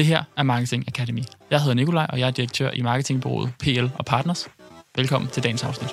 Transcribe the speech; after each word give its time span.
Det 0.00 0.06
her 0.06 0.24
er 0.36 0.42
Marketing 0.42 0.84
Academy. 0.88 1.22
Jeg 1.50 1.60
hedder 1.60 1.74
Nikolaj, 1.74 2.06
og 2.08 2.20
jeg 2.20 2.26
er 2.26 2.30
direktør 2.30 2.70
i 2.70 2.80
marketingbureauet 2.82 3.52
PL 3.58 3.86
og 3.94 4.04
Partners. 4.04 4.48
Velkommen 4.96 5.30
til 5.30 5.42
dagens 5.42 5.64
afsnit. 5.64 5.90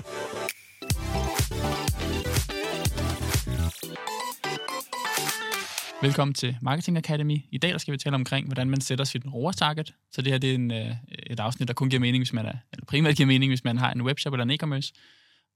Velkommen 6.02 6.34
til 6.34 6.58
Marketing 6.62 6.98
Academy. 6.98 7.38
I 7.52 7.58
dag 7.58 7.72
der 7.72 7.78
skal 7.78 7.92
vi 7.92 7.98
tale 7.98 8.16
omkring, 8.16 8.46
hvordan 8.46 8.70
man 8.70 8.82
sætter 8.82 9.06
sit 9.06 9.24
ROAS-target. 9.34 9.94
Så 10.12 10.22
det 10.22 10.32
her 10.32 10.40
det 10.40 10.52
er 10.52 10.56
en, 10.56 10.72
øh, 10.72 10.96
et 11.28 11.40
afsnit, 11.40 11.68
der 11.68 11.74
kun 11.74 11.90
giver 11.90 12.00
mening, 12.00 12.22
hvis 12.22 12.34
man 12.34 12.46
er, 12.46 12.54
eller 12.74 12.86
primært 12.86 13.16
giver 13.16 13.28
mening, 13.28 13.50
hvis 13.50 13.64
man 13.64 13.78
har 13.78 13.92
en 13.92 14.02
webshop 14.02 14.34
eller 14.34 14.44
en 14.44 14.52
e-commerce. 14.52 14.92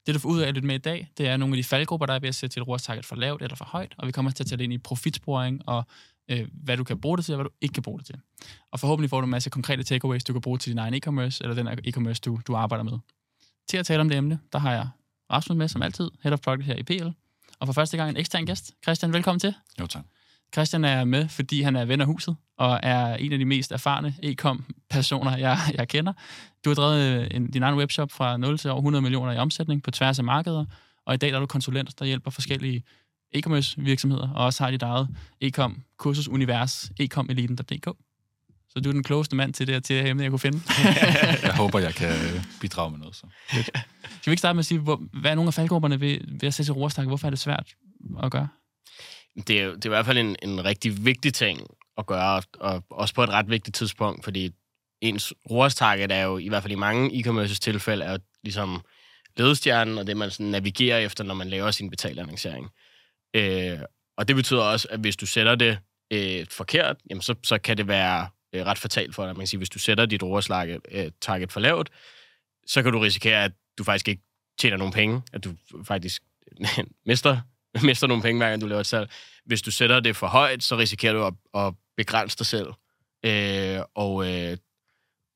Det, 0.05 0.15
du 0.15 0.20
får 0.20 0.29
ud 0.29 0.39
af 0.39 0.54
lidt 0.54 0.65
med 0.65 0.75
i 0.75 0.77
dag, 0.77 1.09
det 1.18 1.27
er 1.27 1.38
nogle 1.38 1.55
af 1.55 1.57
de 1.57 1.63
faldgrupper, 1.63 2.05
der 2.05 2.13
er 2.13 2.20
ved 2.20 2.29
at 2.29 2.36
sætte 2.36 2.54
sit 2.54 2.68
ROAS-target 2.68 3.05
for 3.05 3.15
lavt 3.15 3.41
eller 3.41 3.55
for 3.55 3.65
højt, 3.65 3.93
og 3.97 4.07
vi 4.07 4.11
kommer 4.11 4.31
til 4.31 4.43
at 4.43 4.47
tale 4.47 4.63
ind 4.63 4.73
i 4.73 4.77
profitsporing 4.77 5.61
og 5.68 5.83
øh, 6.32 6.48
hvad 6.54 6.77
du 6.77 6.84
kan 6.84 7.02
bruge 7.02 7.18
det 7.18 7.25
til, 7.25 7.34
og 7.34 7.38
hvad 7.38 7.45
du 7.45 7.55
ikke 7.61 7.73
kan 7.73 7.84
bruge 7.84 8.00
det 8.00 8.05
til. 8.05 8.16
Og 8.71 8.79
forhåbentlig 8.79 9.09
får 9.09 9.21
du 9.21 9.25
en 9.25 9.32
masse 9.32 9.50
konkrete 9.50 9.84
takeaways, 9.84 10.24
du 10.24 10.33
kan 10.33 10.42
bruge 10.42 10.57
til 10.57 10.71
din 10.71 10.78
egen 10.78 10.93
e-commerce, 10.93 11.39
eller 11.42 11.54
den 11.54 11.68
e-commerce, 11.68 12.19
du, 12.25 12.39
du 12.47 12.55
arbejder 12.55 12.83
med. 12.83 13.00
Til 13.69 13.78
at 13.78 13.86
tale 13.86 14.01
om 14.01 14.10
det 14.10 14.18
emne, 14.18 14.39
der 14.54 14.60
har 14.60 14.74
jeg 14.74 14.88
Rasmus 15.32 15.55
med, 15.55 15.68
som 15.68 15.82
altid, 15.82 16.11
Head 16.24 16.33
of 16.33 16.39
Product 16.39 16.65
her 16.65 16.75
i 16.75 16.83
PL. 16.83 17.07
Og 17.60 17.68
for 17.68 17.74
første 17.74 17.97
gang 17.97 18.10
en 18.10 18.18
ekstern 18.18 18.46
gæst. 18.46 18.74
Christian, 18.83 19.14
velkommen 19.14 19.39
til. 19.39 19.54
Jo, 19.79 19.88
tak. 19.88 20.04
Christian 20.54 20.86
er 20.86 21.04
med, 21.04 21.28
fordi 21.28 21.61
han 21.61 21.75
er 21.75 21.86
ven 21.86 22.02
af 22.02 22.07
huset, 22.07 22.36
og 22.57 22.79
er 22.83 23.16
en 23.16 23.33
af 23.33 23.39
de 23.39 23.46
mest 23.46 23.71
erfarne 23.71 24.16
e-com-personer, 24.24 25.38
jeg, 25.38 25.57
jeg 25.74 25.88
kender. 25.88 26.13
Du 26.66 26.69
har 26.69 26.75
drevet 26.75 27.36
en, 27.36 27.52
din 27.52 27.63
egen 27.63 27.77
webshop 27.77 28.11
fra 28.11 28.38
0 28.38 28.57
til 28.57 28.69
over 28.69 28.79
100 28.79 29.02
millioner 29.02 29.32
i 29.32 29.38
omsætning 29.38 29.83
på 29.83 29.91
tværs 29.91 30.19
af 30.19 30.25
markeder, 30.25 30.66
og 31.05 31.13
i 31.13 31.18
dag 31.18 31.32
er 31.32 31.39
du 31.39 31.46
konsulent, 31.46 32.00
der 32.00 32.05
hjælper 32.05 32.31
forskellige 32.31 32.83
e-commerce 33.35 33.75
virksomheder, 33.77 34.30
og 34.30 34.45
også 34.45 34.63
har 34.63 34.71
dit 34.71 34.81
eget 34.81 35.08
e-com 35.41 35.83
kursusunivers, 35.97 36.91
ecom-eliten.dk. 36.99 37.97
Så 38.69 38.80
du 38.80 38.89
er 38.89 38.94
den 38.94 39.03
klogeste 39.03 39.35
mand 39.35 39.53
til 39.53 39.67
det 39.67 39.75
her 39.75 39.80
til 39.80 39.95
det 39.95 40.07
emne, 40.07 40.23
jeg 40.23 40.31
kunne 40.31 40.39
finde. 40.39 40.61
jeg 41.44 41.55
håber, 41.55 41.80
jeg 41.80 41.94
kan 41.95 42.13
bidrage 42.61 42.91
med 42.91 42.99
noget. 42.99 43.15
Så. 43.15 43.25
Skal 43.49 44.25
vi 44.25 44.31
ikke 44.31 44.39
starte 44.39 44.53
med 44.53 44.59
at 44.59 44.65
sige, 44.65 44.79
hvor, 44.79 45.01
hvad 45.13 45.31
er 45.31 45.35
nogle 45.35 45.47
af 45.47 45.53
faldgrupperne 45.53 46.01
ved, 46.01 46.19
ved 46.27 46.47
at 46.47 46.53
sætte 46.53 46.67
til 46.67 46.73
roerstak? 46.73 47.07
Hvorfor 47.07 47.27
er 47.27 47.29
det 47.29 47.39
svært 47.39 47.75
at 48.23 48.31
gøre? 48.31 48.47
Det 49.47 49.61
er, 49.61 49.67
det 49.67 49.85
er 49.85 49.89
i 49.89 49.95
hvert 49.95 50.05
fald 50.05 50.17
en, 50.17 50.35
en 50.43 50.66
rigtig 50.66 51.05
vigtig 51.05 51.33
ting 51.33 51.59
at 51.97 52.05
gøre, 52.05 52.41
og 52.59 52.83
også 52.89 53.13
på 53.13 53.23
et 53.23 53.29
ret 53.29 53.49
vigtigt 53.49 53.75
tidspunkt, 53.75 54.23
fordi 54.23 54.49
ens 55.01 55.33
ROAS-target 55.51 56.11
er 56.11 56.23
jo, 56.23 56.38
i 56.38 56.47
hvert 56.47 56.63
fald 56.63 56.71
i 56.71 56.75
mange 56.75 57.19
e-commerce 57.19 57.59
tilfælde, 57.59 58.05
er 58.05 58.11
jo 58.11 58.17
ligesom 58.43 58.81
ledestjernen, 59.38 59.97
og 59.97 60.07
det 60.07 60.17
man 60.17 60.31
sådan 60.31 60.45
navigerer 60.45 60.97
efter, 60.97 61.23
når 61.23 61.33
man 61.33 61.49
laver 61.49 61.71
sin 61.71 61.89
betalannoncering. 61.89 62.69
Øh, 63.33 63.79
og 64.17 64.27
det 64.27 64.35
betyder 64.35 64.61
også, 64.61 64.87
at 64.91 64.99
hvis 64.99 65.15
du 65.15 65.25
sætter 65.25 65.55
det 65.55 65.79
øh, 66.13 66.45
forkert, 66.49 66.97
jamen 67.09 67.21
så, 67.21 67.35
så 67.43 67.57
kan 67.57 67.77
det 67.77 67.88
være 67.88 68.27
øh, 68.53 68.65
ret 68.65 68.77
fatalt 68.77 69.15
for 69.15 69.25
dig. 69.25 69.35
Man 69.35 69.41
kan 69.41 69.47
sige, 69.47 69.57
hvis 69.57 69.69
du 69.69 69.79
sætter 69.79 70.05
dit 70.05 70.23
ROAS-target 70.23 71.41
øh, 71.43 71.49
for 71.49 71.59
lavt, 71.59 71.89
så 72.67 72.83
kan 72.83 72.91
du 72.91 72.99
risikere, 72.99 73.43
at 73.43 73.51
du 73.77 73.83
faktisk 73.83 74.07
ikke 74.07 74.21
tjener 74.59 74.77
nogen 74.77 74.93
penge, 74.93 75.21
at 75.33 75.43
du 75.43 75.53
faktisk 75.83 76.23
mister, 77.05 77.41
mister 77.83 78.07
nogle 78.07 78.23
penge, 78.23 78.39
hver 78.39 78.49
gang 78.49 78.61
du 78.61 78.67
laver 78.67 78.79
et 78.79 78.85
salg. 78.85 79.11
Hvis 79.45 79.61
du 79.61 79.71
sætter 79.71 79.99
det 79.99 80.16
for 80.16 80.27
højt, 80.27 80.63
så 80.63 80.77
risikerer 80.77 81.13
du 81.13 81.25
at, 81.25 81.33
at 81.66 81.73
begrænse 81.97 82.38
dig 82.38 82.45
selv. 82.45 82.67
Øh, 83.25 83.79
og, 83.95 84.31
øh, 84.31 84.57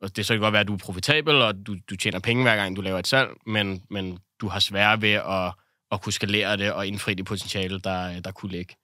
og 0.01 0.15
det 0.15 0.25
så 0.25 0.33
kan 0.33 0.41
godt 0.41 0.51
være, 0.51 0.61
at 0.61 0.67
du 0.67 0.73
er 0.73 0.77
profitabel, 0.77 1.35
og 1.35 1.67
du, 1.67 1.75
du 1.89 1.95
tjener 1.95 2.19
penge, 2.19 2.43
hver 2.43 2.55
gang 2.55 2.75
du 2.75 2.81
laver 2.81 2.99
et 2.99 3.07
salg, 3.07 3.29
men, 3.45 3.83
men 3.89 4.19
du 4.41 4.47
har 4.47 4.59
svært 4.59 5.01
ved 5.01 5.11
at 5.11 5.53
at 5.91 6.01
kunne 6.01 6.13
skalere 6.13 6.57
det 6.57 6.73
og 6.73 6.87
indfri 6.87 7.13
det 7.13 7.25
potentiale, 7.25 7.79
der, 7.79 8.19
der 8.19 8.31
kunne 8.31 8.51
ligge. 8.51 8.75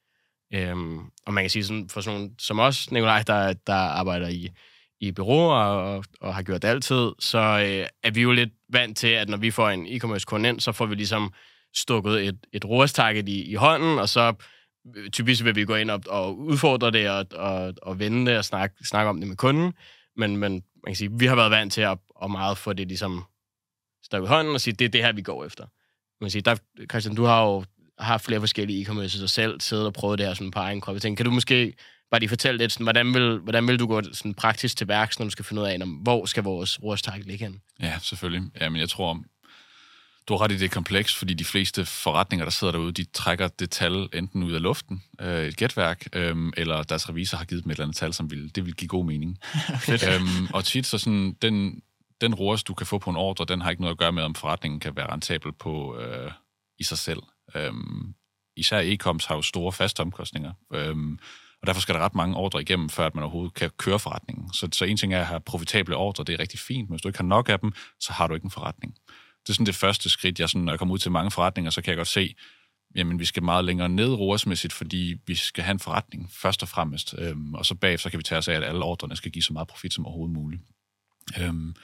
Øhm, 0.53 0.99
og 1.25 1.33
man 1.33 1.43
kan 1.43 1.49
sige, 1.49 1.63
sådan, 1.63 1.89
for 1.89 2.01
sådan 2.01 2.35
som 2.39 2.59
os, 2.59 2.91
Nikolaj, 2.91 3.23
der, 3.27 3.53
der 3.53 3.73
arbejder 3.73 4.27
i, 4.27 4.49
i 4.99 5.11
bureau 5.11 5.51
og, 5.51 6.05
og 6.21 6.35
har 6.35 6.43
gjort 6.43 6.61
det 6.61 6.67
altid, 6.67 7.11
så 7.19 7.37
øh, 7.39 7.87
er 8.03 8.11
vi 8.11 8.21
jo 8.21 8.31
lidt 8.31 8.49
vant 8.69 8.97
til, 8.97 9.07
at 9.07 9.29
når 9.29 9.37
vi 9.37 9.51
får 9.51 9.69
en 9.69 9.87
e-commerce 9.87 10.23
kunde 10.25 10.49
ind, 10.49 10.59
så 10.59 10.71
får 10.71 10.85
vi 10.85 10.95
ligesom 10.95 11.33
stukket 11.75 12.27
et, 12.27 12.39
et 12.53 12.65
ROAS-target 12.65 13.29
i, 13.29 13.51
i 13.51 13.53
hånden, 13.53 13.99
og 13.99 14.09
så 14.09 14.33
øh, 14.95 15.09
typisk 15.09 15.43
vil 15.43 15.55
vi 15.55 15.65
gå 15.65 15.75
ind 15.75 15.91
og, 15.91 16.01
og 16.07 16.37
udfordre 16.37 16.91
det 16.91 17.09
og, 17.09 17.25
og, 17.31 17.73
og 17.81 17.99
vende 17.99 18.31
det 18.31 18.37
og 18.37 18.45
snakke, 18.45 18.75
snakke 18.85 19.09
om 19.09 19.19
det 19.19 19.27
med 19.27 19.37
kunden. 19.37 19.73
Men, 20.15 20.37
men 20.37 20.51
man 20.51 20.87
kan 20.87 20.95
sige, 20.95 21.11
vi 21.19 21.25
har 21.25 21.35
været 21.35 21.51
vant 21.51 21.73
til 21.73 21.81
at, 21.81 21.97
at 22.23 22.31
meget 22.31 22.57
få 22.57 22.73
det 22.73 22.87
ligesom 22.87 23.23
stukket 24.03 24.27
i 24.27 24.29
hånden 24.29 24.53
og 24.53 24.61
sige, 24.61 24.73
det 24.73 24.85
er 24.85 24.89
det 24.89 25.03
her, 25.03 25.11
vi 25.11 25.21
går 25.21 25.45
efter 25.45 25.65
man 26.21 26.31
sige, 26.31 26.41
der, 26.41 26.55
Christian, 26.89 27.15
du 27.15 27.23
har 27.23 27.43
jo 27.43 27.63
haft 27.99 28.25
flere 28.25 28.39
forskellige 28.39 28.85
e-commerce 28.85 29.23
og 29.23 29.29
selv 29.29 29.61
siddet 29.61 29.85
og 29.85 29.93
prøvet 29.93 30.19
det 30.19 30.27
her 30.27 30.33
sådan 30.33 30.51
på 30.51 30.59
egen 30.59 30.81
krop. 30.81 30.93
Jeg 30.95 31.01
tænker, 31.01 31.17
kan 31.17 31.25
du 31.25 31.31
måske 31.31 31.73
bare 32.11 32.19
lige 32.19 32.29
fortælle 32.29 32.57
lidt, 32.57 32.71
sådan, 32.71 32.85
hvordan, 32.85 33.13
vil, 33.13 33.37
hvordan 33.37 33.67
vil 33.67 33.79
du 33.79 33.87
gå 33.87 34.01
sådan 34.13 34.33
praktisk 34.33 34.77
til 34.77 34.87
værks, 34.87 35.19
når 35.19 35.25
du 35.25 35.29
skal 35.29 35.45
finde 35.45 35.61
ud 35.61 35.67
af, 35.67 35.79
hvor 36.03 36.25
skal 36.25 36.43
vores 36.43 36.83
ROAS-target 36.83 37.25
ligge 37.25 37.45
hen? 37.45 37.61
Ja, 37.81 37.99
selvfølgelig. 38.01 38.51
Ja, 38.61 38.69
men 38.69 38.79
jeg 38.79 38.89
tror, 38.89 39.23
du 40.27 40.33
har 40.33 40.41
ret 40.41 40.51
i 40.51 40.57
det 40.57 40.71
kompleks, 40.71 41.15
fordi 41.15 41.33
de 41.33 41.45
fleste 41.45 41.85
forretninger, 41.85 42.45
der 42.45 42.51
sidder 42.51 42.73
derude, 42.73 42.91
de 42.91 43.05
trækker 43.13 43.47
det 43.47 43.69
tal 43.69 44.09
enten 44.13 44.43
ud 44.43 44.53
af 44.53 44.61
luften, 44.61 45.03
øh, 45.21 45.45
et 45.45 45.57
gætværk, 45.57 46.07
øh, 46.13 46.35
eller 46.57 46.83
deres 46.83 47.09
revisor 47.09 47.37
har 47.37 47.45
givet 47.45 47.63
dem 47.63 47.69
et 47.71 47.75
eller 47.75 47.85
andet 47.85 47.97
tal, 47.97 48.13
som 48.13 48.31
vil, 48.31 48.55
det 48.55 48.65
vil 48.65 48.75
give 48.75 48.87
god 48.87 49.05
mening. 49.05 49.37
øhm, 50.09 50.47
og 50.53 50.65
tit 50.65 50.85
så 50.85 50.97
sådan, 50.97 51.35
den, 51.41 51.81
den 52.21 52.35
ROAS, 52.35 52.63
du 52.63 52.73
kan 52.73 52.87
få 52.87 52.97
på 52.97 53.09
en 53.09 53.15
ordre, 53.15 53.45
den 53.45 53.61
har 53.61 53.69
ikke 53.69 53.81
noget 53.81 53.95
at 53.95 53.99
gøre 53.99 54.11
med, 54.11 54.23
om 54.23 54.35
forretningen 54.35 54.79
kan 54.79 54.95
være 54.95 55.11
rentabel 55.11 55.51
på 55.51 55.97
øh, 55.99 56.31
i 56.79 56.83
sig 56.83 56.97
selv. 56.97 57.21
Øhm, 57.55 58.13
især 58.55 58.81
e-coms 58.81 59.27
har 59.27 59.35
jo 59.35 59.41
store 59.41 59.71
faste 59.71 60.01
omkostninger, 60.01 60.53
øhm, 60.73 61.19
og 61.61 61.67
derfor 61.67 61.81
skal 61.81 61.95
der 61.95 62.01
ret 62.01 62.15
mange 62.15 62.35
ordre 62.35 62.61
igennem, 62.61 62.89
før 62.89 63.05
at 63.05 63.15
man 63.15 63.23
overhovedet 63.23 63.53
kan 63.53 63.69
køre 63.77 63.99
forretningen. 63.99 64.53
Så, 64.53 64.69
så 64.71 64.85
en 64.85 64.97
ting 64.97 65.13
er 65.13 65.19
at 65.19 65.25
have 65.25 65.39
profitable 65.39 65.95
ordre, 65.95 66.23
det 66.23 66.33
er 66.33 66.39
rigtig 66.39 66.59
fint, 66.59 66.89
men 66.89 66.95
hvis 66.95 67.01
du 67.01 67.07
ikke 67.07 67.19
har 67.19 67.25
nok 67.25 67.49
af 67.49 67.59
dem, 67.59 67.71
så 67.99 68.13
har 68.13 68.27
du 68.27 68.33
ikke 68.33 68.45
en 68.45 68.51
forretning. 68.51 68.95
Det 69.43 69.49
er 69.49 69.53
sådan 69.53 69.65
det 69.65 69.75
første 69.75 70.09
skridt, 70.09 70.39
jeg 70.39 70.49
sådan, 70.49 70.61
når 70.61 70.71
jeg 70.71 70.79
kommer 70.79 70.93
ud 70.93 70.99
til 70.99 71.11
mange 71.11 71.31
forretninger, 71.31 71.71
så 71.71 71.81
kan 71.81 71.89
jeg 71.89 71.97
godt 71.97 72.07
se, 72.07 72.35
jamen 72.95 73.19
vi 73.19 73.25
skal 73.25 73.43
meget 73.43 73.65
længere 73.65 73.89
ned 73.89 74.13
roersmæssigt, 74.13 74.73
fordi 74.73 75.15
vi 75.27 75.35
skal 75.35 75.63
have 75.63 75.71
en 75.71 75.79
forretning 75.79 76.29
først 76.31 76.63
og 76.63 76.69
fremmest, 76.69 77.15
øhm, 77.17 77.53
og 77.53 77.65
så 77.65 77.75
bagefter 77.75 78.09
kan 78.09 78.17
vi 78.17 78.23
tage 78.23 78.39
os 78.39 78.47
af, 78.47 78.53
at 78.53 78.63
alle 78.63 78.83
ordrene 78.83 79.15
skal 79.15 79.31
give 79.31 79.43
så 79.43 79.53
meget 79.53 79.67
profit 79.67 79.93
som 79.93 80.05
overhovedet 80.05 80.33
muligt. 80.33 80.61
Øhm, 81.39 81.75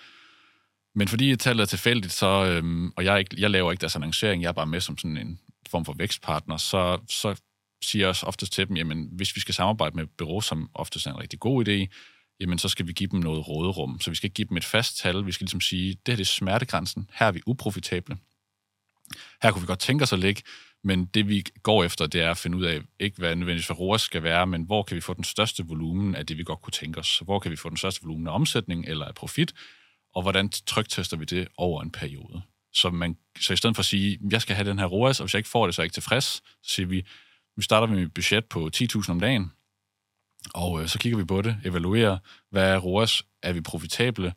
men 0.97 1.07
fordi 1.07 1.35
tallet 1.35 1.61
er 1.61 1.67
tilfældigt, 1.67 2.13
så, 2.13 2.45
øhm, 2.45 2.91
og 2.95 3.05
jeg, 3.05 3.19
ikke, 3.19 3.35
jeg 3.37 3.49
laver 3.49 3.71
ikke 3.71 3.81
deres 3.81 3.95
annoncering, 3.95 4.41
jeg 4.41 4.47
er 4.47 4.53
bare 4.53 4.67
med 4.67 4.81
som 4.81 4.97
sådan 4.97 5.17
en 5.17 5.39
form 5.69 5.85
for 5.85 5.93
vækstpartner, 5.93 6.57
så, 6.57 6.99
så 7.09 7.41
siger 7.83 8.03
jeg 8.03 8.09
også 8.09 8.25
oftest 8.25 8.53
til 8.53 8.67
dem, 8.67 8.77
jamen 8.77 9.09
hvis 9.11 9.35
vi 9.35 9.41
skal 9.41 9.53
samarbejde 9.53 9.95
med 9.95 10.03
et 10.03 10.09
bureau, 10.17 10.41
som 10.41 10.69
oftest 10.73 11.07
er 11.07 11.11
en 11.11 11.19
rigtig 11.19 11.39
god 11.39 11.67
idé, 11.67 11.87
jamen 12.39 12.59
så 12.59 12.69
skal 12.69 12.87
vi 12.87 12.93
give 12.93 13.09
dem 13.09 13.19
noget 13.19 13.47
råderum. 13.47 13.99
Så 13.99 14.09
vi 14.09 14.15
skal 14.15 14.29
give 14.29 14.47
dem 14.47 14.57
et 14.57 14.65
fast 14.65 14.97
tal. 14.97 15.25
Vi 15.25 15.31
skal 15.31 15.45
ligesom 15.45 15.61
sige, 15.61 15.89
det 15.89 15.99
her 16.07 16.15
det 16.15 16.21
er 16.21 16.25
smertegrænsen. 16.25 17.09
Her 17.13 17.27
er 17.27 17.31
vi 17.31 17.41
uprofitable. 17.45 18.17
Her 19.43 19.51
kunne 19.51 19.61
vi 19.61 19.67
godt 19.67 19.79
tænke 19.79 20.03
os 20.03 20.13
at 20.13 20.19
ligge, 20.19 20.41
men 20.83 21.05
det 21.05 21.27
vi 21.27 21.43
går 21.63 21.83
efter, 21.83 22.07
det 22.07 22.21
er 22.21 22.31
at 22.31 22.37
finde 22.37 22.57
ud 22.57 22.63
af, 22.63 22.81
ikke 22.99 23.17
hvad 23.17 23.35
nødvendigvis 23.35 23.67
for 23.67 23.73
ROAS 23.73 24.01
skal 24.01 24.23
være, 24.23 24.47
men 24.47 24.63
hvor 24.63 24.83
kan 24.83 24.95
vi 24.95 25.01
få 25.01 25.13
den 25.13 25.23
største 25.23 25.65
volumen 25.65 26.15
af 26.15 26.25
det, 26.25 26.37
vi 26.37 26.43
godt 26.43 26.61
kunne 26.61 26.71
tænke 26.71 26.99
os. 26.99 27.19
Hvor 27.25 27.39
kan 27.39 27.51
vi 27.51 27.55
få 27.55 27.69
den 27.69 27.77
største 27.77 28.01
volumen 28.03 28.27
af 28.27 28.31
omsætning 28.31 28.85
eller 28.87 29.05
af 29.05 29.15
profit, 29.15 29.53
og 30.17 30.21
hvordan 30.21 30.49
tryktester 30.49 31.17
vi 31.17 31.25
det 31.25 31.47
over 31.57 31.81
en 31.81 31.91
periode. 31.91 32.41
Så, 32.73 32.89
man, 32.89 33.17
så 33.39 33.53
i 33.53 33.55
stedet 33.55 33.75
for 33.75 33.81
at 33.81 33.85
sige, 33.85 34.19
jeg 34.31 34.41
skal 34.41 34.55
have 34.55 34.69
den 34.69 34.79
her 34.79 34.85
ROAS, 34.85 35.19
og 35.19 35.25
hvis 35.25 35.33
jeg 35.33 35.39
ikke 35.39 35.49
får 35.49 35.65
det, 35.65 35.75
så 35.75 35.81
er 35.81 35.83
jeg 35.83 35.85
ikke 35.85 35.93
tilfreds, 35.93 36.25
så 36.63 36.73
siger 36.75 36.87
vi, 36.87 37.05
vi 37.55 37.61
starter 37.61 37.87
med 37.87 38.03
et 38.03 38.13
budget 38.13 38.45
på 38.45 38.69
10.000 38.75 39.11
om 39.11 39.19
dagen, 39.19 39.51
og 40.53 40.81
øh, 40.81 40.87
så 40.87 40.99
kigger 40.99 41.17
vi 41.17 41.23
på 41.25 41.41
det, 41.41 41.57
evaluerer, 41.65 42.17
hvad 42.51 42.73
er 42.73 42.77
ROAS, 42.77 43.23
er 43.43 43.53
vi 43.53 43.61
profitable, 43.61 44.33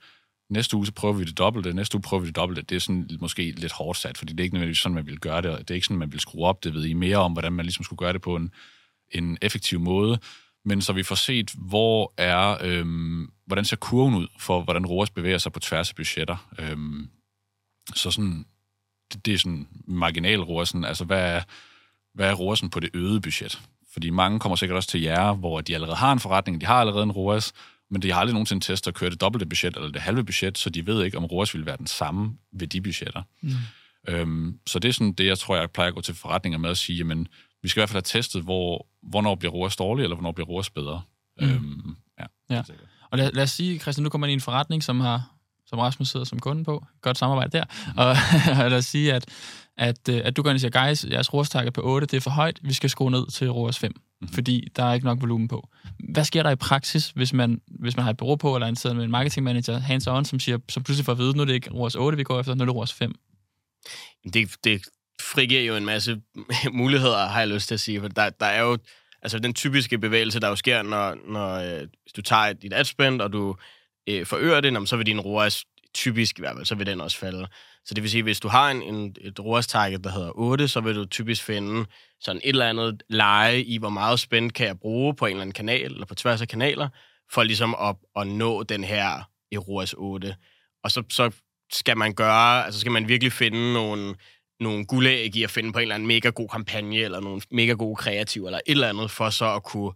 næste 0.51 0.77
uge 0.77 0.87
så 0.87 0.93
prøver 0.93 1.15
vi 1.15 1.25
det 1.25 1.39
dobbelte, 1.39 1.75
næste 1.75 1.97
uge 1.97 2.03
prøver 2.03 2.21
vi 2.21 2.27
det 2.27 2.37
dobbelte. 2.37 2.63
Det 2.63 2.77
er 2.77 2.81
sådan 2.81 3.11
måske 3.21 3.51
lidt 3.51 3.73
hårdt 3.73 3.99
sat, 3.99 4.19
fordi 4.19 4.33
det 4.33 4.41
er 4.41 4.45
ikke 4.45 4.55
nødvendigvis 4.55 4.79
sådan, 4.79 4.95
man 4.95 5.07
vil 5.07 5.21
gøre 5.21 5.43
det, 5.43 5.59
det 5.59 5.71
er 5.71 5.75
ikke 5.75 5.87
sådan, 5.87 5.99
man 5.99 6.13
vil 6.13 6.21
skrue 6.21 6.47
op, 6.47 6.65
det 6.65 6.75
ved 6.75 6.85
I 6.85 6.93
mere 6.93 7.17
om, 7.17 7.33
hvordan 7.33 7.53
man 7.53 7.65
ligesom 7.65 7.85
skulle 7.85 7.99
gøre 7.99 8.13
det 8.13 8.23
på 8.23 8.37
en, 8.37 8.51
en 9.11 9.39
effektiv 9.43 9.81
måde, 9.81 10.19
men 10.65 10.83
så 10.83 10.93
vi 10.93 11.03
får 11.03 11.15
set, 11.15 11.51
hvor 11.57 12.15
er, 12.17 12.59
øhm, 12.61 13.31
hvordan 13.51 13.65
ser 13.65 13.77
kurven 13.77 14.15
ud 14.15 14.27
for, 14.39 14.63
hvordan 14.63 14.87
ROAS 14.87 15.11
bevæger 15.11 15.39
sig 15.39 15.53
på 15.53 15.61
tværs 15.61 15.91
af 15.91 15.97
budgetter. 15.97 16.49
Øhm, 16.59 17.09
så 17.95 18.11
sådan, 18.11 18.47
det, 19.13 19.27
det 19.27 19.35
er 19.35 19.39
sådan 19.39 19.69
marginal 19.87 20.41
ROAS'en, 20.41 20.87
altså 20.87 21.05
hvad 21.05 21.37
er, 21.37 21.43
hvad 22.15 22.31
er 22.31 22.35
ROAS'en 22.35 22.69
på 22.69 22.81
det 22.81 22.91
øgede 22.95 23.21
budget? 23.21 23.61
Fordi 23.93 24.11
mange 24.11 24.41
kommer 24.41 24.57
sikkert 24.57 24.77
også 24.77 24.89
til 24.89 25.01
jer, 25.01 25.33
hvor 25.33 25.61
de 25.61 25.75
allerede 25.75 25.97
har 25.97 26.13
en 26.13 26.21
forretning, 26.21 26.61
de 26.61 26.67
har 26.67 26.75
allerede 26.75 27.03
en 27.03 27.13
ROAS, 27.13 27.53
men 27.91 28.03
de 28.03 28.13
har 28.13 28.21
aldrig 28.21 28.33
nogensinde 28.33 28.65
testet 28.65 28.91
at 28.91 28.95
køre 28.95 29.11
det 29.11 29.21
dobbelte 29.21 29.47
budget 29.47 29.77
eller 29.77 29.91
det 29.91 30.03
halve 30.03 30.25
budget, 30.25 30.59
så 30.59 30.71
de 30.71 30.87
ved 30.87 31.05
ikke, 31.05 31.17
om 31.19 31.25
ROAS 31.25 31.55
vil 31.55 31.67
være 31.67 31.77
den 31.77 31.87
samme 31.87 32.37
ved 32.53 32.67
de 32.67 32.81
budgetter. 32.81 33.23
Mm. 33.41 33.51
Øhm, 34.09 34.59
så 34.67 34.79
det 34.79 34.89
er 34.89 34.93
sådan 34.93 35.13
det, 35.13 35.27
jeg 35.27 35.39
tror, 35.39 35.57
jeg 35.57 35.71
plejer 35.71 35.89
at 35.89 35.95
gå 35.95 36.01
til 36.01 36.15
forretninger 36.15 36.59
med 36.59 36.71
at 36.71 36.79
sige, 36.79 36.97
jamen, 36.97 37.29
vi 37.63 37.69
skal 37.69 37.81
i 37.81 37.81
hvert 37.81 37.89
fald 37.89 37.97
have 37.97 38.21
testet, 38.21 38.43
hvor, 38.43 38.87
hvornår 39.03 39.35
bliver 39.35 39.53
ROAS 39.53 39.77
dårlig, 39.77 40.03
eller 40.03 40.17
hvornår 40.17 40.33
bliver 40.33 40.47
ROAS 40.47 40.71
bedre. 40.71 41.03
Mm. 41.41 41.49
Øhm, 41.49 41.97
ja, 42.21 42.27
ja. 42.51 42.63
Og 43.11 43.19
lad, 43.19 43.33
lad 43.33 43.43
os 43.43 43.51
sige, 43.51 43.79
Christian, 43.79 44.03
nu 44.03 44.09
kommer 44.09 44.27
man 44.27 44.31
i 44.31 44.35
en 44.35 44.41
forretning, 44.41 44.83
som 44.83 45.01
har 45.01 45.41
som 45.71 45.79
Rasmus 45.79 46.09
sidder 46.09 46.27
som 46.27 46.39
kunde 46.39 46.65
på. 46.65 46.85
Godt 47.01 47.19
samarbejde 47.19 47.59
der. 47.59 47.65
Mm. 47.87 47.99
Og, 47.99 48.09
og 48.65 48.71
lad 48.71 48.79
os 48.79 48.85
sige, 48.85 49.13
at, 49.13 49.25
at, 49.77 50.09
øh, 50.09 50.21
at 50.25 50.37
du 50.37 50.43
går 50.43 50.51
ind 50.51 50.57
og 50.57 50.61
siger, 50.61 50.87
guys, 50.87 51.05
jeres 51.05 51.35
ROAS 51.35 51.51
på 51.75 51.81
8, 51.85 52.07
det 52.07 52.17
er 52.17 52.21
for 52.21 52.31
højt, 52.31 52.61
vi 52.63 52.73
skal 52.73 52.91
skrue 52.91 53.11
ned 53.11 53.31
til 53.31 53.51
ROAS 53.51 53.79
5, 53.79 53.93
mm. 54.21 54.29
fordi 54.29 54.69
der 54.77 54.85
er 54.85 54.95
ikke 54.95 55.07
nok 55.07 55.21
volumen 55.21 55.49
på. 55.49 55.69
hvad 56.13 56.25
sker 56.25 56.43
der 56.43 56.51
i 56.51 56.57
praksis, 56.57 57.11
hvis 57.11 57.33
man, 57.33 57.61
hvis 57.81 57.97
man 57.97 58.05
har 58.05 58.11
et 58.11 58.17
bureau 58.17 58.37
på, 58.37 58.55
eller 58.55 58.67
en 58.67 58.97
med 58.97 59.05
en 59.05 59.11
marketing 59.11 59.45
manager, 59.45 59.79
hands 59.79 60.07
on, 60.07 60.25
som, 60.25 60.41
siger, 60.41 60.59
som 60.69 60.83
pludselig 60.83 61.05
får 61.05 61.13
at 61.13 61.19
vide, 61.19 61.37
nu 61.37 61.43
er 61.43 61.47
det 61.47 61.55
ikke 61.55 61.71
ROAS 61.71 61.95
8, 61.95 62.17
vi 62.17 62.25
går 62.25 62.41
efter, 62.41 62.55
nu 62.55 62.63
er 62.63 62.67
det 62.67 62.75
ROAS 62.75 62.93
5? 62.93 63.15
Det, 64.35 64.51
det 64.65 64.83
frigiver 65.21 65.63
jo 65.63 65.77
en 65.77 65.85
masse 65.85 66.21
muligheder, 66.73 67.27
har 67.27 67.39
jeg 67.39 67.49
lyst 67.49 67.69
til 67.69 67.75
at 67.75 67.81
sige. 67.81 68.01
For 68.01 68.09
der, 68.09 68.31
der 68.31 68.47
er 68.47 68.63
jo 68.63 68.79
altså 69.23 69.39
den 69.39 69.55
typiske 69.55 69.99
bevægelse, 69.99 70.41
der 70.41 70.49
jo 70.49 70.57
sker, 70.57 70.83
når, 70.83 71.17
når 71.29 71.55
øh, 71.55 71.87
hvis 72.03 72.13
du 72.17 72.23
tager 72.23 72.53
dit 72.53 72.73
adspend, 72.73 73.21
og 73.21 73.33
du 73.33 73.57
øh, 74.09 74.27
forøger 74.27 74.61
det, 74.61 74.89
så 74.89 74.97
vil 74.97 75.07
din 75.07 75.21
ROAS 75.21 75.65
typisk 75.95 76.39
i 76.39 76.43
hvert 76.43 76.57
fald, 76.57 76.67
så 76.67 76.75
vil 76.75 76.87
den 76.87 77.01
også 77.01 77.19
falde. 77.19 77.49
Så 77.85 77.95
det 77.95 78.03
vil 78.03 78.11
sige, 78.11 78.23
hvis 78.23 78.41
du 78.41 78.49
har 78.49 78.71
en, 78.71 78.83
en, 78.83 79.17
et 79.21 79.41
ROAS-target, 79.41 80.05
der 80.05 80.11
hedder 80.11 80.31
8, 80.35 80.69
så 80.69 80.81
vil 80.81 80.95
du 80.95 81.05
typisk 81.05 81.43
finde 81.43 81.87
sådan 82.21 82.41
et 82.45 82.49
eller 82.49 82.69
andet 82.69 83.03
leje 83.09 83.61
i, 83.61 83.79
hvor 83.79 83.89
meget 83.89 84.21
spænd 84.21 84.51
kan 84.51 84.67
jeg 84.67 84.81
bruge 84.81 85.15
på 85.15 85.27
en 85.27 85.31
eller 85.31 85.43
anden 85.43 85.55
kanal, 85.55 85.93
eller 85.93 86.07
på 86.07 86.15
tværs 86.15 86.41
af 86.41 86.49
kanaler, 86.49 86.89
for 87.31 87.43
ligesom 87.43 87.75
at, 87.81 87.97
at 88.17 88.27
nå 88.27 88.63
den 88.63 88.85
her 88.85 89.29
i 89.51 89.59
ROAS 89.59 89.95
8. 89.99 90.37
Og 90.85 90.91
så, 90.91 91.03
så 91.11 91.31
skal 91.73 91.97
man 91.97 92.15
gøre, 92.15 92.65
altså 92.65 92.81
skal 92.81 92.93
man 92.93 93.09
virkelig 93.09 93.33
finde 93.33 93.73
nogle, 93.73 94.15
nogle 94.61 94.87
guldæg 94.87 95.37
i 95.37 95.43
at 95.43 95.51
finde 95.51 95.73
på 95.73 95.79
en 95.79 95.83
eller 95.83 95.95
anden 95.95 96.09
mega 96.09 96.29
god 96.29 96.49
kampagne, 96.49 96.97
eller 96.97 97.21
nogle 97.21 97.43
mega 97.51 97.73
gode 97.73 97.97
kreativ, 97.97 98.47
eller 98.47 98.59
et 98.67 98.71
eller 98.71 98.89
andet, 98.89 99.11
for 99.11 99.31
så 99.31 99.55
at 99.55 99.63
kunne 99.63 99.93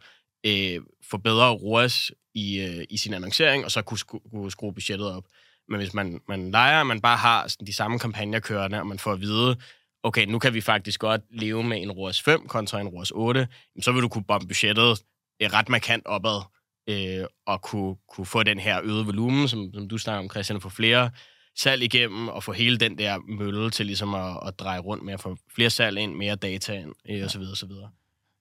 øh, 0.46 0.81
få 1.11 1.19
bedre 1.19 1.50
ROAS 1.50 2.12
i, 2.34 2.61
øh, 2.61 2.84
i 2.90 2.96
sin 2.96 3.14
annoncering, 3.14 3.64
og 3.64 3.70
så 3.70 3.82
kunne, 3.82 3.99
sku, 3.99 4.19
kunne 4.31 4.50
skrue 4.50 4.75
budgettet 4.75 5.12
op. 5.12 5.25
Men 5.69 5.81
hvis 5.81 5.94
man, 5.94 6.20
man 6.28 6.50
leger, 6.50 6.82
man 6.82 7.00
bare 7.00 7.16
har 7.16 7.49
sådan 7.49 7.66
de 7.66 7.72
samme 7.72 7.99
kampagner 7.99 8.40
kørende, 8.40 8.81
og 8.81 8.87
man 8.87 8.99
får 8.99 9.12
at 9.12 9.20
vide, 9.20 9.56
okay, 10.02 10.26
nu 10.26 10.38
kan 10.38 10.55
vi 10.55 10.61
faktisk 10.61 11.00
godt 11.00 11.22
leve 11.31 11.64
med 11.64 11.82
en 11.82 11.93
ROAS 11.93 12.22
5 12.22 12.49
kontra 12.49 12.81
en 12.81 12.88
ROAS 12.88 13.11
8, 13.11 13.49
så 13.82 13.93
vil 13.93 14.02
du 14.02 14.08
kunne 14.08 14.25
bombe 14.25 14.46
budgettet 14.46 15.02
øh, 15.43 15.52
ret 15.52 15.69
markant 15.69 16.06
opad, 16.06 16.43
øh, 16.88 17.26
og 17.46 17.62
kunne, 17.62 17.96
kunne 18.08 18.26
få 18.26 18.43
den 18.43 18.58
her 18.58 18.81
øgede 18.84 19.05
volumen, 19.05 19.49
som, 19.49 19.70
som 19.75 19.88
du 19.88 19.99
snakker 19.99 20.22
om, 20.22 20.31
Christian, 20.31 20.61
for 20.61 20.69
flere 20.69 21.11
salg 21.56 21.82
igennem, 21.82 22.28
og 22.28 22.44
få 22.44 22.52
hele 22.52 22.76
den 22.76 22.98
der 22.98 23.18
mølle 23.18 23.70
til 23.70 23.86
ligesom 23.86 24.14
at, 24.14 24.38
at 24.46 24.58
dreje 24.58 24.78
rundt 24.78 25.04
med 25.04 25.14
at 25.14 25.20
få 25.20 25.36
flere 25.54 25.70
salg 25.70 25.98
ind, 25.98 26.14
mere 26.14 26.36
data 26.36 26.72
ind, 26.72 26.92
øh, 27.10 27.24
og 27.24 27.30
så 27.30 27.38
videre, 27.38 27.52
og 27.52 27.56
så 27.56 27.66
videre. 27.66 27.88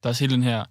Der 0.03 0.07
er 0.07 0.09
også 0.09 0.23
hele 0.23 0.33
den 0.33 0.43
her, 0.43 0.65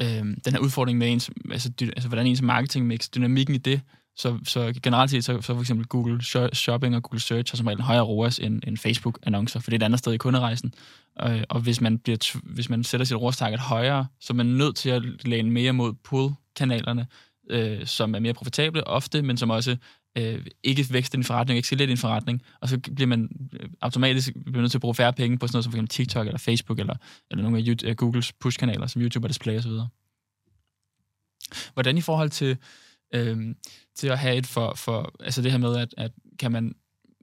øh, 0.00 0.06
den 0.16 0.52
her 0.52 0.58
udfordring 0.58 0.98
med 0.98 1.12
ens, 1.12 1.30
altså, 1.50 1.68
dy, 1.68 1.82
altså 1.82 2.08
hvordan 2.08 2.26
ens 2.26 2.42
marketing 2.42 2.86
mix, 2.86 3.08
dynamikken 3.08 3.54
i 3.54 3.58
det, 3.58 3.80
så, 4.16 4.38
så 4.44 4.74
generelt 4.82 5.10
set, 5.10 5.24
så, 5.24 5.40
så 5.40 5.54
for 5.54 5.60
eksempel 5.60 5.86
Google 5.86 6.22
Shopping 6.52 6.96
og 6.96 7.02
Google 7.02 7.20
Search 7.20 7.52
har 7.52 7.56
som 7.56 7.66
regel 7.66 7.78
en 7.78 7.84
højere 7.84 8.02
ROAS 8.02 8.38
end, 8.38 8.62
end 8.66 8.78
Facebook-annoncer, 8.78 9.60
for 9.60 9.70
det 9.70 9.72
er 9.72 9.78
et 9.78 9.82
andet 9.82 9.98
sted 9.98 10.12
i 10.12 10.16
kunderejsen. 10.16 10.74
Og, 11.16 11.40
og 11.48 11.60
hvis, 11.60 11.80
man 11.80 11.98
bliver, 11.98 12.38
hvis 12.44 12.68
man 12.68 12.84
sætter 12.84 13.04
sit 13.04 13.16
ROAS-target 13.16 13.60
højere, 13.60 14.06
så 14.20 14.32
er 14.32 14.34
man 14.34 14.46
nødt 14.46 14.76
til 14.76 14.90
at 14.90 15.02
læne 15.24 15.50
mere 15.50 15.72
mod 15.72 15.92
pull-kanalerne, 15.92 17.06
øh, 17.50 17.86
som 17.86 18.14
er 18.14 18.18
mere 18.18 18.34
profitable 18.34 18.86
ofte, 18.86 19.22
men 19.22 19.36
som 19.36 19.50
også 19.50 19.76
øh, 20.18 20.46
ikke 20.62 20.86
vækste 20.90 21.16
din 21.16 21.24
forretning, 21.24 21.56
ikke 21.56 21.68
sælge 21.68 21.86
din 21.86 21.96
forretning, 21.96 22.42
og 22.60 22.68
så 22.68 22.78
bliver 22.78 23.06
man 23.06 23.28
øh, 23.52 23.68
automatisk 23.80 24.32
bliver 24.44 24.60
nødt 24.60 24.70
til 24.70 24.78
at 24.78 24.80
bruge 24.80 24.94
færre 24.94 25.12
penge 25.12 25.38
på 25.38 25.46
sådan 25.46 25.56
noget 25.56 25.64
som 25.64 25.72
for 25.72 25.76
eksempel 25.76 25.88
TikTok 25.88 26.26
eller 26.26 26.38
Facebook 26.38 26.78
eller, 26.78 26.94
eller 27.30 27.42
nogle 27.42 27.58
af 27.58 27.64
YouTube, 27.66 27.90
øh, 27.90 27.96
Googles 27.96 28.32
push-kanaler, 28.32 28.86
som 28.86 29.02
YouTube 29.02 29.24
og 29.24 29.28
Display 29.28 29.58
osv. 29.58 29.70
Hvordan 31.74 31.98
i 31.98 32.00
forhold 32.00 32.30
til 32.30 32.56
øh, 33.14 33.54
til 33.94 34.08
at 34.08 34.18
have 34.18 34.36
et 34.36 34.46
for, 34.46 34.74
for 34.74 35.14
altså 35.20 35.42
det 35.42 35.50
her 35.50 35.58
med, 35.58 35.76
at, 35.76 35.94
at 35.96 36.12
kan 36.38 36.52
man, 36.52 36.74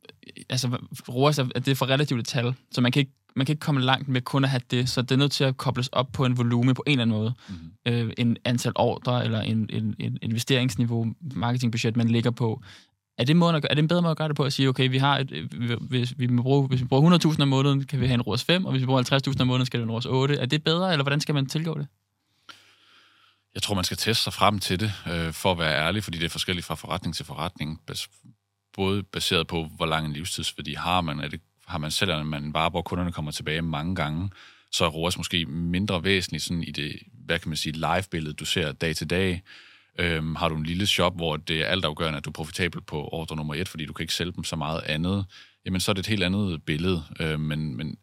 øh, 0.03 0.43
altså 0.49 0.67
ROAS, 1.09 1.39
at 1.39 1.55
det 1.55 1.67
er 1.67 1.75
for 1.75 1.89
relativt 1.89 2.19
et 2.19 2.27
tal, 2.27 2.53
så 2.71 2.81
man 2.81 2.91
kan 2.91 2.99
ikke 2.99 3.18
man 3.35 3.45
kan 3.45 3.53
ikke 3.53 3.59
komme 3.59 3.81
langt 3.81 4.07
med 4.07 4.21
kun 4.21 4.43
at 4.43 4.49
have 4.49 4.61
det, 4.71 4.89
så 4.89 5.01
det 5.01 5.11
er 5.11 5.15
nødt 5.15 5.31
til 5.31 5.43
at 5.43 5.57
kobles 5.57 5.87
op 5.87 6.11
på 6.13 6.25
en 6.25 6.37
volume 6.37 6.73
på 6.73 6.83
en 6.87 6.91
eller 6.91 7.01
anden 7.01 7.17
måde. 7.17 7.33
Mm-hmm. 7.49 7.71
Øh, 7.85 8.13
en 8.17 8.37
antal 8.45 8.71
ordre, 8.75 9.23
eller 9.23 9.41
en, 9.41 9.69
en, 9.69 9.95
en 9.99 10.17
investeringsniveau, 10.21 11.13
marketingbudget, 11.35 11.97
man 11.97 12.07
ligger 12.07 12.31
på. 12.31 12.61
Er 13.17 13.23
det, 13.23 13.35
måden 13.35 13.55
at 13.55 13.61
gøre, 13.61 13.71
er 13.71 13.75
det 13.75 13.81
en 13.81 13.87
bedre 13.87 14.01
måde 14.01 14.11
at 14.11 14.17
gøre 14.17 14.27
det 14.27 14.35
på 14.35 14.43
at 14.43 14.53
sige, 14.53 14.69
okay, 14.69 14.89
vi 14.89 14.97
har 14.97 15.17
et, 15.17 15.31
hvis, 15.81 16.13
vi 16.17 16.27
må 16.27 16.41
bruge, 16.41 16.67
hvis 16.67 16.81
vi 16.81 16.85
bruger 16.85 17.19
100.000 17.33 17.41
om 17.41 17.47
måneden, 17.47 17.85
kan 17.85 18.01
vi 18.01 18.05
have 18.05 18.13
en 18.13 18.21
ROAS 18.21 18.43
5, 18.43 18.65
og 18.65 18.71
hvis 18.71 18.81
vi 18.81 18.85
bruger 18.85 19.29
50.000 19.29 19.41
om 19.41 19.47
måneden, 19.47 19.65
skal 19.65 19.79
det 19.79 19.83
en 19.83 19.91
ROAS 19.91 20.05
8. 20.05 20.35
Er 20.35 20.45
det 20.45 20.63
bedre, 20.63 20.91
eller 20.91 21.03
hvordan 21.03 21.21
skal 21.21 21.35
man 21.35 21.45
tilgå 21.45 21.77
det? 21.77 21.87
Jeg 23.53 23.61
tror, 23.61 23.75
man 23.75 23.83
skal 23.83 23.97
teste 23.97 24.23
sig 24.23 24.33
frem 24.33 24.59
til 24.59 24.79
det, 24.79 24.93
øh, 25.11 25.33
for 25.33 25.51
at 25.51 25.57
være 25.57 25.85
ærlig, 25.85 26.03
fordi 26.03 26.17
det 26.17 26.25
er 26.25 26.29
forskelligt 26.29 26.65
fra 26.65 26.75
forretning 26.75 27.15
til 27.15 27.25
forretning. 27.25 27.81
Både 28.75 29.03
baseret 29.03 29.47
på, 29.47 29.67
hvor 29.75 29.85
lang 29.85 30.05
en 30.05 30.13
livstidsværdi 30.13 30.73
har 30.73 31.01
man. 31.01 31.19
Er 31.19 31.27
det, 31.27 31.41
har 31.69 31.77
man 31.77 31.91
selv, 31.91 32.25
man 32.25 32.53
varer, 32.53 32.69
hvor 32.69 32.81
kunderne 32.81 33.11
kommer 33.11 33.31
tilbage 33.31 33.61
mange 33.61 33.95
gange, 33.95 34.29
så 34.71 34.85
er 34.85 34.89
ROAS 34.89 35.17
måske 35.17 35.45
mindre 35.45 36.03
væsentligt 36.03 36.43
sådan 36.43 36.63
i 36.63 36.71
det, 36.71 36.99
hvad 37.25 37.39
kan 37.39 37.49
man 37.49 37.57
sige, 37.57 37.73
live-billede, 37.73 38.33
du 38.33 38.45
ser 38.45 38.71
dag 38.71 38.95
til 38.95 39.09
dag. 39.09 39.41
Øhm, 39.99 40.35
har 40.35 40.49
du 40.49 40.55
en 40.55 40.63
lille 40.63 40.87
shop, 40.87 41.15
hvor 41.15 41.37
det 41.37 41.61
er 41.61 41.65
altafgørende, 41.65 42.17
at 42.17 42.25
du 42.25 42.29
er 42.29 42.33
profitabel 42.33 42.81
på 42.81 43.09
ordre 43.11 43.35
nummer 43.35 43.55
et, 43.55 43.67
fordi 43.69 43.85
du 43.85 43.93
kan 43.93 44.03
ikke 44.03 44.13
sælge 44.13 44.31
dem 44.31 44.43
så 44.43 44.55
meget 44.55 44.81
andet, 44.81 45.25
jamen 45.65 45.81
så 45.81 45.91
er 45.91 45.93
det 45.93 45.99
et 45.99 46.07
helt 46.07 46.23
andet 46.23 46.63
billede. 46.63 47.03
Øhm, 47.19 47.41
men, 47.41 47.77
men 47.77 47.97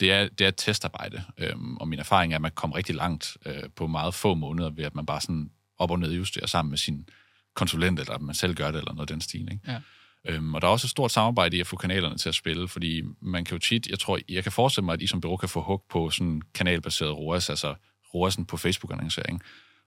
det 0.00 0.12
er, 0.12 0.28
det 0.28 0.44
er 0.44 0.48
et 0.48 0.56
testarbejde, 0.56 1.22
øhm, 1.38 1.76
og 1.76 1.88
min 1.88 1.98
erfaring 1.98 2.32
er, 2.32 2.36
at 2.36 2.42
man 2.42 2.50
kommer 2.54 2.76
rigtig 2.76 2.94
langt 2.94 3.36
øh, 3.46 3.62
på 3.76 3.86
meget 3.86 4.14
få 4.14 4.34
måneder, 4.34 4.70
ved 4.70 4.84
at 4.84 4.94
man 4.94 5.06
bare 5.06 5.20
sådan 5.20 5.50
op 5.78 5.90
og 5.90 5.98
ned 5.98 6.12
justerer 6.12 6.46
sammen 6.46 6.70
med 6.70 6.78
sin 6.78 7.08
konsulent, 7.54 8.00
eller 8.00 8.14
at 8.14 8.20
man 8.20 8.34
selv 8.34 8.54
gør 8.54 8.70
det, 8.70 8.78
eller 8.78 8.92
noget 8.92 9.10
af 9.10 9.14
den 9.14 9.20
stil. 9.20 9.52
Ikke? 9.52 9.60
Ja. 9.66 9.80
Øhm, 10.28 10.54
og 10.54 10.60
der 10.60 10.68
er 10.68 10.72
også 10.72 10.86
et 10.86 10.90
stort 10.90 11.12
samarbejde 11.12 11.56
i 11.56 11.60
at 11.60 11.66
få 11.66 11.76
kanalerne 11.76 12.18
til 12.18 12.28
at 12.28 12.34
spille, 12.34 12.68
fordi 12.68 13.02
man 13.20 13.44
kan 13.44 13.54
jo 13.54 13.58
tit, 13.58 13.86
jeg 13.86 13.98
tror, 13.98 14.18
jeg 14.28 14.42
kan 14.42 14.52
forestille 14.52 14.84
mig, 14.84 14.92
at 14.92 15.02
I 15.02 15.06
som 15.06 15.20
bureau 15.20 15.36
kan 15.36 15.48
få 15.48 15.62
hug 15.62 15.84
på 15.90 16.10
sådan 16.10 16.42
kanalbaseret 16.54 17.16
ROAS, 17.16 17.50
altså 17.50 17.74
ROAS'en 18.14 18.44
på 18.44 18.56
Facebook-annoncering. 18.56 19.42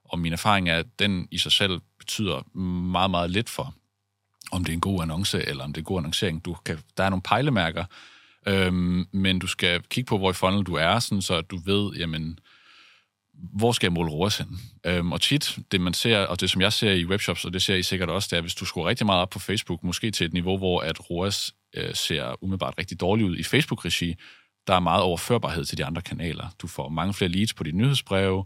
Og 0.05 0.19
min 0.19 0.33
erfaring 0.33 0.69
er, 0.69 0.77
at 0.77 0.85
den 0.99 1.27
i 1.31 1.37
sig 1.37 1.51
selv 1.51 1.81
betyder 1.99 2.57
meget, 2.57 3.11
meget 3.11 3.31
lidt 3.31 3.49
for, 3.49 3.73
om 4.51 4.63
det 4.63 4.71
er 4.71 4.75
en 4.75 4.81
god 4.81 5.01
annonce, 5.01 5.45
eller 5.45 5.63
om 5.63 5.73
det 5.73 5.77
er 5.77 5.81
en 5.81 5.85
god 5.85 5.97
annoncering. 5.97 6.45
Du 6.45 6.53
kan, 6.65 6.79
der 6.97 7.03
er 7.03 7.09
nogle 7.09 7.21
pejlemærker, 7.21 7.85
Øhm, 8.47 9.07
men 9.11 9.39
du 9.39 9.47
skal 9.47 9.81
kigge 9.89 10.07
på, 10.07 10.17
hvor 10.17 10.29
i 10.29 10.33
funnel 10.33 10.63
du 10.63 10.73
er, 10.73 10.99
sådan, 10.99 11.21
så 11.21 11.41
du 11.41 11.57
ved, 11.65 11.93
jamen, 11.97 12.39
hvor 13.37 13.71
skal 13.71 13.87
jeg 13.87 13.93
måle 13.93 14.11
ROAS 14.11 14.37
hen? 14.37 14.59
Øhm, 14.85 15.11
og 15.11 15.21
tit, 15.21 15.57
det 15.71 15.81
man 15.81 15.93
ser, 15.93 16.17
og 16.17 16.41
det 16.41 16.49
som 16.49 16.61
jeg 16.61 16.73
ser 16.73 16.91
i 16.91 17.05
webshops, 17.05 17.45
og 17.45 17.53
det 17.53 17.61
ser 17.61 17.75
I 17.75 17.83
sikkert 17.83 18.09
også, 18.09 18.27
det 18.31 18.37
er, 18.37 18.41
hvis 18.41 18.55
du 18.55 18.65
skruer 18.65 18.87
rigtig 18.87 19.05
meget 19.05 19.21
op 19.21 19.29
på 19.29 19.39
Facebook, 19.39 19.83
måske 19.83 20.11
til 20.11 20.25
et 20.25 20.33
niveau, 20.33 20.57
hvor 20.57 20.79
at 20.79 21.09
ROAS 21.09 21.53
øh, 21.75 21.95
ser 21.95 22.43
umiddelbart 22.43 22.73
rigtig 22.77 22.99
dårligt 22.99 23.29
ud 23.29 23.37
i 23.37 23.43
Facebook-regi, 23.43 24.15
der 24.67 24.73
er 24.75 24.79
meget 24.79 25.03
overførbarhed 25.03 25.65
til 25.65 25.77
de 25.77 25.85
andre 25.85 26.01
kanaler. 26.01 26.47
Du 26.61 26.67
får 26.67 26.89
mange 26.89 27.13
flere 27.13 27.31
leads 27.31 27.53
på 27.53 27.63
dit 27.63 27.75
nyhedsbreve, 27.75 28.45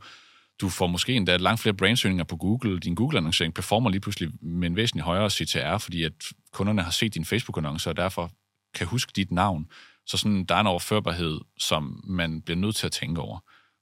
du 0.62 0.70
får 0.70 0.88
måske 0.88 1.14
endda 1.14 1.38
langt 1.38 1.62
flere 1.62 1.76
brandsøgninger 1.76 2.24
på 2.24 2.38
Google. 2.38 2.80
Din 2.80 2.96
Google-annoncering 2.96 3.54
performer 3.54 3.90
lige 3.90 4.02
pludselig 4.02 4.30
med 4.42 4.68
en 4.68 4.76
væsentlig 4.76 5.04
højere 5.04 5.30
CTR, 5.30 5.78
fordi 5.78 6.04
at 6.04 6.14
kunderne 6.54 6.82
har 6.82 6.92
set 6.92 7.14
din 7.14 7.26
Facebook-annonce, 7.26 7.90
og 7.90 7.98
derfor 7.98 8.32
kan 8.74 8.88
huske 8.88 9.12
dit 9.16 9.32
navn. 9.32 9.68
Så 10.06 10.18
sådan, 10.18 10.46
der 10.46 10.56
er 10.56 10.60
en 10.60 10.68
overførbarhed, 10.68 11.40
som 11.58 12.04
man 12.08 12.42
bliver 12.42 12.58
nødt 12.58 12.76
til 12.76 12.86
at 12.86 12.92
tænke 12.92 13.22
over. 13.22 13.40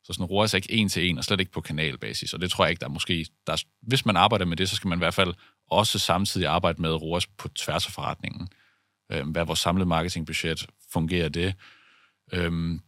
Så 0.08 0.14
sådan 0.14 0.26
roer 0.26 0.46
sig 0.46 0.58
ikke 0.58 0.74
en 0.74 0.90
til 0.90 1.10
en, 1.10 1.18
og 1.18 1.24
slet 1.24 1.40
ikke 1.40 1.52
på 1.52 1.62
kanalbasis. 1.62 2.34
Og 2.34 2.42
det 2.42 2.52
tror 2.52 2.66
jeg 2.66 2.70
ikke, 2.70 2.80
der 2.80 2.86
er 2.86 2.92
måske... 2.92 3.26
Der 3.48 3.54
er, 3.54 3.64
hvis 3.82 4.06
man 4.06 4.18
arbejder 4.18 4.46
med 4.46 4.58
det, 4.58 4.70
så 4.70 4.76
skal 4.76 4.88
man 4.88 4.98
i 4.98 5.04
hvert 5.06 5.14
fald 5.14 5.34
også 5.72 6.00
samtidig 6.00 6.48
arbejde 6.48 6.82
med 6.82 6.94
ROAS 6.94 7.28
på 7.28 7.48
tværs 7.48 7.86
af 7.86 7.92
forretningen. 7.92 8.48
Øhm, 9.12 9.30
hvad 9.30 9.42
er 9.42 9.46
vores 9.46 9.60
samlede 9.60 9.86
marketingbudget? 9.86 10.68
Fungerer 10.94 11.30
det? 11.30 11.54
Øhm, 12.34 12.82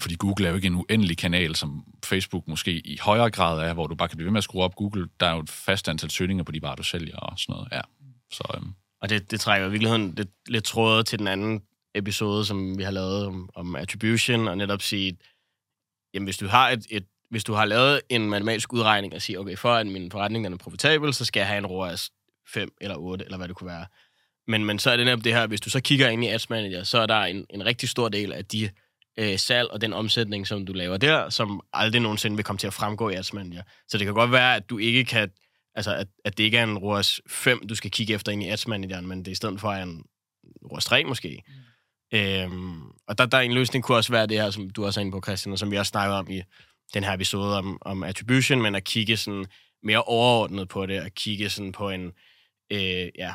fordi 0.00 0.14
Google 0.14 0.46
er 0.46 0.50
jo 0.50 0.56
ikke 0.56 0.66
en 0.66 0.74
uendelig 0.74 1.18
kanal, 1.18 1.56
som 1.56 1.84
Facebook 2.04 2.48
måske 2.48 2.86
i 2.86 2.98
højere 3.00 3.30
grad 3.30 3.68
er, 3.68 3.74
hvor 3.74 3.86
du 3.86 3.94
bare 3.94 4.08
kan 4.08 4.16
blive 4.16 4.26
ved 4.26 4.32
med 4.32 4.38
at 4.38 4.44
skrue 4.44 4.64
op. 4.64 4.76
Google, 4.76 5.08
der 5.20 5.26
er 5.26 5.34
jo 5.34 5.40
et 5.40 5.50
fast 5.50 5.88
antal 5.88 6.10
søgninger 6.10 6.44
på 6.44 6.52
de 6.52 6.62
varer, 6.62 6.74
du 6.74 6.82
sælger 6.82 7.16
og 7.16 7.38
sådan 7.38 7.52
noget. 7.52 7.68
Ja. 7.72 7.80
Så, 8.32 8.44
øhm. 8.56 8.74
Og 9.02 9.08
det, 9.08 9.30
det 9.30 9.40
trækker 9.40 9.66
i 9.68 9.70
virkeligheden 9.70 10.14
lidt, 10.14 10.30
lidt 10.48 10.64
trådet 10.64 11.06
til 11.06 11.18
den 11.18 11.28
anden 11.28 11.62
episode, 11.94 12.44
som 12.44 12.78
vi 12.78 12.82
har 12.82 12.90
lavet 12.90 13.26
om, 13.26 13.50
om 13.54 13.76
attribution, 13.76 14.48
og 14.48 14.56
netop 14.56 14.82
sige, 14.82 15.16
jamen 16.14 16.24
hvis 16.24 16.36
du 16.36 16.46
har 16.46 16.70
et, 16.70 16.86
et 16.90 17.04
hvis 17.30 17.44
du 17.44 17.52
har 17.52 17.64
lavet 17.64 18.00
en 18.08 18.30
matematisk 18.30 18.72
udregning 18.72 19.14
og 19.14 19.22
siger, 19.22 19.38
okay, 19.38 19.56
for 19.56 19.72
at 19.72 19.86
min 19.86 20.10
forretning 20.10 20.46
er 20.46 20.56
profitabel, 20.56 21.14
så 21.14 21.24
skal 21.24 21.40
jeg 21.40 21.46
have 21.46 21.58
en 21.58 21.66
ROAS 21.66 22.10
5 22.48 22.72
eller 22.80 22.96
8, 22.96 23.24
eller 23.24 23.36
hvad 23.36 23.48
det 23.48 23.56
kunne 23.56 23.70
være. 23.70 23.86
Men, 24.48 24.64
men 24.64 24.78
så 24.78 24.90
er 24.90 24.96
det 24.96 25.06
netop 25.06 25.24
det 25.24 25.34
her, 25.34 25.46
hvis 25.46 25.60
du 25.60 25.70
så 25.70 25.80
kigger 25.80 26.08
ind 26.08 26.24
i 26.24 26.28
Ads 26.28 26.50
Manager, 26.50 26.84
så 26.84 26.98
er 26.98 27.06
der 27.06 27.20
en, 27.20 27.46
en 27.50 27.66
rigtig 27.66 27.88
stor 27.88 28.08
del 28.08 28.32
af 28.32 28.44
de 28.44 28.70
øh, 29.18 29.38
salg 29.38 29.70
og 29.70 29.80
den 29.80 29.92
omsætning, 29.92 30.46
som 30.46 30.66
du 30.66 30.72
laver 30.72 30.96
der, 30.96 31.28
som 31.28 31.60
aldrig 31.72 32.00
nogensinde 32.00 32.36
vil 32.36 32.44
komme 32.44 32.58
til 32.58 32.66
at 32.66 32.72
fremgå 32.72 33.08
i 33.08 33.14
Ads 33.14 33.32
Manager. 33.32 33.62
Så 33.88 33.98
det 33.98 34.04
kan 34.04 34.14
godt 34.14 34.32
være, 34.32 34.56
at 34.56 34.70
du 34.70 34.78
ikke 34.78 35.04
kan, 35.04 35.30
altså 35.74 35.94
at, 35.94 36.06
at 36.24 36.38
det 36.38 36.44
ikke 36.44 36.58
er 36.58 36.64
en 36.64 36.78
ROAS 36.78 37.20
5, 37.28 37.66
du 37.68 37.74
skal 37.74 37.90
kigge 37.90 38.14
efter 38.14 38.32
ind 38.32 38.42
i 38.42 38.48
Ads 38.48 38.66
Manageren, 38.66 39.06
men 39.06 39.18
det 39.18 39.28
er 39.28 39.32
i 39.32 39.34
stedet 39.34 39.60
for 39.60 39.72
en 39.72 40.04
ROAS 40.72 40.84
3 40.84 41.04
måske. 41.04 41.42
Mm. 41.48 41.54
Øhm, 42.14 42.82
og 43.06 43.18
der, 43.18 43.26
der 43.26 43.38
er 43.38 43.42
en 43.42 43.52
løsning 43.52 43.84
kunne 43.84 43.96
også 43.96 44.12
være 44.12 44.26
det 44.26 44.40
her, 44.40 44.50
som 44.50 44.70
du 44.70 44.86
også 44.86 45.00
er 45.00 45.02
inde 45.02 45.12
på, 45.12 45.20
Christian, 45.24 45.52
og 45.52 45.58
som 45.58 45.70
vi 45.70 45.76
også 45.76 45.90
snakker 45.90 46.16
om 46.16 46.30
i 46.30 46.42
den 46.94 47.04
her 47.04 47.12
episode 47.12 47.58
om, 47.58 47.78
om 47.80 48.02
attribution, 48.02 48.62
men 48.62 48.74
at 48.74 48.84
kigge 48.84 49.16
sådan 49.16 49.46
mere 49.82 50.02
overordnet 50.02 50.68
på 50.68 50.86
det, 50.86 50.94
at 50.94 51.14
kigge 51.14 51.50
sådan 51.50 51.72
på 51.72 51.90
en 51.90 52.12
øh, 52.72 53.08
ja, 53.18 53.32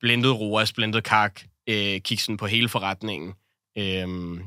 blindet 0.00 0.40
ROAS, 0.40 0.72
blindet 0.72 1.04
kak, 1.04 1.40
øh, 1.66 2.00
kigge 2.00 2.22
sådan 2.22 2.36
på 2.36 2.46
hele 2.46 2.68
forretningen, 2.68 3.34
øh, 3.78 4.40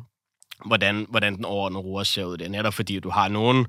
hvordan, 0.66 1.06
hvordan 1.10 1.36
den 1.36 1.46
overordnede 1.46 1.84
ROAS 1.84 2.08
ser 2.08 2.24
ud. 2.24 2.38
Det 2.38 2.46
er 2.46 2.50
netop 2.50 2.74
fordi, 2.74 3.00
du 3.00 3.10
har 3.10 3.28
nogle 3.28 3.66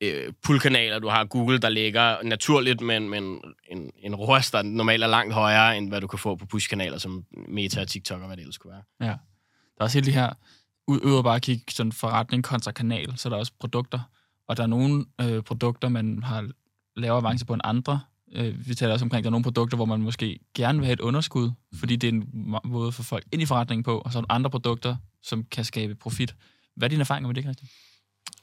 øh, 0.00 0.32
pullkanaler, 0.44 0.98
du 0.98 1.08
har 1.08 1.24
Google, 1.24 1.58
der 1.58 1.68
ligger 1.68 2.22
naturligt, 2.22 2.80
men, 2.80 3.08
men 3.08 3.40
en, 3.68 3.90
en 3.96 4.14
ROAS, 4.14 4.50
der 4.50 4.62
normalt 4.62 5.02
er 5.02 5.06
langt 5.06 5.34
højere, 5.34 5.76
end 5.76 5.88
hvad 5.88 6.00
du 6.00 6.06
kan 6.06 6.18
få 6.18 6.36
på 6.36 6.46
push-kanaler, 6.46 6.98
som 6.98 7.24
Meta 7.48 7.80
og 7.80 7.88
TikTok 7.88 8.20
og 8.20 8.26
hvad 8.26 8.36
det 8.36 8.42
ellers 8.42 8.58
kunne 8.58 8.72
være. 8.72 9.08
Ja. 9.08 9.14
Der 9.82 9.84
er 9.84 9.88
også 9.88 9.98
hele 9.98 10.06
de 10.06 10.12
her, 10.12 10.32
ud, 10.88 11.00
over 11.12 11.22
bare 11.22 11.36
at 11.36 11.42
kigge 11.42 11.64
sådan 11.68 11.92
forretning 11.92 12.44
kontra 12.44 12.72
kanal, 12.72 13.12
så 13.16 13.28
er 13.28 13.30
der 13.30 13.38
også 13.38 13.52
produkter. 13.60 14.00
Og 14.48 14.56
der 14.56 14.62
er 14.62 14.66
nogle 14.66 15.04
øh, 15.20 15.42
produkter, 15.42 15.88
man 15.88 16.22
har 16.22 16.48
lavere 16.96 17.18
avance 17.18 17.46
på 17.46 17.54
end 17.54 17.62
andre. 17.64 18.00
Øh, 18.32 18.68
vi 18.68 18.74
taler 18.74 18.92
også 18.92 19.04
omkring, 19.04 19.18
at 19.18 19.24
der 19.24 19.28
er 19.28 19.30
nogle 19.30 19.44
produkter, 19.44 19.76
hvor 19.76 19.84
man 19.84 20.02
måske 20.02 20.38
gerne 20.54 20.78
vil 20.78 20.86
have 20.86 20.92
et 20.92 21.00
underskud, 21.00 21.50
fordi 21.74 21.96
det 21.96 22.08
er 22.08 22.12
en 22.12 22.54
måde 22.64 22.92
for 22.92 23.02
folk 23.02 23.24
ind 23.32 23.42
i 23.42 23.46
forretningen 23.46 23.82
på, 23.82 23.98
og 23.98 24.12
så 24.12 24.18
er 24.18 24.22
der 24.22 24.34
andre 24.34 24.50
produkter, 24.50 24.96
som 25.22 25.44
kan 25.44 25.64
skabe 25.64 25.94
profit. 25.94 26.34
Hvad 26.76 26.86
er 26.86 26.90
dine 26.90 27.00
erfaringer 27.00 27.28
med 27.28 27.34
det, 27.34 27.44
Christian? 27.44 27.68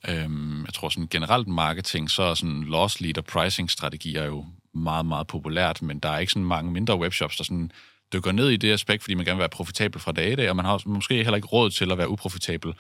Øhm, 0.08 0.66
jeg 0.66 0.74
tror 0.74 0.90
sådan 0.90 1.08
generelt 1.08 1.48
marketing, 1.48 2.10
så 2.10 2.24
er 2.24 2.34
sådan 2.34 2.64
loss 2.64 3.02
leader 3.02 3.22
pricing 3.22 3.72
strategier 3.72 4.26
jo 4.26 4.46
meget, 4.74 5.06
meget 5.06 5.28
populært, 5.28 5.82
men 5.82 6.00
der 6.00 6.10
er 6.10 6.20
ikke 6.20 6.32
sådan 6.32 6.46
mange 6.46 6.72
mindre 6.72 7.00
webshops, 7.00 7.38
der 7.38 7.44
sådan 7.44 7.72
dykker 8.14 8.32
ned 8.32 8.50
i 8.50 8.58
det 8.58 8.74
aspekt, 8.74 9.04
fordi 9.04 9.14
man 9.14 9.26
gerne 9.26 9.38
vil 9.38 9.42
være 9.42 9.50
profitabel 9.50 10.02
fra 10.02 10.12
dag 10.12 10.32
i 10.32 10.36
dag, 10.36 10.50
og 10.50 10.56
man 10.56 10.66
har 10.66 10.82
måske 10.86 11.16
heller 11.16 11.36
ikke 11.36 11.48
råd 11.48 11.70
til 11.70 11.92
at 11.92 11.98
være 11.98 12.10
uprofitabel 12.10 12.74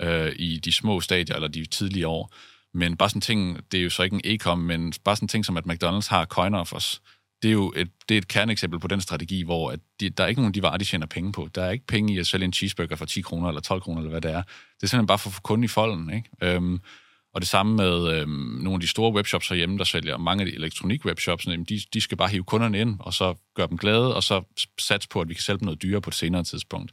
øh, 0.00 0.32
i 0.36 0.60
de 0.64 0.72
små 0.72 1.00
stadier 1.00 1.34
eller 1.34 1.48
de 1.48 1.64
tidlige 1.66 2.08
år. 2.08 2.34
Men 2.74 2.96
bare 2.96 3.08
sådan 3.08 3.20
ting, 3.20 3.72
det 3.72 3.80
er 3.80 3.84
jo 3.84 3.90
så 3.90 4.02
ikke 4.02 4.14
en 4.14 4.20
e-com, 4.24 4.58
men 4.58 4.92
bare 5.04 5.16
sådan 5.16 5.28
ting 5.28 5.44
som, 5.44 5.56
at 5.56 5.64
McDonald's 5.66 6.10
har 6.10 6.24
coin 6.24 6.54
offers, 6.54 7.00
det 7.44 7.48
er 7.48 7.52
jo 7.52 7.72
et, 7.76 7.90
det 8.08 8.14
er 8.14 8.18
et 8.18 8.28
kerneksempel 8.28 8.80
på 8.80 8.88
den 8.88 9.00
strategi, 9.00 9.42
hvor 9.42 9.70
at 9.70 9.80
de, 10.00 10.10
der 10.10 10.24
er 10.24 10.28
ikke 10.28 10.40
nogen 10.40 10.50
af 10.50 10.52
de 10.52 10.62
varer, 10.62 10.76
de 10.76 10.84
tjener 10.84 11.06
penge 11.06 11.32
på. 11.32 11.48
Der 11.54 11.62
er 11.62 11.70
ikke 11.70 11.86
penge 11.86 12.14
i 12.14 12.18
at 12.18 12.26
sælge 12.26 12.44
en 12.44 12.52
cheeseburger 12.52 12.96
for 12.96 13.04
10 13.04 13.20
kroner 13.20 13.48
eller 13.48 13.60
12 13.60 13.80
kroner, 13.80 14.00
eller 14.00 14.10
hvad 14.10 14.20
det 14.20 14.30
er. 14.30 14.42
Det 14.42 14.82
er 14.82 14.86
simpelthen 14.86 15.06
bare 15.06 15.18
for 15.18 15.30
at 15.30 15.34
få 15.34 15.40
kunden 15.40 15.64
i 15.64 15.68
folden. 15.68 16.14
Ikke? 16.14 16.28
Øhm, 16.42 16.80
og 17.34 17.40
det 17.40 17.48
samme 17.48 17.76
med 17.76 18.12
øhm, 18.12 18.30
nogle 18.30 18.74
af 18.74 18.80
de 18.80 18.88
store 18.88 19.12
webshops 19.12 19.48
herhjemme, 19.48 19.78
der 19.78 19.84
sælger 19.84 20.16
mange 20.16 20.44
af 20.44 20.50
de 20.50 20.56
elektronik-webshops, 20.56 21.44
de, 21.44 21.80
de 21.94 22.00
skal 22.00 22.16
bare 22.16 22.28
hive 22.28 22.44
kunderne 22.44 22.80
ind, 22.80 22.96
og 23.00 23.14
så 23.14 23.34
gøre 23.54 23.66
dem 23.66 23.78
glade, 23.78 24.14
og 24.14 24.22
så 24.22 24.42
satse 24.78 25.08
på, 25.08 25.20
at 25.20 25.28
vi 25.28 25.34
kan 25.34 25.42
sælge 25.42 25.58
dem 25.58 25.66
noget 25.66 25.82
dyrere 25.82 26.00
på 26.00 26.10
et 26.10 26.14
senere 26.14 26.44
tidspunkt. 26.44 26.92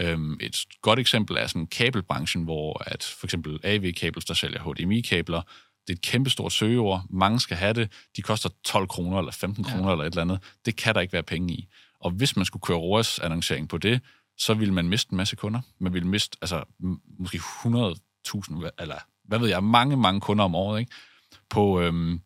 Øhm, 0.00 0.38
et 0.40 0.56
godt 0.82 0.98
eksempel 0.98 1.36
er 1.36 1.46
sådan 1.46 1.66
kabelbranchen, 1.66 2.44
hvor 2.44 2.82
at 2.86 3.02
for 3.18 3.26
eksempel 3.26 3.60
AV 3.62 3.92
Cables, 3.92 4.24
der 4.24 4.34
sælger 4.34 4.60
HDMI-kabler, 4.62 5.42
det 5.86 5.92
er 5.92 5.96
et 5.96 6.02
kæmpestort 6.02 6.52
søgeord. 6.52 7.04
Mange 7.10 7.40
skal 7.40 7.56
have 7.56 7.72
det. 7.72 7.92
De 8.16 8.22
koster 8.22 8.48
12 8.64 8.88
kroner 8.88 9.18
eller 9.18 9.32
15 9.32 9.64
kroner 9.64 9.86
ja. 9.86 9.92
eller 9.92 10.04
et 10.04 10.10
eller 10.10 10.22
andet. 10.22 10.38
Det 10.66 10.76
kan 10.76 10.94
der 10.94 11.00
ikke 11.00 11.12
være 11.12 11.22
penge 11.22 11.54
i. 11.54 11.68
Og 12.00 12.10
hvis 12.10 12.36
man 12.36 12.44
skulle 12.44 12.60
køre 12.60 12.78
ROAS-annoncering 12.78 13.68
på 13.68 13.78
det, 13.78 14.00
så 14.38 14.54
ville 14.54 14.74
man 14.74 14.88
miste 14.88 15.12
en 15.12 15.16
masse 15.16 15.36
kunder. 15.36 15.60
Man 15.78 15.92
ville 15.92 16.08
miste 16.08 16.38
altså, 16.42 16.64
måske 17.18 17.38
100.000, 17.38 18.70
eller 18.78 18.98
hvad 19.30 19.38
ved 19.38 19.48
jeg, 19.48 19.64
mange, 19.64 19.96
mange 19.96 20.20
kunder 20.20 20.44
om 20.44 20.54
året, 20.54 20.80
ikke? 20.80 20.92
På, 21.50 21.80
øhm, 21.80 22.20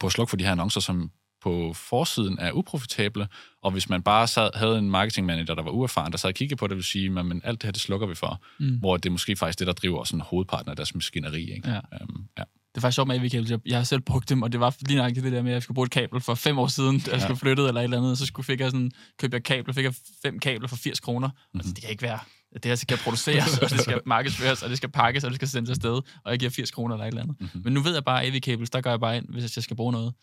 på 0.00 0.06
at 0.06 0.12
slukke 0.12 0.30
for 0.30 0.36
de 0.36 0.44
her 0.44 0.52
annoncer, 0.52 0.80
som 0.80 1.10
på 1.42 1.72
forsiden 1.74 2.38
er 2.38 2.52
uprofitable, 2.52 3.28
og 3.62 3.70
hvis 3.70 3.88
man 3.88 4.02
bare 4.02 4.26
sad, 4.26 4.50
havde 4.54 4.78
en 4.78 4.90
marketingmanager, 4.90 5.54
der 5.54 5.62
var 5.62 5.70
uerfaren, 5.70 6.12
der 6.12 6.18
sad 6.18 6.30
og 6.30 6.34
kiggede 6.34 6.58
på 6.58 6.66
det, 6.66 6.76
vil 6.76 6.84
sige, 6.84 7.10
men, 7.10 7.26
men 7.26 7.40
alt 7.44 7.62
det 7.62 7.66
her, 7.66 7.72
det 7.72 7.80
slukker 7.80 8.06
vi 8.06 8.14
for, 8.14 8.42
mm. 8.60 8.76
hvor 8.78 8.96
det 8.96 9.06
er 9.06 9.10
måske 9.10 9.36
faktisk 9.36 9.58
det, 9.58 9.66
der 9.66 9.72
driver 9.72 10.04
sådan 10.04 10.20
hovedparten 10.20 10.70
af 10.70 10.76
deres 10.76 10.94
maskineri. 10.94 11.54
Ikke? 11.54 11.70
Ja. 11.70 11.76
Øhm, 11.76 12.24
ja. 12.38 12.42
Det 12.42 12.80
er 12.80 12.80
faktisk 12.80 12.94
sjovt 12.94 13.08
med 13.08 13.16
AV-kabel. 13.16 13.48
Jeg, 13.48 13.58
jeg 13.66 13.76
har 13.76 13.84
selv 13.84 14.00
brugt 14.00 14.28
dem, 14.28 14.42
og 14.42 14.52
det 14.52 14.60
var 14.60 14.76
lige 14.80 14.96
nok 14.96 15.14
det 15.14 15.32
der 15.32 15.42
med, 15.42 15.50
at 15.50 15.54
jeg 15.54 15.62
skulle 15.62 15.74
bruge 15.74 15.86
et 15.86 15.90
kabel 15.90 16.20
for 16.20 16.34
fem 16.34 16.58
år 16.58 16.66
siden, 16.66 16.98
da 16.98 17.10
jeg 17.10 17.18
ja. 17.20 17.24
skulle 17.24 17.38
flytte 17.38 17.62
eller 17.62 17.80
et 17.80 17.84
eller 17.84 17.98
andet, 17.98 18.18
så 18.18 18.26
skulle, 18.26 18.46
fik 18.46 18.60
jeg 18.60 18.70
sådan, 18.70 18.90
købte 19.18 19.34
jeg 19.34 19.44
kabler, 19.44 19.74
fik 19.74 19.84
jeg 19.84 19.94
fem 20.22 20.38
kabler 20.38 20.68
for 20.68 20.76
80 20.76 21.00
kroner. 21.00 21.28
Mm-hmm. 21.28 21.60
Altså, 21.60 21.72
det 21.72 21.82
kan 21.82 21.90
ikke 21.90 22.02
være. 22.02 22.18
Det 22.62 22.64
her 22.64 22.74
skal 22.74 22.98
produceres, 22.98 23.58
og 23.62 23.70
det 23.70 23.80
skal 23.80 24.00
markedsføres, 24.06 24.62
og 24.62 24.70
det 24.70 24.76
skal 24.76 24.90
pakkes, 24.90 25.24
og 25.24 25.30
det 25.30 25.36
skal 25.36 25.48
sendes 25.48 25.70
afsted, 25.70 26.02
og 26.24 26.30
jeg 26.30 26.38
giver 26.38 26.50
80 26.50 26.70
kroner 26.70 26.94
eller 26.94 27.04
et 27.04 27.08
eller 27.08 27.22
andet. 27.22 27.36
Mm-hmm. 27.40 27.60
Men 27.64 27.72
nu 27.72 27.80
ved 27.80 27.94
jeg 27.94 28.04
bare, 28.04 28.22
at 28.22 28.34
AV-kabels, 28.34 28.70
der 28.70 28.80
går 28.80 28.90
jeg 28.90 29.00
bare 29.00 29.16
ind, 29.16 29.26
hvis 29.28 29.56
jeg 29.56 29.62
skal 29.62 29.76
bruge 29.76 29.92
noget. 29.92 30.14